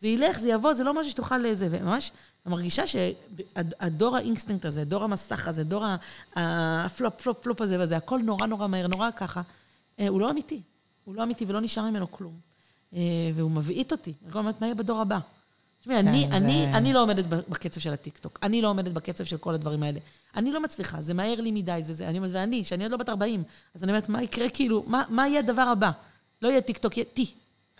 [0.00, 1.68] זה ילך, זה יבוא, זה לא משהו שתוכל לזה.
[1.70, 2.12] וממש,
[2.46, 5.84] אני מרגישה שהדור האינסטנט הזה, דור המסך הזה, דור
[6.36, 9.42] הפלופ, פלופ, פלופ הזה וזה, הכל נורא נורא מהר, נורא ככה,
[10.00, 10.60] אה, הוא לא אמיתי.
[11.04, 12.32] הוא לא אמיתי ולא נשאר ממנו כלום.
[12.94, 13.00] אה,
[13.34, 14.12] והוא מבעית אותי.
[14.24, 15.18] אני כל אומרת, מה יהיה בדור הבא?
[15.80, 16.78] תשמעי, אני, כן, אני, זה...
[16.78, 20.00] אני לא עומדת בקצב של הטיקטוק, אני לא עומדת בקצב של כל הדברים האלה.
[20.36, 22.08] אני לא מצליחה, זה מהר לי מדי, זה זה.
[22.08, 23.42] אני אומרת, ואני, שאני עוד לא בת 40,
[23.74, 25.90] אז אני אומרת, מה יקרה, כאילו, מה, מה יהיה הדבר הבא?
[26.42, 27.34] לא יהיה טיקטוק, יהיה טי.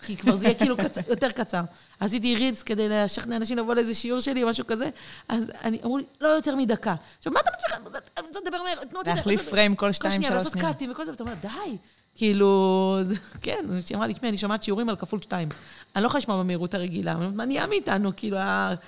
[0.06, 1.62] כי כבר זה יהיה כאילו קצר, יותר קצר.
[2.00, 4.90] עשיתי רילס כדי לשכנע אנשים לבוא לאיזה שיעור שלי או משהו כזה,
[5.28, 6.94] אז אני, אמרו לי, לא יותר מדקה.
[7.18, 8.02] עכשיו, מה אתה מצליח?
[8.18, 9.10] אני רוצה לדבר מהר, תנו אותי...
[9.10, 10.44] להחליף פריים כל שתיים, שלוש שניות.
[10.44, 11.76] לעשות קאטים וכל זה, ואתה אומר, די.
[12.14, 15.48] כאילו, זה, כן, היא אמרה לי, תשמעי, אני שומעת שיעורים על כפול שתיים.
[15.96, 17.16] אני לא יכולה לשמוע במהירות הרגילה.
[17.16, 18.38] מה נהיה מאיתנו, כאילו,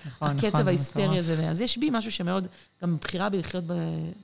[0.07, 1.51] נכון, הקצב נכון, ההיסטרי הזה.
[1.51, 2.47] אז יש בי משהו שמאוד,
[2.83, 3.65] גם בחירה בלחיות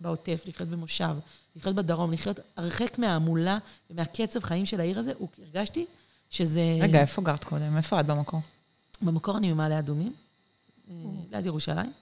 [0.00, 1.14] בעוטף, לחיות במושב,
[1.56, 3.58] לחיות בדרום, לחיות הרחק מההמולה
[3.90, 5.86] ומהקצב חיים של העיר הזה, הרגשתי
[6.30, 6.60] שזה...
[6.80, 7.76] רגע, איפה גרת קודם?
[7.76, 8.40] איפה את במקור?
[9.02, 10.12] במקור אני ממעלה אדומים,
[10.90, 10.94] אה,
[11.30, 11.92] ליד ירושלים.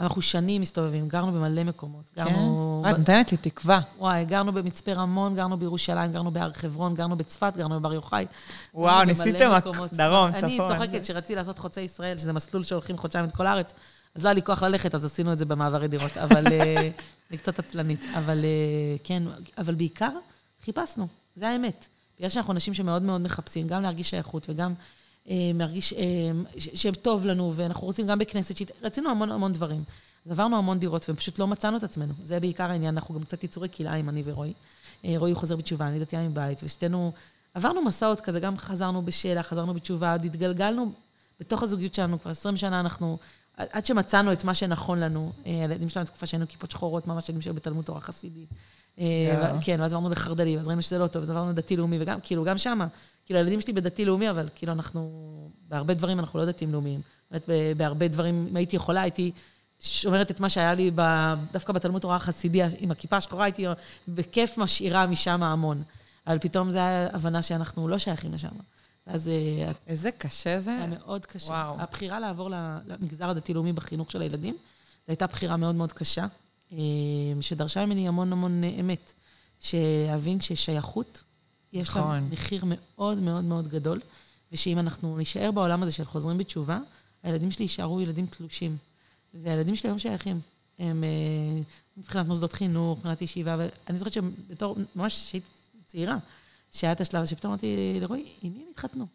[0.00, 2.04] אנחנו שנים מסתובבים, גרנו במלא מקומות.
[2.16, 2.82] גרנו...
[2.84, 2.90] כן?
[2.90, 3.80] את נותנת לי תקווה.
[3.98, 8.26] וואי, גרנו במצפה רמון, גרנו בירושלים, גרנו בהר חברון, גרנו בצפת, גרנו בבר יוחאי.
[8.74, 9.50] וואו, ניסיתם
[9.92, 10.34] דרום, צפון.
[10.34, 13.72] אני צוחקת שרציתי לעשות חוצה ישראל, שזה מסלול שהולכים חודשיים את כל הארץ.
[14.18, 16.16] אז לא היה לי כוח ללכת, אז עשינו את זה במעברי דירות.
[16.16, 16.90] אבל אה,
[17.30, 18.00] אני קצת עצלנית.
[18.18, 19.22] אבל אה, כן,
[19.58, 20.10] אבל בעיקר
[20.64, 21.88] חיפשנו, זה האמת.
[22.18, 24.74] בגלל שאנחנו אנשים שמאוד מאוד מחפשים, גם להרגיש שייכות וגם
[25.30, 28.70] אה, מרגיש אה, שטוב לנו, ואנחנו רוצים גם בכנסת, שית...
[28.82, 29.84] רצינו המון המון דברים.
[30.26, 32.12] אז עברנו המון דירות ופשוט לא מצאנו את עצמנו.
[32.22, 34.52] זה בעיקר העניין, אנחנו גם קצת יצורי כלאיים, אני ורועי.
[35.04, 37.12] אה, רועי הוא חוזר בתשובה, אני דתייה מבית, ושתינו
[37.54, 40.92] עברנו מסעות כזה, גם חזרנו בשאלה, חזרנו בתשובה, עוד התגלגלנו
[41.40, 43.18] בתוך הזוגיות שלנו, כבר 20 שנה אנחנו,
[43.58, 45.32] עד שמצאנו את מה שנכון לנו.
[45.46, 48.46] אה, הילדים שלנו תקופה שהיינו כיפות שחורות, ממש ילדים שהיו בתלמוד תורה חסידי.
[48.98, 52.44] אה, כן, ואז עברנו לחרד"לי, ואז ראינו שזה לא טוב, אז עברנו לדתי-לאומי, וגם, כאילו,
[52.44, 52.86] גם שמה,
[53.26, 57.00] כאילו, הילדים שלי בדתי-לאומי, אבל כאילו, אנחנו, בהרבה דברים אנחנו לא דתיים-לאומיים.
[57.30, 59.32] באמת, בהרבה דברים, אם הייתי יכולה, הייתי
[59.80, 60.90] שומרת את מה שהיה לי
[61.52, 63.66] דווקא בתלמוד תורה החסידי, עם הכיפה השחורה, הייתי
[64.08, 65.82] בכיף משאירה משם המון.
[66.26, 66.78] אבל פתאום זו
[67.12, 68.48] הבנה שאנחנו לא שייכים לשם.
[69.08, 69.28] אז...
[69.28, 70.76] אה, איזה קשה זה.
[70.76, 71.52] היה מאוד קשה.
[71.52, 71.80] וואו.
[71.80, 72.50] הבחירה לעבור
[72.86, 76.26] למגזר הדתי-לאומי בחינוך של הילדים, זו הייתה בחירה מאוד מאוד קשה.
[76.72, 76.78] אמ,
[77.40, 79.12] שדרשה ממני המון המון אמת.
[80.08, 81.22] להבין ששייכות,
[81.72, 82.28] יש לה נכון.
[82.30, 84.00] מחיר מאוד מאוד מאוד גדול,
[84.52, 86.78] ושאם אנחנו נישאר בעולם הזה של חוזרים בתשובה,
[87.22, 88.76] הילדים שלי יישארו ילדים תלושים.
[89.34, 90.40] והילדים שלי היום שייכים.
[90.78, 91.62] הם אה,
[91.96, 95.48] מבחינת מוסדות חינוך, מבחינת ישיבה, ואני זוכרת שבתור, ממש כשהייתי
[95.86, 96.16] צעירה,
[96.72, 99.06] שהיה את השלב הזה, שפתאום אמרתי לרועי, עם מי הם התחתנו?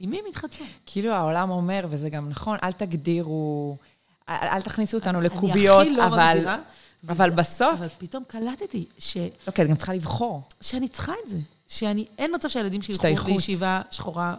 [0.00, 0.66] עם מי הם התחתנו?
[0.86, 3.76] כאילו העולם אומר, וזה גם נכון, אל תגדירו...
[4.28, 6.38] אל תכניסו אותנו לקוביות, לא אבל...
[7.08, 7.74] אבל בסוף...
[7.78, 9.16] אבל פתאום קלטתי ש...
[9.16, 10.42] לא, כי את גם צריכה לבחור.
[10.60, 11.38] שאני צריכה את זה.
[11.68, 14.34] שאני, אין מצב שהילדים שלי ילכו לישיבה שחורה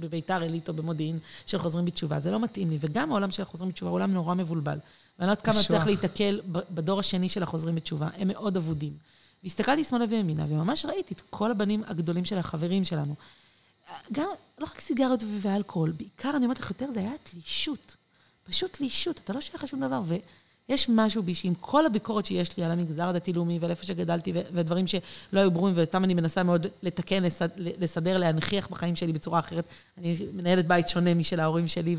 [0.00, 2.20] בביתר עילית או במודיעין, של חוזרים בתשובה.
[2.20, 2.78] זה לא מתאים לי.
[2.80, 4.78] וגם העולם של החוזרים בתשובה הוא עולם נורא מבולבל.
[5.18, 8.08] ואני לא יודעת כמה צריך להיתקל בדור השני של החוזרים בתשובה.
[8.18, 8.92] הם מאוד אבודים.
[9.42, 13.14] והסתכלתי שמאלה וימינה, וממש ראיתי את כל הבנים הגדולים של החברים שלנו.
[14.12, 14.28] גם,
[14.58, 17.96] לא רק סיגריות ואלכוהול, בעיקר, אני אומרת לך יותר, זה היה תלישות.
[18.44, 20.02] פשוט לישות, אתה לא שייך לשום דבר.
[20.68, 24.86] ויש משהו בי שעם כל הביקורת שיש לי על המגזר הדתי-לאומי ועל איפה שגדלתי ודברים
[24.86, 25.00] שלא
[25.32, 27.22] היו ברורים ואותם אני מנסה מאוד לתקן,
[27.56, 29.64] לסדר, להנכיח בחיים שלי בצורה אחרת.
[29.98, 31.96] אני מנהלת בית שונה משל ההורים שלי,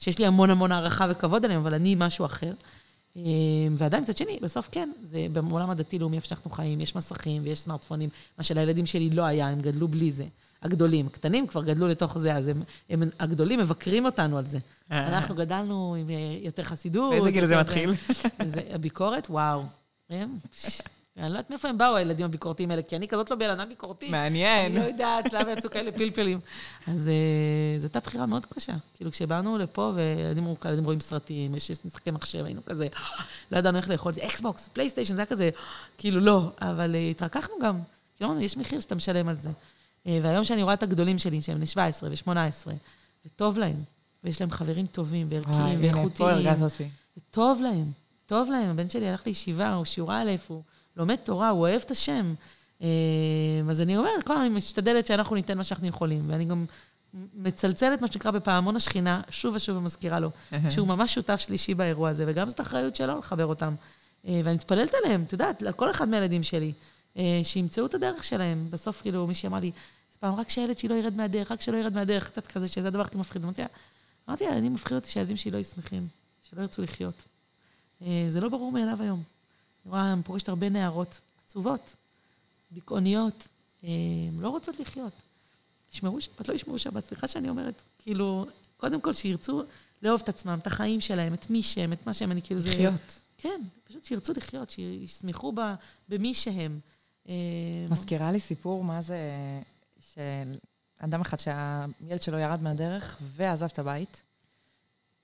[0.00, 2.52] ושיש לי המון המון הערכה וכבוד עליהם, אבל אני משהו אחר.
[3.16, 3.22] אמ,
[3.78, 8.08] ועדיין, מצד שני, בסוף כן, זה בעולם הדתי-לאומי, איפה שאנחנו חיים, יש מסכים ויש סמארטפונים,
[8.38, 10.24] מה שלילדים שלי לא היה, הם גדלו בלי זה.
[10.62, 11.06] הגדולים.
[11.06, 14.58] הקטנים כבר גדלו לתוך זה, אז הם, הם הגדולים מבקרים אותנו על זה.
[14.92, 15.08] אה.
[15.08, 17.10] אנחנו גדלנו עם אה, יותר חסידות.
[17.10, 17.94] באיזה גיל זה מתחיל?
[18.44, 19.62] זה, הביקורת, וואו.
[21.16, 24.10] אני לא יודעת מאיפה הם באו, הילדים הביקורתיים האלה, כי אני כזאת לא בילנה ביקורתית.
[24.10, 24.72] מעניין.
[24.72, 26.40] אני לא יודעת למה יצאו כאלה פלפלים.
[26.86, 28.72] אז אה, זו הייתה בחירה מאוד קשה.
[28.94, 32.86] כאילו, כשבאנו לפה, וילדים רואים סרטים, יש משחקי מחשב, היינו כזה,
[33.52, 35.50] לא ידענו איך לאכול את זה, אקסבוקס, פלייסטיישן, זה היה כזה,
[35.98, 36.50] כאילו, לא.
[36.60, 37.78] אבל התרככנו גם.
[38.16, 39.50] כאילו, יש מחיר שאתה משלם על זה.
[40.06, 42.70] אה, והיום שאני רואה את הגדולים שלי, שהם בני 17 ו-18,
[43.26, 43.76] וטוב להם,
[44.24, 46.46] ויש להם חברים טובים וערכיים ואיכותיים.
[47.30, 47.92] טוב להם,
[48.26, 48.70] טוב להם.
[48.70, 50.62] הבן שלי הלך לישיבה, הוא שיעור א', הוא
[50.96, 52.34] לומד תורה, הוא אוהב את השם.
[52.82, 52.88] אה,
[53.70, 56.64] אז אני אומרת, כל הזמן אני משתדלת שאנחנו ניתן מה שאנחנו יכולים, ואני גם
[57.34, 60.30] מצלצלת, מה שנקרא, בפעמון השכינה, שוב ושוב ומזכירה לו,
[60.70, 63.74] שהוא ממש שותף שלישי באירוע הזה, וגם זאת אחריות שלו לחבר אותם.
[64.26, 66.72] אה, ואני מתפללת עליהם, את יודעת, לכל אחד מהילדים שלי,
[67.16, 68.66] אה, שימצאו את הדרך שלהם.
[68.70, 69.70] בסוף, כאילו, מישהי אמר לי,
[70.12, 72.88] זה פעם, רק שהילד שלי לא ירד מהדרך, רק שלא ירד מהדרך, קצת כזה, שזה
[72.88, 73.44] הדבר הכי מפחיד.
[73.44, 73.68] אמרתי לה,
[74.28, 76.08] אמרתי לה, אני מפחיד אותי שהילדים שלי לא ישמחים,
[76.50, 77.24] שלא ירצו לחיות.
[78.28, 79.22] זה לא ברור מאליו היום.
[79.84, 81.96] אני רואה, אני פוגשת הרבה נערות עצובות,
[82.72, 83.48] דיכאוניות,
[84.38, 85.12] לא רוצות לחיות.
[85.94, 87.06] ישמרו שבת, לא ישמרו שבת.
[87.06, 89.62] סליחה שאני אומרת, כאילו, קודם כל שירצו
[90.02, 92.68] לאהוב את עצמם, את החיים שלהם, את מי שהם, את מה שהם, אני כאילו זה...
[92.68, 93.20] לחיות.
[93.38, 95.60] כן, פשוט שירצו לחיות, שישמחו ב,
[96.08, 96.80] במי שהם.
[97.28, 97.34] אה,
[97.90, 99.18] מזכירה לי סיפור, מה זה,
[100.00, 100.56] של
[100.98, 104.22] אדם אחד שהילד שלו ירד מהדרך ועזב את הבית,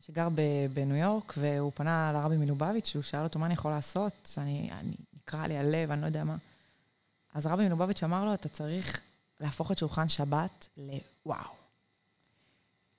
[0.00, 0.28] שגר
[0.72, 4.34] בניו יורק, והוא פנה לרבי מלובביץ', הוא שאל אותו, מה אני יכול לעשות?
[4.38, 6.36] אני, אני, נקרע לי הלב, אני לא יודע מה.
[7.34, 9.00] אז רבי מלובביץ' אמר לו, אתה צריך
[9.40, 11.50] להפוך את שולחן שבת לוואו.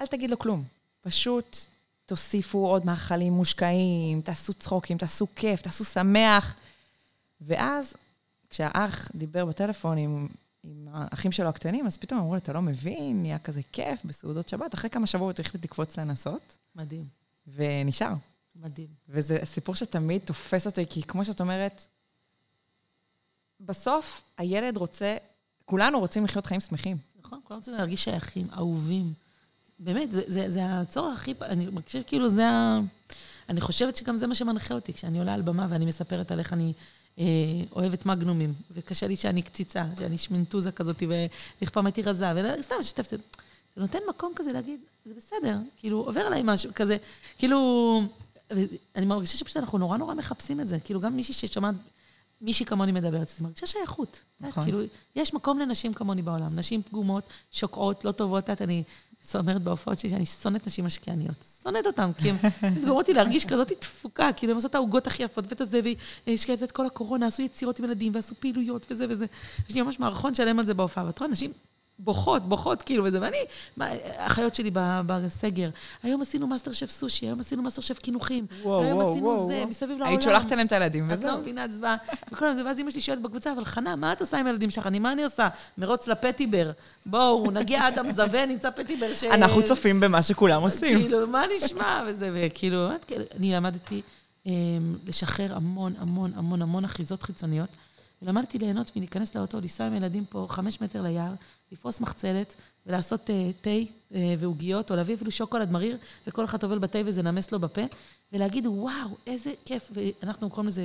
[0.02, 0.64] אל תגיד לו כלום,
[1.02, 1.58] פשוט
[2.06, 6.56] תוסיפו עוד מאכלים מושקעים, תעשו צחוקים, תעשו כיף, תעשו שמח.
[7.42, 7.94] ואז,
[8.50, 10.28] כשהאח דיבר בטלפון עם,
[10.64, 14.48] עם האחים שלו הקטנים, אז פתאום אמרו לי, אתה לא מבין, נהיה כזה כיף בסעודות
[14.48, 14.74] שבת.
[14.74, 16.58] אחרי כמה שבועות הוא החליט לקפוץ לנסות.
[16.76, 17.06] מדהים.
[17.48, 18.14] ונשאר.
[18.56, 18.88] מדהים.
[19.10, 21.86] וזה סיפור שתמיד תופס אותי, כי כמו שאת אומרת,
[23.60, 25.18] בסוף הילד רוצה,
[25.66, 26.98] כולנו רוצים לחיות חיים שמחים.
[27.20, 29.14] נכון, כולנו רוצים להרגיש שייכים, אהובים.
[29.80, 31.34] באמת, זה, זה, זה הצורך הכי...
[31.42, 32.80] אני מרגישה כאילו זה ה...
[33.50, 36.54] אני חושבת שגם זה מה שמנחה אותי, כשאני עולה על במה ואני מספרת על איך
[36.54, 36.74] אני
[37.72, 42.26] אוהבת מגנומים, וקשה לי שאני קציצה, שאני שמנטוזה כזאת, ואיך פעם הייתי רזה,
[42.60, 43.16] וסתם שיתפתי.
[43.76, 46.98] זה נותן מקום כזה להגיד, זה בסדר, כאילו, עובר עליי משהו כזה,
[47.38, 48.02] כאילו...
[48.96, 50.80] אני מרגישה שפשוט אנחנו נורא נורא מחפשים את זה.
[50.80, 51.76] כאילו, גם מישהי ששומעת
[52.42, 54.22] מישהי כמוני מדברת, אז מרגישה שייכות.
[54.40, 54.64] נכון.
[54.64, 54.80] כאילו,
[55.16, 56.56] יש מקום לנשים כמוני בעולם.
[56.56, 58.44] נשים פגומות, שוקעות, לא טובות.
[58.44, 58.84] את יודעת, אני
[59.36, 61.44] אומרת בהופעות שלי שאני שונאת נשים משקיעניות.
[61.64, 62.36] שונאת אותן, כי הן
[62.86, 65.80] גורמות לי להרגיש כזאת תפוקה, כאילו, הן עושות את העוגות הכי יפות ואת הזה,
[66.28, 69.26] והשקיעת את כל הקורונה, עשו יצירות עם ילדים ועשו פעילויות וזה וזה.
[69.70, 71.06] יש לי ממש מערכון שלם על זה בהופעה.
[71.06, 71.52] ואת רואה, נשים
[72.00, 73.38] בוכות, בוכות כאילו וזה, ואני,
[74.18, 74.72] האחיות שלי
[75.06, 75.70] בסגר,
[76.04, 79.48] היום עשינו מאסטר שף סושי, היום עשינו מאסטר שף קינוחים, וואו, היום וואו, עשינו וואו,
[79.48, 79.68] זה, וואו.
[79.68, 80.08] מסביב לעולם.
[80.08, 81.30] היית שולחת אליהם את הילדים, וזהו.
[81.30, 81.96] את לא מבינה, עצבה.
[82.32, 84.88] וכל זה, ואז אמא שלי שואלת בקבוצה, אבל חנה, מה את עושה עם הילדים שלך?
[84.88, 85.48] אני, מה אני עושה?
[85.78, 86.72] מרוץ לפטיבר.
[87.06, 89.24] בואו, נגיע עד המזווה, נמצא פטיבר ש...
[89.24, 91.00] אנחנו צופים במה שכולם עושים.
[91.00, 92.04] כאילו, מה נשמע?
[92.08, 92.90] וזה, וכאילו,
[93.36, 94.02] אני למדתי
[94.46, 94.52] אמ,
[95.08, 97.70] לשחרר המון, המון, המון, המון אחיזות חיצוניות.
[98.22, 101.34] ולמדתי ליהנות מלהיכנס לאוטו, לנסוע עם ילדים פה חמש מטר ליער,
[101.72, 102.56] לפרוס מחצלת
[102.86, 105.98] ולעשות uh, תה uh, ועוגיות, או להביא אפילו שוקולד מריר,
[106.28, 107.82] וכל אחד טובל בתה וזה נמס לו בפה,
[108.34, 110.82] ולהגיד, וואו, איזה כיף, ואנחנו קוראים לזה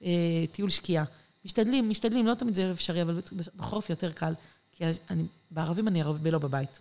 [0.00, 0.04] uh,
[0.52, 1.04] טיול שקיעה.
[1.44, 3.20] משתדלים, משתדלים, לא תמיד זה אפשרי, אבל
[3.56, 4.34] בחורף יותר קל,
[4.72, 6.80] כי אני, בערבים אני הרבה לא בבית.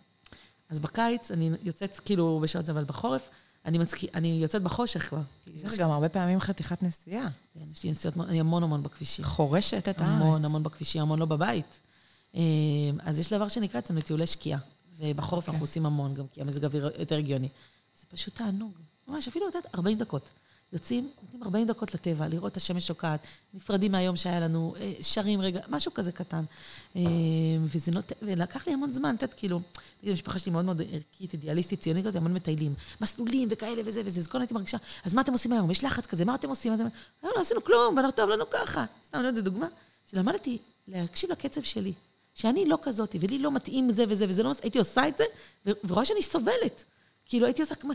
[0.69, 3.29] אז בקיץ אני יוצאת כאילו בשעות זה, אבל בחורף
[3.65, 3.97] אני, מצק...
[4.13, 5.21] אני יוצאת בחושך כבר.
[5.55, 7.27] יש לך גם הרבה פעמים חתיכת נסיעה.
[7.73, 9.25] יש לי נסיעות, אני המון המון בכבישים.
[9.25, 10.11] חורשת את הארץ.
[10.11, 11.79] המון המון בכבישים, המון לא בבית.
[12.35, 12.41] אמ,
[12.99, 14.59] אז יש דבר שנקרא אצלנו טיולי שקיעה.
[14.99, 15.61] ובחורף אנחנו אוקיי.
[15.61, 17.49] עושים המון, גם כי המזג האוויר יותר הגיוני.
[17.95, 18.71] זה פשוט תענוג.
[19.07, 20.29] ממש, אפילו, יודעת, 40 דקות.
[20.73, 23.19] יוצאים, נותנים 40 דקות לטבע, לראות את השמש שוקעת,
[23.53, 26.43] נפרדים מהיום שהיה לנו, אה, שרים רגע, משהו כזה קטן.
[26.95, 27.01] אה,
[27.63, 28.11] וזה נות...
[28.21, 29.61] ולקח לי המון זמן, את יודעת, כאילו,
[30.03, 34.39] המשפחה שלי מאוד מאוד ערכית, אידיאליסטית, ציונית, המון מטיילים, מסלולים וכאלה וזה וזה, אז כל
[34.41, 35.71] הייתי מרגישה, אז מה אתם עושים היום?
[35.71, 36.73] יש לחץ כזה, מה אתם עושים?
[36.73, 38.85] לא, לא עשינו כלום, ואנחנו טוב לנו ככה.
[39.05, 39.67] סתם, אני יודעת, זו דוגמה,
[40.05, 40.57] שלמדתי
[40.87, 41.93] להקשיב לקצב שלי.
[42.35, 45.23] שאני לא כזאתי, ולי לא מתאים זה וזה וזה, לא, הייתי עושה את זה,
[45.83, 46.83] ורואה שאני סובלת.
[47.25, 47.93] כאילו הייתי עושה כמו,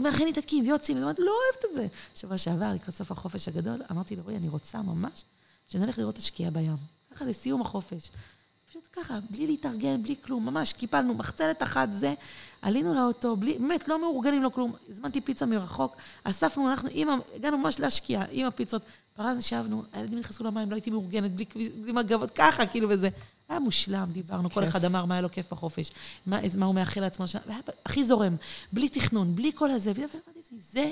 [0.00, 1.86] מכינים תתקים, יוצאים, אז אמרתי, לא אוהבת את זה.
[2.14, 5.24] שבוע שעבר, לקראת סוף החופש הגדול, אמרתי לו, רועי, אני רוצה ממש
[5.68, 6.76] שנלך לראות את השקיעה בים.
[7.14, 8.10] ככה לסיום החופש.
[8.92, 12.14] ככה, בלי להתארגן, בלי כלום, ממש קיפלנו מחצלת אחת זה,
[12.62, 14.72] עלינו לאוטו, בלי, באמת, לא מאורגנים, לא כלום.
[14.88, 18.82] הזמנתי פיצה מרחוק, אספנו, אנחנו, עם, הגענו ממש להשקיע, עם הפיצות,
[19.16, 21.44] פרזנו, ישבנו, הילדים נכנסו למים, לא הייתי מאורגנת, בלי,
[21.82, 23.08] בלי מגבות, ככה, כאילו, וזה.
[23.48, 25.92] היה מושלם, דיברנו, כל אחד אמר מה היה לו כיף בחופש,
[26.26, 28.36] מה, מה הוא מאחל לעצמו, והיה הכי זורם,
[28.72, 30.90] בלי תכנון, בלי כל הזה, ואמרתי לעצמי, זה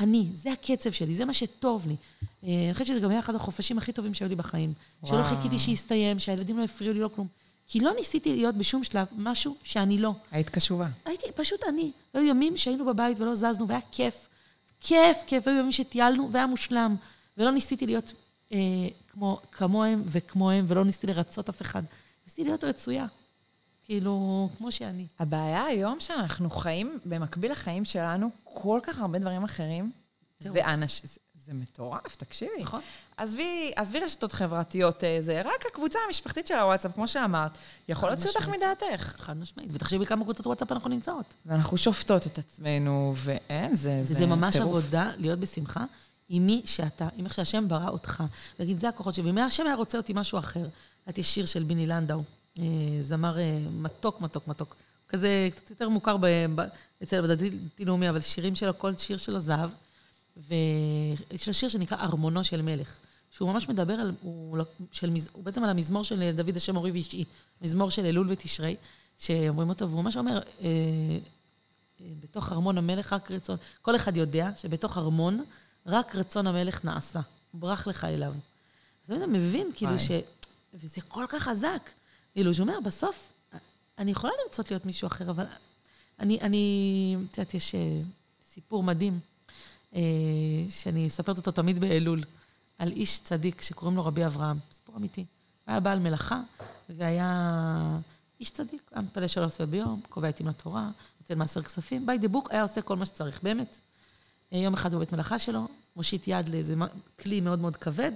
[0.00, 1.96] אני, זה הקצב שלי, זה מה שטוב לי.
[2.44, 4.72] אה, אני חושבת שזה גם היה אחד החופשים הכי טובים שהיו לי בחיים.
[5.02, 5.14] וואו.
[5.14, 7.26] שלא חיכיתי שיסתיים, שהילדים לא הפריעו לי, לא כלום.
[7.66, 10.12] כי לא ניסיתי להיות בשום שלב משהו שאני לא.
[10.30, 10.88] היית קשובה.
[11.04, 11.90] הייתי פשוט אני.
[12.14, 14.28] היו ימים שהיינו בבית ולא זזנו, והיה כיף.
[14.80, 15.48] כיף, כיף.
[15.48, 16.96] היו ימים שטיילנו, והיה מושלם.
[17.38, 18.12] ולא ניסיתי להיות
[18.52, 18.58] אה,
[19.08, 21.82] כמו, כמוהם וכמוהם, ולא ניסיתי לרצות אף אחד.
[22.26, 23.06] ניסיתי להיות רצויה.
[23.90, 25.06] כאילו, כמו שאני.
[25.18, 29.92] הבעיה היום שאנחנו חיים, במקביל לחיים שלנו, כל כך הרבה דברים אחרים,
[30.40, 32.62] ואנש, זה, זה מטורף, תקשיבי.
[32.62, 32.80] נכון.
[33.16, 38.30] עזבי, עזבי רשתות חברתיות, אה, זה רק הקבוצה המשפחתית של הוואטסאפ, כמו שאמרת, יכול להוציא
[38.30, 38.48] אותך.
[38.48, 39.14] מדעתך.
[39.18, 39.70] חד משמעית.
[39.72, 41.34] ותחשבי כמה קבוצות וואטסאפ אנחנו נמצאות.
[41.46, 44.76] ואנחנו שופטות את עצמנו, ואין, זה, זה וזה ממש טירוף.
[44.76, 45.84] עבודה להיות בשמחה
[46.28, 48.22] עם מי שאתה, עם איך שהשם ברא אותך.
[48.58, 49.24] להגיד, זה הכוחות שלי.
[49.24, 50.68] ואם השם היה רוצה אותי משהו אחר,
[51.08, 52.22] את יש שיר של ביני לנדאו,
[53.00, 54.76] זמר אה, מתוק, מתוק, מתוק.
[55.08, 56.62] כזה קצת יותר מוכר ב, ב,
[57.02, 59.70] אצל בדתי-לאומי, אבל שירים שלו, כל שיר שלו זהב.
[60.36, 62.96] ויש לו שיר שנקרא ארמונו של מלך,
[63.30, 66.90] שהוא ממש מדבר על, הוא, לא- של, הוא בעצם על המזמור של דוד השם אורי
[66.90, 67.24] ואישי,
[67.62, 68.76] מזמור של אלול ותשרי,
[69.18, 70.68] שאומרים אותו, והוא ממש אומר, אה,
[72.00, 75.44] אה, בתוך ארמון המלך רק רצון, כל אחד יודע שבתוך ארמון
[75.86, 77.20] רק רצון המלך נעשה,
[77.54, 78.32] ברח לך אליו.
[79.08, 79.98] אז אתה מבין, כאילו.
[79.98, 80.10] ש...
[80.74, 81.90] וזה כל כך חזק.
[82.32, 83.32] כאילו, שהוא אומר, בסוף,
[83.98, 85.44] אני יכולה לרצות להיות מישהו אחר, אבל
[86.18, 88.00] אני, אני, את יודעת, יש אה,
[88.52, 89.20] סיפור מדהים,
[89.94, 90.00] אה,
[90.68, 92.24] שאני מספרת אותו תמיד באלול,
[92.78, 95.24] על איש צדיק שקוראים לו רבי אברהם, סיפור אמיתי.
[95.66, 96.40] היה בעל מלאכה,
[96.88, 97.98] והיה
[98.40, 102.28] איש צדיק, היה מתפלל שלוש שעות ביום, קובע עתים לתורה, נותן מעשר כספים, by the
[102.34, 103.78] book, היה עושה כל מה שצריך, באמת.
[104.52, 106.74] אה, יום אחד בבית מלאכה שלו, מושיט יד לאיזה
[107.20, 108.12] כלי מאוד מאוד כבד,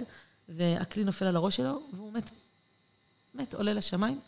[0.49, 2.31] והכלי נופל על הראש שלו, והוא מת.
[3.35, 4.19] מת, עולה לשמיים,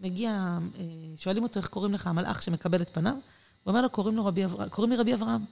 [0.00, 0.30] מגיע,
[0.78, 0.82] אה,
[1.16, 3.20] שואלים אותו איך קוראים לך, המלאך שמקבל את פניו, הוא
[3.66, 5.44] אומר לו, קוראים, לו רבי אברהם, קוראים לי רבי אברהם.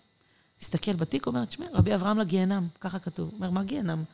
[0.61, 3.33] מסתכל בתיק, אומר, תשמע, רבי אברהם לגיהנם, ככה כתוב.
[3.33, 4.05] אומר, מה גיהנם?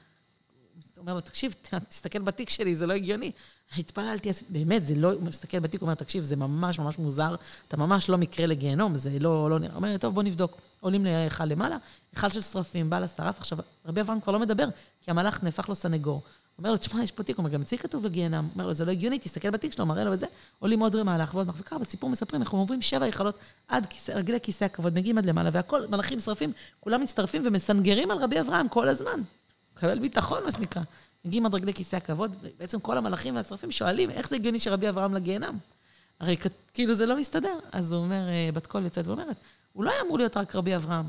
[0.99, 1.55] אומר לו, תקשיב,
[1.89, 3.33] תסתכל בתיק שלי, זה לא הגיוני.
[3.79, 7.35] התפללתי, באמת, זה לא, הוא מסתכל בתיק, אומר, תקשיב, זה ממש ממש מוזר,
[7.69, 9.75] אתה ממש לא מקרה לגיהנום, זה לא, לא נראה.
[9.75, 10.59] אומר, טוב, בוא נבדוק.
[10.81, 11.77] עולים להיכל למעלה,
[12.13, 13.39] היכל של שרפים, בעל השרף.
[13.39, 14.69] עכשיו, רבי אברהם כבר לא מדבר,
[15.05, 16.23] כי המלאך נהפך לו סנגור.
[16.59, 18.45] אומר לו, תשמע, יש פה תיק, הוא אומר, גם אצלי כתוב לגיהנם.
[18.45, 20.27] הוא אומר לו, זה לא הגיוני, תסתכל בתיק שלו, מראה לו וזה.
[20.59, 21.49] עולים עוד מהלך ועוד.
[21.57, 23.39] וככה, בסיפור מספרים, אנחנו עוברים שבע היכלות
[23.69, 28.41] עד רגלי כיסא הכבוד, מגיעים עד למעלה, והכל, מלאכים שרפים, כולם מצטרפים ומסנגרים על רבי
[28.41, 29.21] אברהם כל הזמן.
[29.77, 30.83] מקבל ביטחון, מה שנקרא.
[31.25, 35.15] מגיעים עד רגלי כיסא הכבוד, בעצם כל המלאכים והשרפים שואלים, איך זה הגיוני שרבי אברהם
[35.15, 35.59] לגיהנם?
[36.21, 36.37] הרי
[36.75, 37.59] כאילו זה לא מסתדר.
[37.73, 39.37] אז הוא אומר, אה, בת קול יוצאת ואומרת,
[39.73, 41.07] הוא לא היה אמור להיות רק רבי אברהם.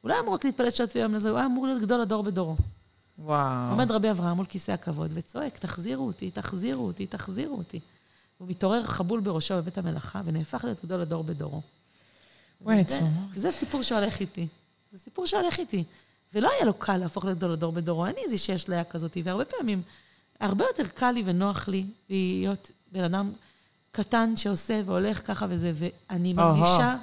[0.00, 0.34] הוא לא היה אמור
[2.52, 2.77] רק.
[3.18, 3.70] וואו.
[3.70, 7.80] עומד רבי אברהם מול כיסא הכבוד וצועק, תחזירו אותי, תחזירו אותי, תחזירו אותי.
[8.38, 11.60] הוא מתעורר חבול בראשו בבית המלאכה, ונהפך להיות גדול הדור בדורו.
[12.60, 13.36] וואי, צמרמורת.
[13.36, 14.46] זה סיפור שהולך איתי.
[14.92, 15.84] זה סיפור שהולך איתי.
[16.34, 19.44] ולא היה לו קל להפוך להיות גדול הדור בדורו, אין לי איזושהי אשליה כזאת, והרבה
[19.44, 19.82] פעמים,
[20.40, 23.32] הרבה יותר קל לי ונוח לי להיות בן אדם
[23.92, 26.32] קטן שעושה והולך ככה וזה, ואני.
[26.32, 26.96] מרגישה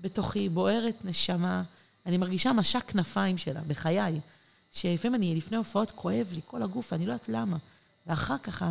[0.00, 1.62] שבתוכי בוערת נשמה,
[2.06, 4.20] אני מרגישה משק כנפיים שלה בחיי,
[4.74, 7.56] שלפעמים אני, לפני הופעות, כואב לי כל הגוף, ואני לא יודעת למה.
[8.06, 8.64] ואחר כך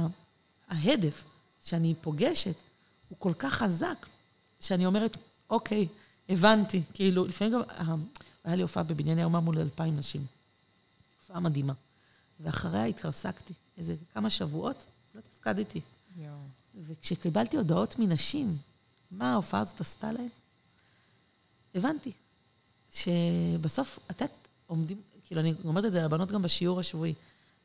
[0.67, 1.23] ההדף
[1.61, 2.55] שאני פוגשת
[3.09, 4.05] הוא כל כך חזק,
[4.59, 5.17] שאני אומרת,
[5.49, 5.87] אוקיי,
[6.29, 6.81] הבנתי.
[6.93, 7.95] כאילו, לפעמים גם, אה,
[8.43, 10.25] היה לי הופעה בבנייני האומה מול אלפיים נשים.
[11.21, 11.73] הופעה מדהימה.
[12.39, 13.53] ואחריה התרסקתי.
[13.77, 14.85] איזה כמה שבועות,
[15.15, 15.81] לא תפקדתי.
[16.17, 16.35] יואו.
[16.81, 18.57] וכשקיבלתי הודעות מנשים,
[19.11, 20.27] מה ההופעה הזאת עשתה להן,
[21.75, 22.11] הבנתי
[22.91, 24.21] שבסוף, את
[24.67, 25.01] עומדים,
[25.33, 27.13] כאילו, אני אומרת את זה לבנות גם בשיעור השבועי.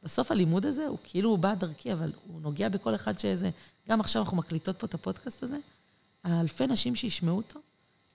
[0.03, 3.51] בסוף הלימוד הזה, הוא כאילו הוא בא דרכי, אבל הוא נוגע בכל אחד שזה...
[3.89, 5.57] גם עכשיו אנחנו מקליטות פה את הפודקאסט הזה,
[6.25, 7.61] האלפי נשים שישמעו אותו,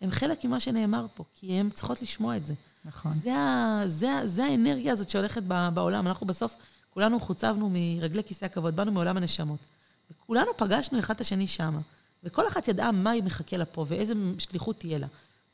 [0.01, 2.53] הם חלק ממה שנאמר פה, כי הן צריכות לשמוע את זה.
[2.85, 3.13] נכון.
[3.23, 6.07] זה, ה, זה, זה האנרגיה הזאת שהולכת בעולם.
[6.07, 6.55] אנחנו בסוף,
[6.89, 9.59] כולנו חוצבנו מרגלי כיסא הכבוד, באנו מעולם הנשמות.
[10.11, 11.79] וכולנו פגשנו אחד את השני שמה.
[12.23, 15.07] וכל אחת ידעה מה היא מחכה לה פה ואיזה שליחות תהיה לה.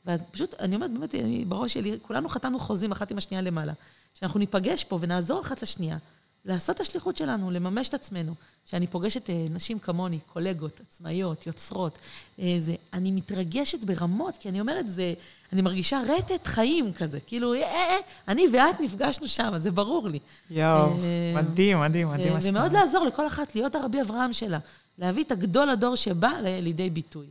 [0.06, 3.72] ופשוט, אני אומרת, באמת, אני, בראש שלי, כולנו חתמנו חוזים אחת עם השנייה למעלה.
[4.14, 5.96] שאנחנו ניפגש פה ונעזור אחת לשנייה.
[6.44, 8.34] לעשות את השליחות שלנו, לממש את עצמנו.
[8.66, 11.98] שאני פוגשת אה, נשים כמוני, קולגות, עצמאיות, יוצרות,
[12.38, 15.14] אה, זה, אני מתרגשת ברמות, כי אני אומרת, זה,
[15.52, 17.18] אני מרגישה רטט חיים כזה.
[17.26, 17.96] כאילו, אה, אה, אה,
[18.28, 20.18] אני ואת נפגשנו שם, זה ברור לי.
[20.50, 22.34] יואו, אה, מדהים, מדהים, מדהים.
[22.42, 22.72] ומאוד.
[22.72, 24.58] לעזור לכל אחת להיות הרבי אברהם שלה.
[24.98, 27.26] להביא את הגדול הדור שבא לידי ביטוי.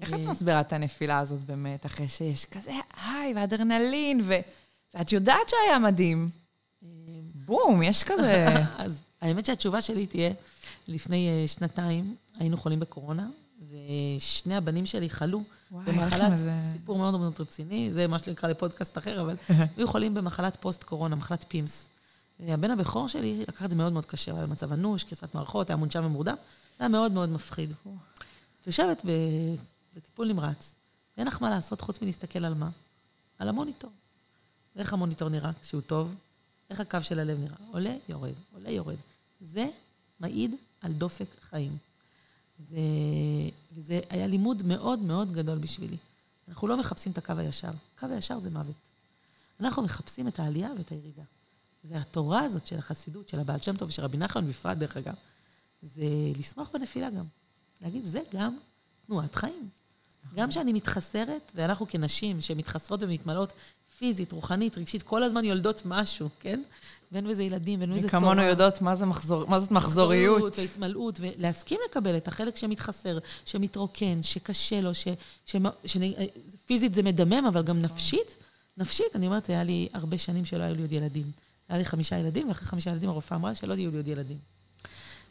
[0.00, 2.70] איך את אה, מסבירה את הנפילה הזאת באמת, אחרי שיש כזה
[3.04, 4.34] היי ואדרנלין, ו...
[4.94, 6.28] ואת יודעת שהיה מדהים.
[7.34, 8.46] בום, יש כזה...
[8.78, 10.30] אז האמת שהתשובה שלי תהיה,
[10.88, 13.28] לפני אה, שנתיים היינו חולים בקורונה,
[13.68, 18.98] ושני הבנים שלי חלו וואי, במחלת, איזה- סיפור מאוד מאוד רציני, זה מה שנקרא לפודקאסט
[18.98, 19.36] אחר, אבל
[19.76, 21.84] היו חולים במחלת פוסט-קורונה, מחלת פימס.
[22.40, 25.76] הבן הבכור שלי לקח את זה מאוד מאוד קשה, היה במצב אנוש, קריסת מערכות, היה
[25.76, 26.34] מונשם ומורדם,
[26.78, 27.70] זה היה מאוד מאוד מפחיד.
[28.60, 29.02] את יושבת
[29.94, 30.74] ב- בטיפול נמרץ,
[31.16, 32.70] ואין לך מה לעשות חוץ מלהסתכל על מה?
[33.38, 33.90] על המוניטור.
[34.76, 36.14] ואיך המוניטור נראה כשהוא טוב?
[36.70, 37.56] איך הקו של הלב נראה?
[37.70, 38.96] עולה, יורד, עולה, יורד.
[39.40, 39.66] זה
[40.20, 41.76] מעיד על דופק חיים.
[42.58, 42.78] זה,
[43.72, 45.96] וזה היה לימוד מאוד מאוד גדול בשבילי.
[46.48, 47.70] אנחנו לא מחפשים את הקו הישר.
[47.96, 48.74] הקו הישר זה מוות.
[49.60, 51.22] אנחנו מחפשים את העלייה ואת הירידה.
[51.84, 55.14] והתורה הזאת של החסידות, של הבעל שם טוב ושל רבי נחמן בפרט, דרך אגב,
[55.82, 56.04] זה
[56.36, 57.24] לשמוח בנפילה גם.
[57.80, 58.56] להגיד, זה גם
[59.06, 59.68] תנועת חיים.
[60.34, 63.52] גם כשאני מתחסרת, ואנחנו כנשים שמתחסרות ומתמלאות
[63.98, 66.62] פיזית, רוחנית, רגשית, כל הזמן יולדות משהו, כן?
[67.12, 68.22] ואין בזה ילדים, ואין בזה תורה.
[68.22, 70.58] וכמונו יודעות מה, זה מחזור, מה זאת מחזוריות.
[70.58, 75.08] והתמלאות, ולהסכים לקבל את החלק שמתחסר, שמתרוקן, שקשה לו, ש,
[75.46, 75.96] ש, ש,
[76.66, 78.36] פיזית זה מדמם, אבל גם נפשית.
[78.76, 81.30] נפשית, אני אומרת, היה לי הרבה שנים שלא היו לי עוד ילדים.
[81.68, 84.38] היה לי חמישה ילדים, ואחרי חמישה ילדים הרופאה אמרה שלא יהיו לי עוד ילדים.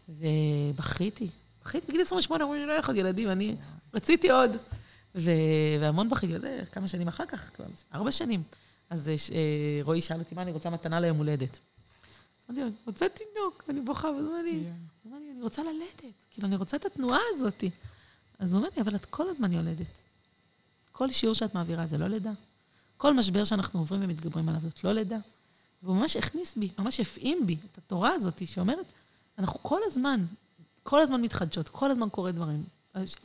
[0.09, 1.27] ובכיתי.
[1.65, 3.55] בכיתי בגיל 28, אמרו לי, לא יכול ילדים, אני
[3.93, 4.51] רציתי עוד.
[5.15, 5.31] ו...
[5.79, 8.43] והמון בכיתי, וזה כמה שנים אחר כך, כבר ארבע שנים.
[8.89, 11.59] אז אה, אה, רועי שאל אותי, מה אני רוצה מתנה ליום הולדת?
[12.49, 14.63] אמרתי לו, אני רוצה תינוק, ואני בוכה, ואז הוא אומר לי,
[15.05, 17.63] אני רוצה ללדת, כאילו, אני רוצה את התנועה הזאת.
[18.39, 19.85] אז הוא אומר לי, אבל את כל הזמן יולדת.
[20.91, 22.31] כל שיעור שאת מעבירה זה לא לידה.
[22.97, 25.17] כל משבר שאנחנו עוברים ומתגברים עליו זאת לא לידה.
[25.83, 28.85] והוא ממש הכניס בי, ממש הפעים בי את התורה הזאת, שאומרת,
[29.39, 30.25] אנחנו כל הזמן,
[30.83, 32.63] כל הזמן מתחדשות, כל הזמן קורה דברים.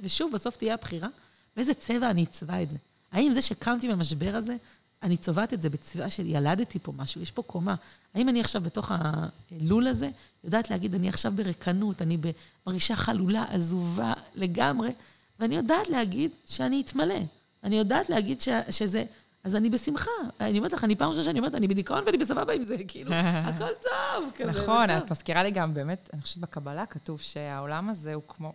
[0.01, 1.09] ושוב, בסוף תהיה הבחירה,
[1.57, 2.77] באיזה צבע אני אצבע את זה.
[3.13, 4.57] האם זה שקמתי במשבר הזה,
[5.03, 7.75] אני צובעת את זה בצבע של ילדתי פה משהו, יש פה קומה.
[8.15, 10.11] האם אני עכשיו בתוך הלול הזה,
[10.45, 12.19] יודעת להגיד, אני עכשיו ברקנות, אני
[12.67, 14.93] מרגישה חלולה, עזובה לגמרי,
[15.41, 17.19] ואני יודעת להגיד שאני אתמלא.
[17.65, 19.05] אני יודעת להגיד ש, שזה...
[19.45, 20.11] אז אני בשמחה.
[20.41, 23.13] אני אומרת לך, אני פעם ראשונה שאני אומרת, אני בדיכאון ואני בסבבה עם זה, כאילו,
[23.49, 24.51] הכל טוב, כזה.
[24.51, 28.53] נכון, את מזכירה לי גם, באמת, אני חושבת בקבלה כתוב שהעולם הזה הוא כמו...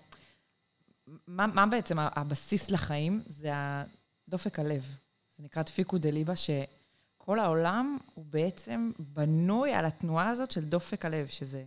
[1.28, 3.22] מה, מה בעצם הבסיס לחיים?
[3.28, 3.52] זה
[4.30, 4.82] דופק הלב.
[5.38, 11.28] זה נקרא דפיקו דליבה, שכל העולם הוא בעצם בנוי על התנועה הזאת של דופק הלב,
[11.28, 11.64] שזה...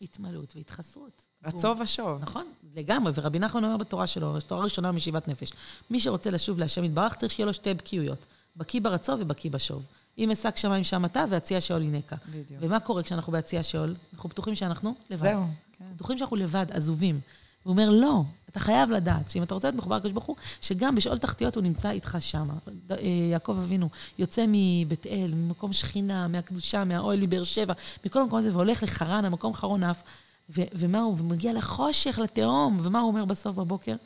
[0.00, 1.24] התמלאות והתחסרות.
[1.44, 2.22] רצו ושוב.
[2.22, 5.52] נכון, לגמרי, ורבי נחמן אומר בתורה שלו, תורה ראשונה משיבת נפש.
[5.90, 8.26] מי שרוצה לשוב להשם יתברך, צריך שיהיה לו שתי בקיאויות.
[8.56, 9.82] בקיא ברצו ובקיא בשוב.
[10.18, 12.16] אם אשק שמיים שם אתה, והציע שאול ינקה.
[12.28, 12.60] בדיוק.
[12.60, 13.94] ומה קורה כשאנחנו בהציע שאול?
[14.14, 15.22] אנחנו בטוחים שאנחנו לבד.
[15.22, 15.44] זהו.
[15.72, 15.84] כן.
[15.94, 17.20] בטוחים שאנחנו לבד, עזובים.
[17.64, 20.94] הוא אומר, לא, אתה חייב לדעת שאם אתה רוצה להיות מחובר לקדוש ברוך הוא, שגם
[20.94, 22.48] בשאול תחתיות הוא נמצא איתך שם.
[22.90, 22.96] אה,
[23.30, 23.88] יעקב אבינו
[24.18, 27.72] יוצא מבית אל, ממקום שכינה, מהקדושה, מהאוהל, מבאר שבע,
[28.04, 30.02] מכל המקום הזה, והולך לחרן, המקום חרון אף,
[30.50, 33.96] ומה הוא, ומגיע לחושך, לתהום, ומה הוא אומר בסוף בבוקר?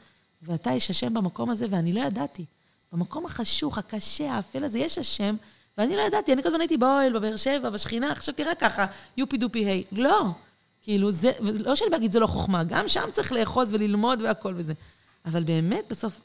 [0.42, 2.44] ואתה יש השם במקום הזה, ואני לא ידעתי.
[2.92, 5.36] במקום החשוך, הקשה, האפל הזה, יש השם,
[5.78, 8.86] ואני לא ידעתי, אני כל הזמן הייתי באוהל, בבאר שבע, בשכינה, חשבתי רק ככה,
[9.16, 9.82] יופי דופי היי.
[9.92, 10.30] לא.
[10.88, 14.72] כאילו, זה, לא שאני להגיד זה לא חוכמה, גם שם צריך לאחוז וללמוד והכל וזה.
[15.24, 16.20] אבל באמת, בסוף,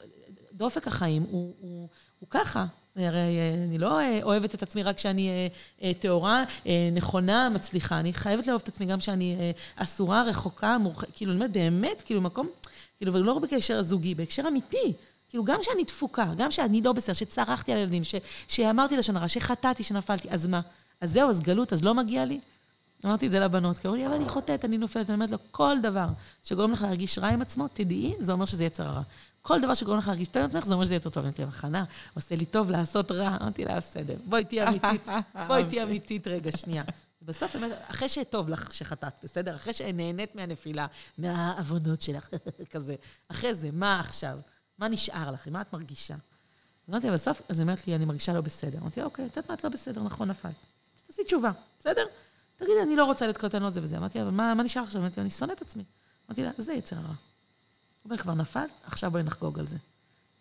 [0.52, 1.88] דופק החיים הוא, הוא,
[2.20, 2.66] הוא ככה.
[2.96, 5.48] הרי אה, אני לא אה, אוהבת את עצמי רק כשאני
[5.82, 6.44] אה, טהורה,
[6.92, 8.00] נכונה, מצליחה.
[8.00, 12.20] אני חייבת לאהוב את עצמי גם כשאני אסורה, רחוקה, מורחקת, כאילו, אני אומרת, באמת, כאילו,
[12.20, 12.48] מקום,
[12.98, 14.92] כאילו, ולא רק בהקשר הזוגי, בהקשר אמיתי.
[15.28, 18.14] כאילו, גם כשאני תפוקה, גם כשאני לא בסדר, שצרחתי על ילדים, ש,
[18.48, 20.60] שאמרתי לשון הרע, שחטאתי, שנפלתי, אז מה?
[21.00, 22.40] אז זהו, אז גלות, אז לא מגיע לי?
[23.04, 25.10] אמרתי את זה לבנות, כי אמרו לי, אבל אני חוטאת, אני נופלת.
[25.10, 26.08] אני אומרת לו, כל דבר
[26.42, 29.02] שגורם לך להרגיש רע עם עצמו, תדעי, זה אומר שזה יצר הרע.
[29.42, 31.24] כל דבר שגורם לך להרגיש טוב עם עצמך, זה אומר שזה יותר טוב.
[31.24, 31.84] אמרתי לה, חנה,
[32.14, 33.36] עושה לי טוב לעשות רע.
[33.40, 35.08] אמרתי לה, בסדר, בואי תהיי אמיתית,
[35.48, 36.84] בואי תהיי אמיתית רגע, שנייה.
[37.22, 37.56] בסוף,
[37.88, 39.54] אחרי שטוב לך שחטאת, בסדר?
[39.54, 40.86] אחרי שנהנית מהנפילה,
[41.18, 42.28] מהעוונות שלך,
[42.72, 42.94] כזה.
[43.28, 44.38] אחרי זה, מה עכשיו?
[44.78, 45.48] מה נשאר לך?
[45.48, 46.14] מה את מרגישה?
[46.90, 48.78] אמרתי לה, בסוף, אז היא אומרת לי, אני מרגישה לא בסדר.
[48.78, 50.48] אמרתי לה, אוקיי, את יודעת מה את לא בסדר, נכון, נפל.
[51.06, 52.04] תעשי תשובה, בסדר?
[52.56, 53.96] תגידי, אני לא רוצה להיות לא זה וזה.
[53.96, 55.00] אמרתי לה, אבל מה, מה נשאר עכשיו?
[55.00, 55.84] אמרתי לה, אני שונא את עצמי.
[56.28, 57.06] אמרתי לה, זה יצר הרע.
[57.06, 57.14] הוא
[58.04, 58.70] אומר, כבר נפלת?
[58.84, 59.76] עכשיו בואי נחגוג על זה.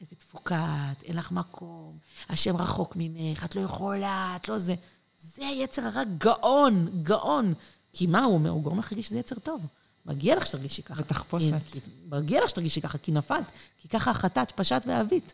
[0.01, 1.97] איזה תפוקה את, אין לך מקום,
[2.29, 4.75] השם רחוק ממך, את לא יכולה, את לא זה.
[5.19, 7.53] זה יצר הרע גאון, גאון.
[7.93, 8.49] כי מה הוא אומר?
[8.49, 9.61] הוא גורם לך להרגיש שזה יצר טוב.
[10.05, 11.01] מגיע לך שתרגישי ככה.
[11.01, 11.53] ותחפושת.
[12.09, 13.51] מגיע לך שתרגישי ככה, כי נפלת.
[13.77, 15.33] כי ככה החטאת, פשט ואהבית.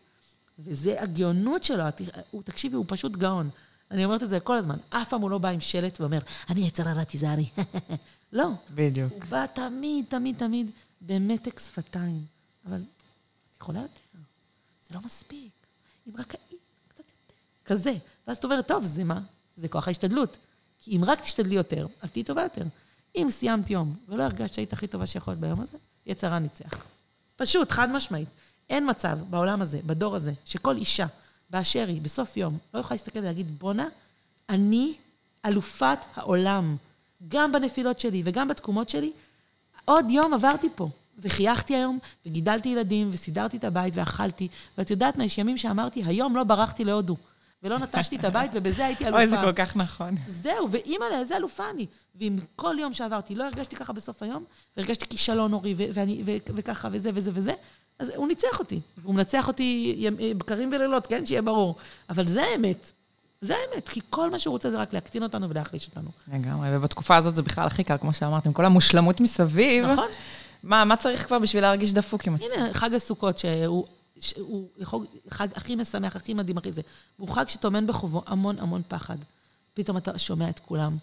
[0.58, 1.84] וזה הגאונות שלו.
[2.30, 3.50] הוא, תקשיבי, הוא פשוט גאון.
[3.90, 4.76] אני אומרת את זה כל הזמן.
[4.90, 6.18] אף פעם הוא לא בא עם שלט ואומר,
[6.48, 7.48] אני יצר הרע, תיזהרי.
[8.32, 8.48] לא.
[8.74, 9.12] בדיוק.
[9.12, 10.70] הוא בא תמיד, תמיד, תמיד
[11.00, 12.24] במתק שפתיים.
[12.66, 14.18] אבל את יכולה יותר.
[14.88, 15.50] זה לא מספיק.
[16.08, 17.34] אם רק היית קצת יותר.
[17.64, 17.94] כזה.
[18.26, 19.20] ואז את אומרת, טוב, זה מה?
[19.56, 20.36] זה כוח ההשתדלות.
[20.80, 22.64] כי אם רק תשתדלי יותר, אז תהיי טובה יותר.
[23.16, 26.84] אם סיימת יום ולא הרגשת שהיית הכי טובה שיכולת ביום הזה, יצרה ניצח.
[27.36, 28.28] פשוט, חד משמעית.
[28.70, 31.06] אין מצב בעולם הזה, בדור הזה, שכל אישה
[31.50, 33.88] באשר היא, בסוף יום, לא יכולה להסתכל ולהגיד, בואנה,
[34.48, 34.94] אני
[35.46, 36.76] אלופת העולם.
[37.28, 39.12] גם בנפילות שלי וגם בתקומות שלי,
[39.84, 40.88] עוד יום עברתי פה.
[41.22, 44.48] וחייכתי היום, וגידלתי ילדים, וסידרתי את הבית, ואכלתי.
[44.78, 47.16] ואת יודעת מה, יש ימים שאמרתי, היום לא ברחתי להודו.
[47.62, 49.18] ולא נטשתי את הבית, ובזה הייתי אלופה.
[49.18, 50.16] אוי, זה כל כך נכון.
[50.28, 51.86] זהו, ואימא'לה, איזה אלופה אני.
[52.14, 54.44] ואם כל יום שעברתי לא הרגשתי ככה בסוף היום,
[54.76, 55.74] והרגשתי כישלון הורי,
[56.46, 57.52] וככה, וזה וזה וזה,
[58.00, 58.80] אז הוא ניצח אותי.
[58.98, 59.96] והוא מנצח אותי
[60.38, 61.26] בקרים ולילות, כן?
[61.26, 61.74] שיהיה ברור.
[62.10, 62.92] אבל זה האמת.
[63.40, 66.10] זה האמת, כי כל מה שהוא רוצה זה רק להקטין אותנו ולהחליש אותנו.
[66.32, 69.86] לגמרי, ובתקופה הזאת זה בכלל הכי קל, כמו שאמרתם, כל המושלמות מסביב.
[69.86, 70.08] נכון?
[70.62, 72.46] מה, מה צריך כבר בשביל להרגיש דפוק עם עצמי?
[72.56, 73.86] הנה, חג הסוכות, שהוא
[74.20, 76.82] שהוא יכול, חג הכי משמח, הכי מדהים, הכי זה.
[77.18, 79.16] והוא חג שטומן בחובו המון המון פחד.
[79.74, 80.96] פתאום אתה שומע את כולם.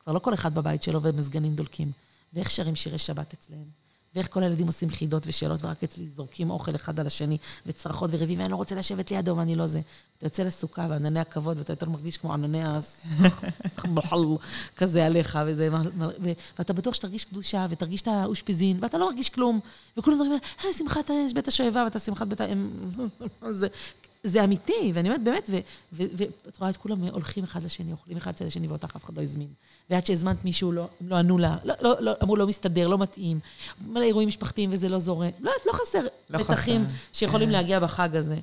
[0.00, 1.92] כבר לא כל אחד בבית שלו ומזגנים דולקים.
[2.32, 3.80] ואיך שרים שירי שבת אצלם.
[4.14, 8.38] ואיך כל הילדים עושים חידות ושאלות, ורק אצלי זורקים אוכל אחד על השני, וצרחות וריבים,
[8.38, 9.80] ואני לא רוצה לשבת לידו ואני לא זה.
[10.18, 14.24] אתה יוצא לסוכה וענני הכבוד, ואתה יותר מרגיש כמו ענני הסחבחל
[14.76, 15.68] כזה עליך, וזה,
[16.58, 19.60] ואתה בטוח שתרגיש קדושה, ותרגיש את האושפיזין, ואתה לא מרגיש כלום.
[19.96, 22.44] וכולם מדברים, היי, שמחת בית השואבה, ואתה שמחת בית ה...
[24.22, 25.50] זה, אמיתי, ואני אומרת, באמת,
[25.92, 29.22] ואת רואה את כולם הולכים אחד לשני, אוכלים אחד אצל השני, ואותך אף אחד לא
[29.22, 29.48] הזמין.
[29.90, 33.40] ועד שהזמנת מישהו, לא, לא ענו לה, לא, לא, לא, אמרו, לא מסתדר, לא מתאים.
[33.86, 35.30] מלא אירועים משפחתיים וזה לא זורם.
[35.40, 36.96] לא, לא חסר לא מתחים חסר.
[37.12, 37.52] שיכולים כן.
[37.52, 38.36] להגיע בחג הזה.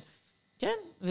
[0.58, 1.10] כן, ו...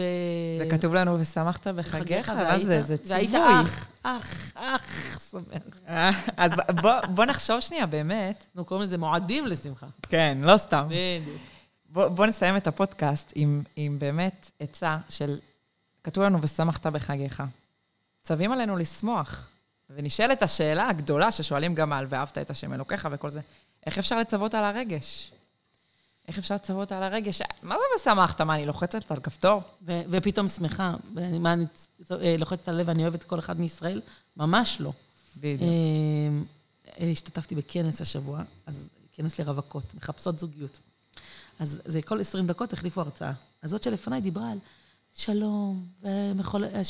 [0.60, 2.82] וכתוב לנו, ושמחת בחגיך, מה זה?
[2.82, 3.14] זה ציווי.
[3.14, 5.80] והיית אח, אח, אח, שמח.
[5.88, 6.52] אה, אז
[6.82, 8.44] בוא, בוא נחשוב שנייה, באמת.
[8.50, 9.86] אנחנו קוראים לזה מועדים לשמחה.
[10.02, 10.86] כן, לא סתם.
[10.88, 11.36] בדיוק.
[11.88, 15.38] בוא, בוא נסיים את הפודקאסט עם, עם באמת עצה של,
[16.04, 17.42] כתוב לנו, ושמחת בחגיך.
[18.22, 19.50] צווים עלינו לשמוח.
[19.90, 23.40] ונשאלת השאלה הגדולה ששואלים גם על ואהבת את השם אלוקיך וכל זה,
[23.86, 25.32] איך אפשר לצוות על הרגש?
[26.28, 27.42] איך אפשר לצוות על הרגש?
[27.62, 28.40] מה זה ושמחת?
[28.40, 29.62] מה, אני לוחצת על כפתור?
[29.82, 30.94] ו- ופתאום שמחה.
[31.14, 31.64] מה, אני
[32.10, 34.00] אה, לוחצת על הלב ואני אוהבת כל אחד מישראל?
[34.36, 34.92] ממש לא.
[35.36, 35.62] בדיוק.
[37.00, 40.78] אה, השתתפתי בכנס השבוע, אז כנס לרווקות, מחפשות זוגיות.
[41.60, 43.32] אז זה כל 20 דקות החליפו הרצאה.
[43.62, 44.58] אז זאת שלפניי דיברה על
[45.12, 45.86] שלום,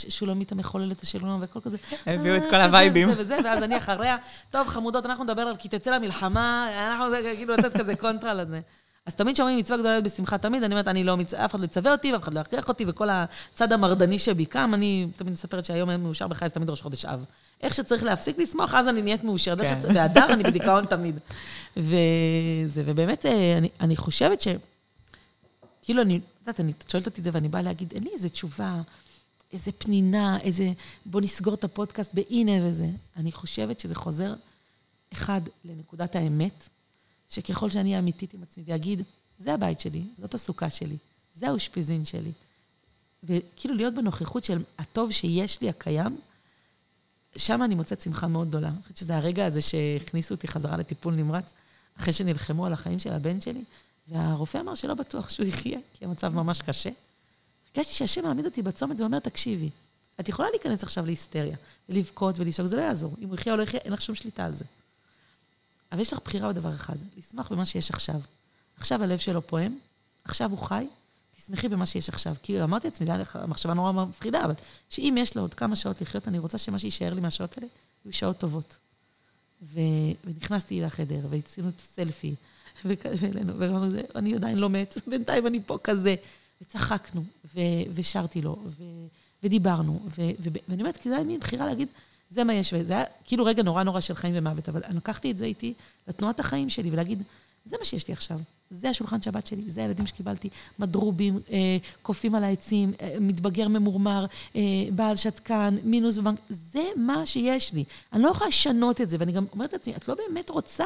[0.09, 1.77] שולמית המחוללת השלום, וכל כזה.
[2.07, 3.09] הביאו את כל הווייבים.
[3.09, 4.16] וזה, וזה, ואז אני אחריה,
[4.51, 8.61] טוב, חמודות, אנחנו נדבר על כי תצא למלחמה, אנחנו כאילו לתת כזה קונטרה לזה.
[9.09, 11.93] אז תמיד כשאומרים מצווה גדולה בשמחה תמיד, אני אומרת, אני לא, אף אחד לא יצווה
[11.93, 15.91] אותי, ואף אחד לא יכריח אותי, וכל הצד המרדני שבי קם, אני תמיד מספרת שהיום
[15.91, 17.25] אין מאושר בחיי, זה תמיד ראש חודש אב.
[17.63, 19.61] איך שצריך להפסיק לשמוח, אז אני נהיית מאושרת.
[19.61, 19.79] כן.
[19.95, 21.19] והדר, אני בדיכאון תמיד.
[21.77, 24.49] וזה, ובאמת, אה, אני, אני חושבת ש...
[25.83, 28.29] כאילו, אני, את יודעת, את שואלת אותי את זה, ואני באה להגיד, אין לי איזה
[28.29, 28.81] תשובה,
[29.53, 30.73] איזה פנינה, איזה,
[31.07, 32.89] בוא נסגור את הפודקאסט בהנה וזה.
[33.17, 34.35] אני חושבת שזה חוזר,
[35.13, 36.69] אחד, לנקודת האמת,
[37.29, 39.03] שככל שאני אהיה אמיתית עם עצמי ואגיד,
[39.39, 40.97] זה הבית שלי, זאת הסוכה שלי,
[41.35, 42.33] זה האושפיזין שלי.
[43.24, 46.18] וכאילו להיות בנוכחות של הטוב שיש לי, הקיים,
[47.37, 48.68] שם אני מוצאת שמחה מאוד גדולה.
[48.68, 51.45] אני חושבת שזה הרגע הזה שהכניסו אותי חזרה לטיפול נמרץ,
[51.99, 53.64] אחרי שנלחמו על החיים של הבן שלי,
[54.09, 56.91] והרופא אמר שלא בטוח שהוא יחיה, כי המצב ממש קשה.
[57.74, 59.70] הרגשתי שהשם מעמיד אותי בצומת ואומר, תקשיבי,
[60.20, 61.57] את יכולה להיכנס עכשיו להיסטריה,
[61.89, 63.16] ולבכות ולשאול, זה לא יעזור.
[63.20, 64.64] אם הוא יחיה או לא יחיה, אין לך שום שליטה על זה.
[65.93, 68.20] אבל יש לך בחירה בדבר אחד, לשמוח במה שיש עכשיו.
[68.76, 69.78] עכשיו הלב שלו פועם,
[70.24, 70.86] עכשיו הוא חי,
[71.36, 72.34] תשמחי במה שיש עכשיו.
[72.43, 74.55] כי אמרתי לעצמי, המחשבה נורא מפחידה, אבל
[74.91, 77.66] שאם יש לו עוד כמה שעות לחיות, אני רוצה שמה שיישאר לי מהשעות האלה,
[78.05, 78.76] יהיו שעות טובות.
[79.62, 79.80] ו...
[80.24, 82.34] ונכנסתי לחדר, ועשינו סלפי,
[82.84, 86.14] ואמרנו, אני עדיין לא מת, בינתיים אני פה כזה.
[86.62, 87.24] וצחקנו,
[87.55, 87.61] ו...
[87.95, 88.84] ושרתי לו, ו...
[89.43, 90.22] ודיברנו, ו...
[90.41, 90.49] ו...
[90.68, 91.89] ואני אומרת, כי זה היה מין בחירה להגיד,
[92.31, 95.31] זה מה יש, וזה היה כאילו רגע נורא נורא של חיים ומוות, אבל אני לקחתי
[95.31, 95.74] את זה איתי
[96.09, 97.22] לתנועת החיים שלי, ולהגיד,
[97.64, 98.39] זה מה שיש לי עכשיו.
[98.70, 100.49] זה השולחן שבת שלי, זה הילדים שקיבלתי,
[100.79, 104.26] מדרובים, אה, קופים על העצים, אה, מתבגר ממורמר,
[104.57, 104.61] אה,
[104.93, 107.85] בעל שתקן, מינוס בבנק, זה מה שיש לי.
[108.12, 110.85] אני לא יכולה לשנות את זה, ואני גם אומרת לעצמי, את לא באמת רוצה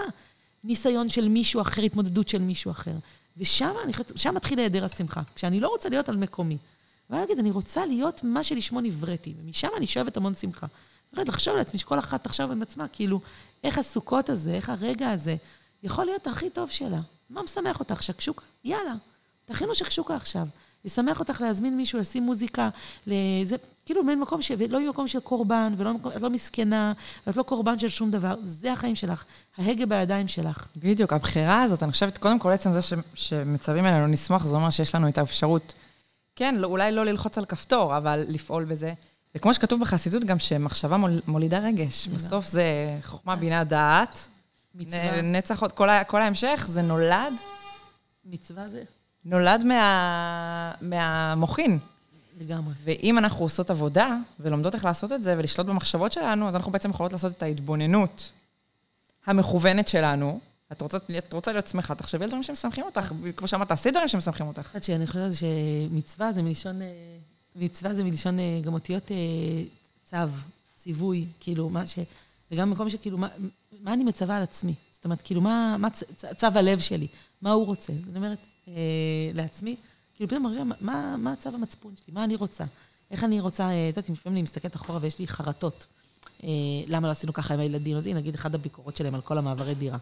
[0.65, 2.95] ניסיון של מישהו אחר, התמודדות של מישהו אחר.
[3.37, 3.73] ושם
[4.17, 6.57] שם מתחיל היעדר השמחה, כשאני לא רוצה להיות על מקומי.
[7.11, 10.67] ואני אגיד, אני רוצה להיות מה שלשמו נבראתי, ומשם אני שואבת המון שמחה.
[11.13, 13.21] אומרת, לחשוב לעצמי שכל אחת תחשוב עם עצמה, כאילו,
[13.65, 15.37] איך הסוכות הזה, איך הרגע הזה,
[15.83, 17.01] יכול להיות הכי טוב שלה.
[17.31, 18.03] מה משמח אותך?
[18.03, 18.45] שקשוקה?
[18.65, 18.95] יאללה,
[19.45, 20.47] תכינו שקשוקה עכשיו.
[20.85, 22.69] ישמח אותך להזמין מישהו, לשים מוזיקה,
[23.07, 23.57] לזה,
[23.87, 24.53] כאילו מעין מקום, ש...
[24.59, 26.93] ולא יהיה מקום של קורבן, ולא מקום, לא מסכנה,
[27.27, 28.35] ואת לא קורבן של שום דבר.
[28.45, 29.25] זה החיים שלך,
[29.59, 30.67] ההגה בידיים שלך.
[30.77, 32.93] בדיוק, הבחירה הזאת, אני חושבת, קודם כל, עצם זה ש...
[33.15, 35.73] שמצווים אלינו לשמוח, זה אומר שיש לנו את האפשרות,
[36.37, 38.93] כן, לא, אולי לא ללחוץ על כפתור, אבל לפעול בזה.
[39.35, 42.09] וכמו שכתוב בחסידות, גם שמחשבה מול, מולידה רגש.
[42.09, 44.29] בסוף זה חוכמה, בינה, דעת.
[44.75, 45.23] מצווה.
[45.23, 47.33] נצח כל, כל ההמשך, זה נולד.
[48.25, 48.83] מצווה זה?
[49.25, 51.79] נולד מה, מהמוחין.
[52.41, 52.75] לגמרי.
[52.85, 56.91] ואם אנחנו עושות עבודה, ולומדות איך לעשות את זה, ולשלוט במחשבות שלנו, אז אנחנו בעצם
[56.91, 58.33] יכולות לעשות את ההתבוננות
[59.27, 60.41] המכוונת שלנו.
[60.73, 63.13] את רוצה, את רוצה להיות שמחה, תחשבי על דברים שמשמחים אותך.
[63.37, 64.77] כמו שאמרת, תעשי דברים שמשמחים אותך.
[64.97, 66.89] אני חושבת שמצווה זה מלשון, אה,
[67.57, 69.17] מצווה זה מלשון אה, גם אותיות אה,
[70.05, 70.33] צו,
[70.77, 71.99] ציווי, כאילו, מה ש...
[72.51, 73.29] וגם במקום שכאילו, מה,
[73.81, 74.75] מה אני מצווה על עצמי?
[74.91, 76.03] זאת אומרת, כאילו, מה, מה צ,
[76.37, 77.07] צו הלב שלי?
[77.43, 77.93] מה הוא רוצה?
[77.93, 78.39] אני אומרת
[78.69, 78.73] אה,
[79.35, 79.77] לעצמי,
[80.15, 82.15] כאילו, פתאום מרגישה, מה, מה צו המצפון שלי?
[82.15, 82.65] מה אני רוצה?
[83.11, 85.87] איך אני רוצה, אה, את יודעת, לפעמים אני מסתכלת אחורה ויש לי חרטות.
[86.45, 86.49] אה,
[86.87, 87.97] למה לא עשינו ככה עם הילדים?
[87.97, 89.99] אז הנה, נגיד, אחת הביקורות שלהם על כל המעברי דירה.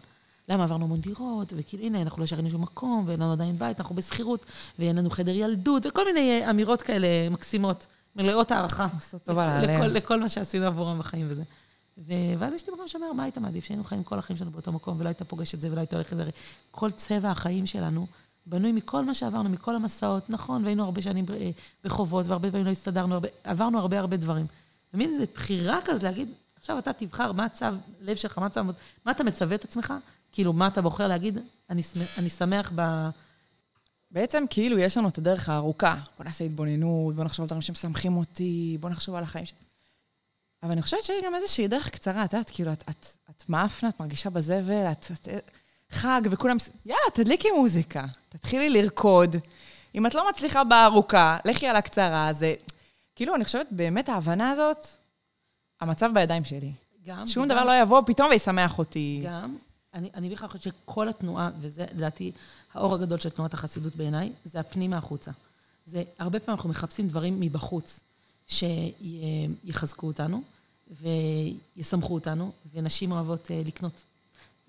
[0.49, 3.79] למה עברנו המון דירות, וכאילו, הנה, אנחנו לא שרים לשום מקום, ואין לנו עדיין בית,
[3.79, 4.45] אנחנו בשכירות,
[4.79, 8.87] ואין לנו חדר ילדות, וכל מיני אה, אמירות כאלה מקסימות, מלאות הערכה.
[8.95, 9.93] עושות טובה לכל, ללב.
[9.93, 11.43] לכל מה שעשינו עבורם בחיים וזה.
[11.97, 12.13] ו...
[12.39, 13.65] ואז יש לי מקום שאומר, מה היית מעדיף?
[13.65, 16.13] שהיינו חיים כל החיים שלנו באותו מקום, ולא היית פוגש את זה, ולא היית הולך
[16.13, 16.29] לזה.
[16.71, 18.07] כל צבע החיים שלנו
[18.45, 20.29] בנוי מכל מה שעברנו, מכל המסעות.
[20.29, 21.49] נכון, והיינו הרבה שנים אה,
[21.83, 24.45] בחובות, והרבה פעמים לא הסתדרנו, הרבה, עברנו הרבה הרבה דברים.
[24.93, 27.65] ומין איזו בחירה כזאת להגיד, עכשיו אתה תבחר מה הצו
[28.01, 28.61] לב שלך, מה הצו,
[29.05, 29.93] מה אתה מצווה את עצמך?
[30.31, 31.39] כאילו, מה אתה בוחר להגיד?
[31.69, 33.09] אני, שמח- אני שמח ב...
[34.11, 35.95] בעצם כאילו יש לנו את הדרך הארוכה.
[36.17, 39.53] בוא נעשה התבוננות, בוא נחשוב על דברים שמשמחים אותי, בוא נחשוב על החיים ש...
[40.63, 43.89] אבל אני חושבת שיש גם איזושהי דרך קצרה, את יודעת, כאילו, את, את, את מאפנה,
[43.89, 45.27] את מרגישה בזבל, את, את...
[45.89, 46.57] חג, וכולם...
[46.85, 49.35] יאללה, תדליקי מוזיקה, תתחילי לרקוד.
[49.95, 52.53] אם את לא מצליחה בארוכה, לכי על הקצרה, זה...
[53.15, 54.87] כאילו, אני חושבת, באמת ההבנה הזאת,
[55.81, 56.71] המצב בידיים שלי.
[57.05, 57.27] גם...
[57.27, 59.21] שום וגם- דבר לא יבוא פתאום וישמח אותי.
[59.25, 59.55] גם,
[59.93, 62.31] אני, אני בכלל חושבת שכל התנועה, וזה לדעתי
[62.73, 65.31] האור הגדול של תנועת החסידות בעיניי, זה הפנימה החוצה.
[65.87, 67.99] זה, הרבה פעמים אנחנו מחפשים דברים מבחוץ
[68.47, 70.41] שיחזקו אותנו
[71.01, 74.03] וישמחו אותנו, ונשים אוהבות אה, לקנות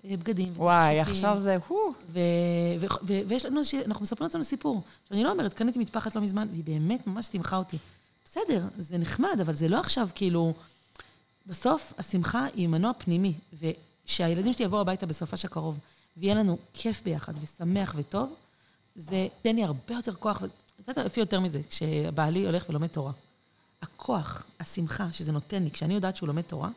[0.05, 0.49] אה, בגדים.
[0.55, 1.93] וואי, עכשיו זה, הו.
[3.27, 4.81] ויש לנו, איזושהי- אנחנו מספרים לעצמנו סיפור.
[5.03, 7.77] עכשיו, אני לא אומרת, קניתי מטפחת לא מזמן, והיא באמת ממש שמחה אותי.
[8.25, 10.53] בסדר, זה נחמד, אבל זה לא עכשיו כאילו...
[11.47, 13.33] בסוף, השמחה היא מנוע פנימי,
[14.07, 15.79] ושהילדים שלי יבואו הביתה בסופש הקרוב,
[16.17, 18.33] ויהיה לנו כיף ביחד, ושמח וטוב,
[18.95, 20.51] זה ייתן לי הרבה יותר כוח, ואת
[20.87, 23.11] יודעת איפה יותר מזה, כשבעלי הולך ולומד תורה.
[23.81, 26.69] הכוח, השמחה שזה נותן לי, כשאני יודעת שהוא לומד תורה,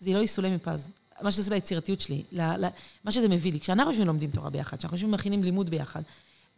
[0.00, 0.90] זה לא יסולא מפז.
[1.22, 2.68] מה שזה עושה ליצירתיות שלי, ל, ל,
[3.04, 3.60] מה שזה מביא לי.
[3.60, 6.02] כשאנחנו יושבים לומדים תורה ביחד, כשאנחנו יושבים ומכינים לימוד ביחד,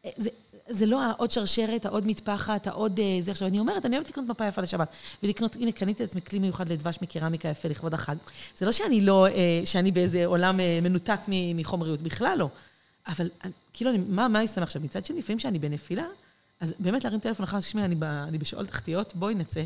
[0.04, 0.28] אה, זה,
[0.70, 3.30] זה לא העוד שרשרת, העוד מטפחת, העוד אה, זה.
[3.30, 4.88] עכשיו, אני אומרת, אני אוהבת לקנות מפה יפה לשבת,
[5.22, 8.14] ולקנות, הנה, קניתי לעצמי כלי מיוחד לדבש מקרמיקה יפה לכבוד החג.
[8.56, 11.20] זה לא שאני לא, אה, שאני באיזה עולם אה, מנותק
[11.54, 12.48] מחומריות, בכלל לא.
[13.08, 13.30] אבל
[13.72, 14.82] כאילו, אני, מה, מה אני שמח עכשיו?
[14.82, 16.04] מצד שני, לפעמים שאני בנפילה,
[16.60, 17.96] אז באמת להרים טלפון אחר, תשמעי, אני,
[18.28, 19.62] אני בשאול תחתיות, בואי נצא.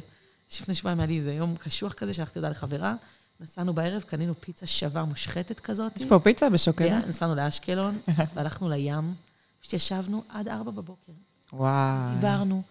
[0.61, 2.95] לפני שבועיים היה לי איזה יום קשוח כזה, שלחתי הודעה לחברה,
[3.41, 5.97] נסענו בערב, קנינו פיצה שווה מושחתת כזאת.
[5.97, 6.89] יש פה פיצה בשוקדה?
[6.89, 7.99] כן, נסענו לאשקלון,
[8.35, 9.15] והלכנו לים,
[9.63, 11.13] פשוט ישבנו עד ארבע בבוקר.
[11.53, 12.15] וואי.
[12.15, 12.63] דיברנו,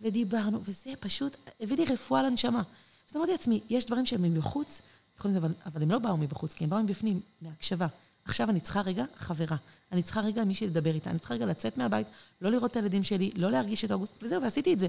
[0.00, 2.62] ודיברנו, וזה פשוט הביא לי רפואה לנשמה.
[3.10, 4.82] אז אמרתי לעצמי, יש דברים שהם מבחוץ,
[5.18, 7.86] יכולים, אבל, אבל הם לא באו מבחוץ, כי הם באו מבפנים, מהקשבה.
[8.24, 9.56] עכשיו אני צריכה רגע חברה.
[9.92, 12.06] אני צריכה רגע מישהי לדבר איתה, אני צריכה רגע לצאת מהבית,
[12.40, 14.86] לא לראות את הילדים שלי, לא להרגיש את אוגוסט, וזהו, ועשיתי את זה.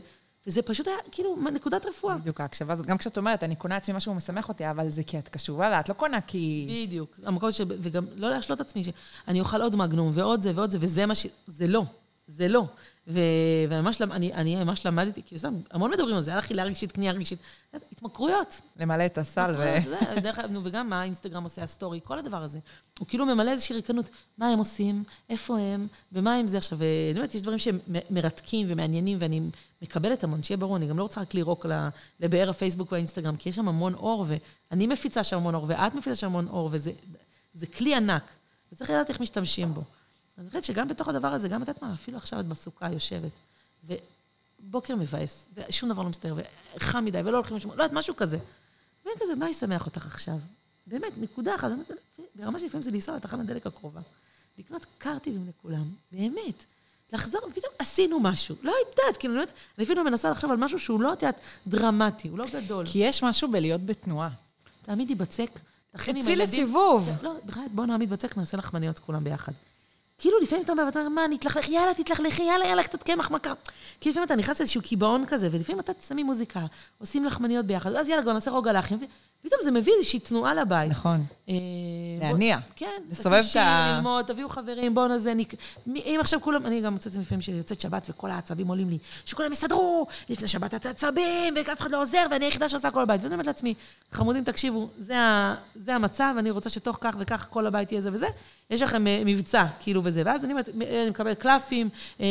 [0.47, 2.17] וזה פשוט היה כאילו נקודת רפואה.
[2.17, 5.19] בדיוק, ההקשבה הזאת, גם כשאת אומרת, אני קונה לעצמי משהו משמח אותי, אבל זה כי
[5.19, 6.67] את קשובה ואת לא קונה כי...
[6.87, 7.19] בדיוק.
[7.23, 7.61] המקום ש...
[7.67, 11.15] וגם לא להשלות את עצמי, שאני אוכל עוד מגנום ועוד זה ועוד זה, וזה מה
[11.15, 11.27] ש...
[11.47, 11.83] זה לא.
[12.29, 12.65] זה לא.
[13.07, 13.19] ו...
[13.69, 17.11] וממש, אני, אני ממש למדתי, כאילו, סתם, המון מדברים על זה, היה אכילה רגשית, קנייה
[17.11, 17.39] רגשית.
[17.73, 18.61] התמכרויות.
[18.77, 19.63] למלא את הסל ו...
[19.85, 22.59] זה, דרך אגב, וגם מה האינסטגרם עושה, הסטורי, כל הדבר הזה.
[22.99, 24.09] הוא כאילו ממלא איזושהי ריקנות.
[24.37, 26.77] מה הם עושים, איפה הם, ומה עם זה עכשיו.
[26.77, 29.41] ואני אומרת, יש דברים שהם מרתקים ומעניינים, ואני
[29.81, 31.65] מקבלת המון, שיהיה ברור, אני גם לא רוצה רק לירוק
[32.19, 34.25] לבאר הפייסבוק והאינסטגרם, כי יש שם המון אור,
[34.71, 36.91] ואני מפיצה שם המון אור, ואת מפיצה שם המון אור, וזה
[37.53, 38.23] זה כלי ענק,
[38.71, 39.83] וצריך לדעת איך משתמשים בו.
[40.39, 42.91] אז אני חושבת שגם בתוך הדבר הזה, גם את יודעת מה, אפילו עכשיו את בסוכה
[42.91, 43.31] יושבת,
[43.83, 46.35] ובוקר מבאס, ושום דבר לא מסתדר,
[46.75, 48.37] וחם מדי, ולא הולכים לשמוע, לא יודעת, משהו כזה.
[49.05, 50.37] ואין כזה, מה ישמח אותך עכשיו?
[50.87, 51.91] באמת, נקודה אחת, באמת,
[52.35, 54.01] ברמה שלפעמים זה לנסוע לתחנת דלק הקרובה,
[54.57, 56.65] לקנות קרטיבים לכולם, באמת.
[57.13, 58.55] לחזור, ופתאום עשינו משהו.
[58.61, 59.43] לא יודעת, כאילו, אני
[59.77, 62.85] אני אפילו מנסה לחשוב על משהו שהוא לא, את יודעת, דרמטי, הוא לא גדול.
[62.85, 64.29] כי יש משהו בלהיות בתנועה.
[64.81, 65.59] תעמידי בצק,
[65.91, 66.63] תכיני עם הילדים.
[66.63, 67.09] לסיבוב.
[67.21, 69.53] לא, בכלל, בואו נעמיד בצק, נעשה לחמניות כולם ביחד.
[70.19, 72.81] כאילו, לפעמים אתה אומר, ואתה אומר, מה, נתלכלך, יאללה, תתלכלכי, יאללה, יאללה,
[73.29, 73.53] מה קרה?
[74.01, 76.65] כי לפעמים אתה נכנס לאיזשהו קיבעון כזה, ולפעמים אתה שמים מוזיקה,
[76.97, 78.95] עושים לחמניות ביחד, ואז יאללה, כבר נעשה רוג הלחם,
[79.41, 80.91] ופתאום זה מביא איזושהי תנועה לבית.
[80.91, 81.23] נכון.
[81.49, 81.53] אה,
[82.21, 82.55] להניע.
[82.57, 83.01] בוא- כן.
[83.11, 85.53] לסובב את ה- ללמוד, תביאו חברים, בואו נזה, נק...
[85.95, 90.07] אם עכשיו כולם, אני גם מוצאת לפעמים שיוצאת שבת וכל העצבים עולים לי, שכולם יסדרו,
[90.29, 93.21] לפני שבת את העצבים, ואף אחד לא עוזר, ואני היחידה שעושה כל הבית.
[93.21, 93.73] ואז אני אומרת לעצמי,
[94.11, 94.89] חמודים, תקשיבו.
[95.75, 98.27] זה המצב, אני רוצה שתוך כך וכך כל הבית יהיה זה וזה,
[98.69, 100.23] יש לכם אה, מבצע, כאילו וזה.
[100.25, 101.89] ואז אני אה, אני מקבלת קלפים,
[102.19, 102.25] אה,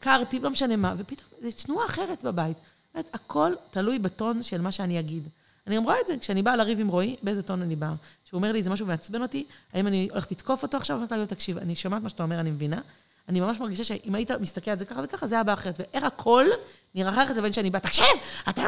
[0.00, 2.56] קארטים, לא משנה מה, ופתאום זו תנועה אחרת בבית.
[2.94, 5.28] באמת, הכל תלוי בטון של מה שאני אגיד.
[5.66, 7.94] אני גם רואה את זה, כשאני באה לריב עם רועי, באיזה טון אני באה.
[8.24, 10.96] כשהוא אומר לי איזה משהו מעצבן אותי, האם אני הולכת לתקוף אותו עכשיו?
[10.96, 12.80] אני אומרת לו, תקשיב, אני שומעת מה שאתה אומר, אני מבינה.
[13.28, 15.80] אני ממש מרגישה שאם היית מסתכל על זה ככה וככה, זה היה בא אחרת.
[15.80, 16.46] ואיך הכל
[16.94, 18.06] נראה אחרת לבין שאני באה, תקשיב,
[18.48, 18.62] אתה...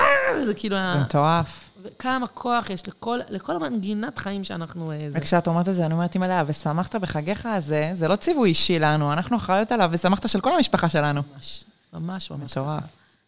[0.44, 0.76] זה כאילו...
[0.76, 1.70] זה מטורף.
[1.82, 4.92] וכמה כוח יש לכל, לכל המנגינת חיים שאנחנו...
[4.92, 5.08] אה.
[5.12, 9.12] וכשאת אומרת את זה, אני אומרת, אימא'לה, ושמחת בחגיך הזה, זה לא ציווי אישי לנו,
[9.12, 11.22] אנחנו אחראיות עליו, ושמחת של כל המשפחה שלנו.
[11.34, 12.58] ממש, ממש ממש.
[12.58, 12.82] מטורף.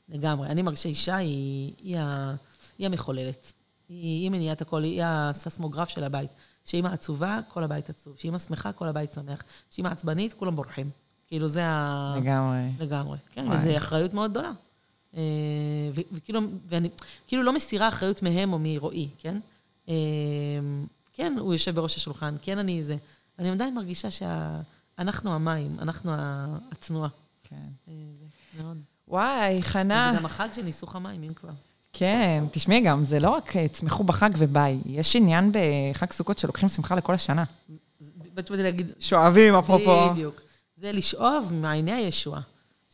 [0.09, 0.49] לגמרי.
[0.49, 2.35] אני מרגישה אישה היא, היא, ה,
[2.79, 3.53] היא המחוללת.
[3.89, 6.31] היא, היא מניעת הכל, היא הססמוגרף של הבית.
[6.65, 8.15] שאמא עצובה, כל הבית עצוב.
[8.19, 9.43] שאמא שמחה, כל הבית שמח.
[9.71, 10.91] שאמא עצבנית, כולם בורחים.
[11.33, 12.15] כאילו, זה ה...
[12.17, 12.59] לגמרי.
[12.79, 13.19] לגמרי.
[13.31, 13.57] כן, וואי.
[13.57, 14.53] וזו אחריות מאוד גדולה.
[15.17, 15.23] אה,
[16.13, 16.89] וכאילו, ואני
[17.27, 19.39] כאילו לא מסירה אחריות מהם או מרועי, כן?
[19.89, 19.95] אה,
[21.13, 22.97] כן, הוא יושב בראש השולחן, כן, אני זה.
[23.39, 26.13] אני עדיין מרגישה שאנחנו המים, אנחנו
[26.73, 27.09] התנועה.
[27.43, 27.57] כן.
[27.89, 27.95] אה,
[28.57, 28.79] זה מאוד.
[29.09, 30.09] וואי, חנה.
[30.11, 31.51] וזה גם החג של ניסוך המים, אם כבר.
[31.93, 36.95] כן, תשמעי גם, זה לא רק צמחו בחג וביי, יש עניין בחג סוכות שלוקחים שמחה
[36.95, 37.45] לכל השנה.
[38.35, 40.11] באתי להגיד, שואבים, אפרופו.
[40.11, 40.41] בדיוק.
[40.83, 42.41] זה לשאוב מעייני הישועה.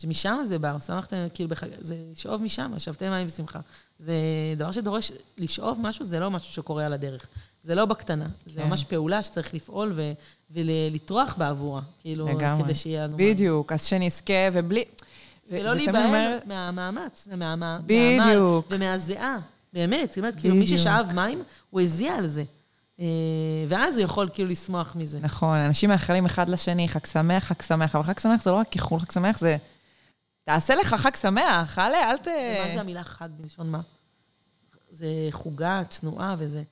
[0.01, 3.61] שמשם זה בא, שמחתם, כאילו, בחג, זה לשאוב משם, שבתם מים בשמחה.
[3.99, 4.15] זה
[4.57, 7.27] דבר שדורש, לשאוב משהו זה לא משהו שקורה על הדרך.
[7.63, 8.27] זה לא בקטנה.
[8.47, 8.69] זה כן.
[8.69, 10.13] ממש פעולה שצריך לפעול ו-
[10.51, 11.81] ולטרוח בעבורה.
[12.01, 12.65] כאילו, לגמרי.
[12.65, 13.17] כדי שיהיה לנו...
[13.17, 14.85] בדיוק, אז שנזכה, ובלי...
[15.51, 18.67] ולא זה להיבהל אומר- מהמאמץ, ומהעמל, בדיוק.
[18.71, 19.39] ומהזיעה.
[19.73, 20.67] באמת, זאת אומרת, כאילו, מי.
[20.67, 22.45] ששאב מים, הוא הזיע על זה.
[23.01, 23.05] אה,
[23.69, 25.19] ואז הוא יכול כאילו לשמוח מזה.
[25.21, 28.75] נכון, אנשים מאחלים אחד לשני, חג שמח, חג שמח, אבל חג שמח זה לא רק
[28.75, 29.57] איחול, חג שמח זה...
[30.45, 32.27] תעשה לך חג שמח, אל אל ת...
[32.27, 33.81] ומה זה המילה חג בלשון מה?
[34.91, 36.63] זה חוגה, תנועה וזה.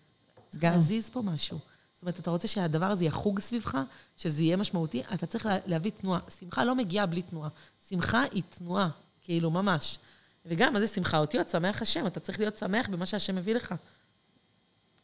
[0.49, 0.65] צריך.
[0.65, 1.59] להזיז פה משהו.
[1.93, 3.79] זאת אומרת, אתה רוצה שהדבר הזה יחוג סביבך,
[4.17, 6.21] שזה יהיה משמעותי, אתה צריך לה- להביא תנועה.
[6.41, 7.49] שמחה לא מגיעה בלי תנועה.
[7.89, 8.89] שמחה היא תנועה,
[9.23, 9.99] כאילו, ממש.
[10.47, 11.19] וגם, מה זה שמחה?
[11.19, 13.75] אותיות שמח השם, אתה צריך להיות שמח במה שהשם מביא לך.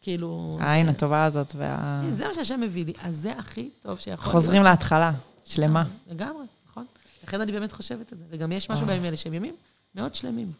[0.02, 0.58] כאילו...
[0.60, 2.00] העין זה- הטובה הזאת וה...
[2.06, 5.12] כן, זה מה שהשם מביא לי, אז זה הכי טוב שיכול חוזרים להתחלה,
[5.44, 5.84] שלמה.
[6.06, 6.86] לגמרי, נכון.
[7.24, 8.24] לכן אני באמת חושבת את זה.
[8.30, 8.86] וגם יש משהו וואו.
[8.86, 9.54] בימים האלה שהם ימים
[9.94, 10.52] מאוד שלמים.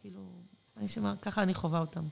[0.00, 0.20] כאילו,
[0.76, 2.02] אני שומע, ככה אני חווה אותם.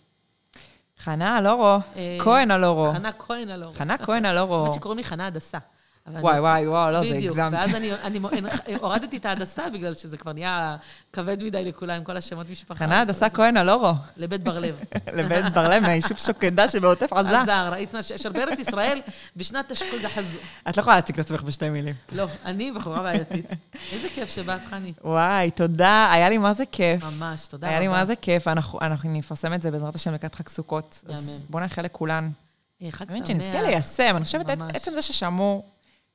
[0.98, 2.92] חנה אלורו, אה, כהן אלורו.
[2.92, 3.72] חנה כהן אלאור.
[3.74, 4.62] חנה כהן אלורו.
[4.62, 5.58] האמת שקוראים לי חנה הדסה.
[6.06, 7.52] וואי, וואי, וואי, לא, זה בדיוק, הגזמת.
[7.52, 7.90] ואז אני,
[8.80, 10.76] הורדתי את ההדסה בגלל שזה כבר נהיה
[11.12, 12.78] כבד מדי לכולם, כל השמות משפחה.
[12.78, 14.80] חנה הדסה כהן אלורו, לבית בר-לב.
[15.18, 17.40] לבית ברלם מהיישוב שוקדה שבעוטף עזה.
[17.40, 19.00] עזר, ראית מה ש- של בארץ ישראל
[19.36, 20.24] בשנת תשקוד החז...
[20.68, 21.94] את לא יכולה להציג את עצמך בשתי מילים.
[22.12, 23.50] לא, אני בחורה בעייתית.
[23.92, 24.92] איזה כיף שבאת, חני.
[25.04, 27.04] וואי, תודה, היה לי מה זה כיף.
[27.04, 27.86] ממש, תודה היה רבה.
[27.86, 31.04] לי מה זה כיף, אנחנו נפרסם את זה בעזרת השם לקראת חג סוכות.
[31.08, 31.44] אז.
[31.50, 32.30] בואו נאחל לכולן.
[32.82, 33.26] אה, חג שמח.
[33.26, 34.16] שנזכה ליישם.
[34.16, 34.46] אני חושבת.
[34.74, 35.62] עצם זה ששמעו,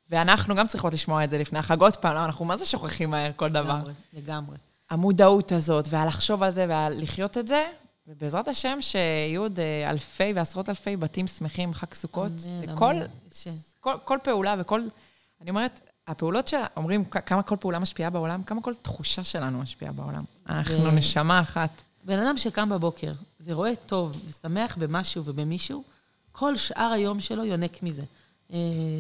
[0.10, 3.10] ואנחנו גם צריכות לשמוע את זה לפני החג עוד פעם, לא, אנחנו מה זה שוכחים
[3.12, 3.62] מהר כל דבר.
[3.62, 4.58] לגמרי, לגמרי.
[4.90, 7.66] המודעות הזאת, והלחשוב על זה, ולחיות את זה,
[8.08, 12.32] ובעזרת השם שיהיו עוד אה, אלפי ועשרות אלפי בתים שמחים, חג סוכות.
[12.48, 13.06] אמן, וכל אמן.
[13.34, 13.48] ש-
[13.80, 14.82] כל, כל פעולה וכל...
[15.42, 19.92] אני אומרת, הפעולות שלה, אומרים כמה כל פעולה משפיעה בעולם, כמה כל תחושה שלנו משפיעה
[19.92, 20.24] בעולם.
[20.50, 21.84] אנחנו נשמה אחת.
[22.04, 23.12] בן אדם שקם בבוקר
[23.46, 25.84] ורואה טוב ושמח במשהו ובמישהו,
[26.32, 28.04] כל שאר היום שלו יונק מזה.
[28.54, 28.58] אה,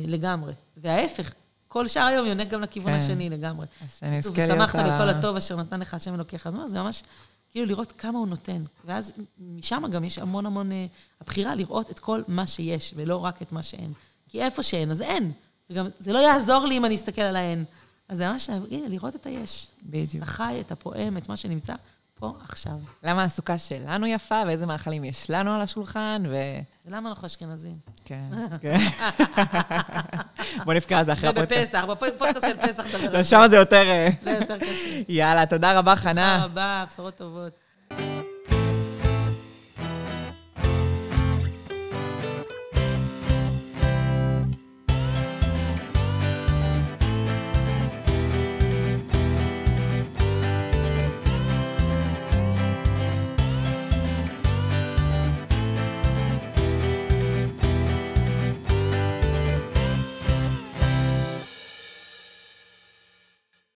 [0.07, 0.53] לגמרי.
[0.77, 1.33] וההפך,
[1.67, 3.03] כל שאר היום יונק גם לכיוון כן.
[3.03, 3.65] השני לגמרי.
[3.83, 4.51] אז שנזכה להיות...
[4.59, 6.47] ושמחת ה- בכל הטוב אשר נתן לך השם אלוקיך.
[6.47, 7.03] אז זה ממש,
[7.51, 8.63] כאילו לראות כמה הוא נותן.
[8.85, 10.85] ואז משם גם יש המון המון, אה,
[11.21, 13.93] הבחירה לראות את כל מה שיש, ולא רק את מה שאין.
[14.29, 15.31] כי איפה שאין, אז אין.
[15.69, 17.65] וגם זה לא יעזור לי אם אני אסתכל על האין.
[18.09, 19.67] אז זה ממש, לראות את היש.
[19.83, 20.23] בדיוק.
[20.23, 21.73] את החי, את הפועם, את מה שנמצא
[22.19, 22.73] פה עכשיו.
[23.03, 26.35] למה הסוכה שלנו יפה, ואיזה מאכלים יש לנו על השולחן, ו...
[26.85, 27.77] ולמה אנחנו אשכנזים?
[28.05, 28.29] כן,
[28.61, 28.77] כן.
[30.65, 31.75] בוא נבקע על זה אחרי הפודקאסט.
[31.75, 34.07] ובפסח, בפודקאסט של פסח לא, על שם זה יותר...
[34.23, 35.01] זה יותר קשה.
[35.09, 36.45] יאללה, תודה רבה, תודה חנה.
[36.45, 37.59] רבה, בשורות טובות.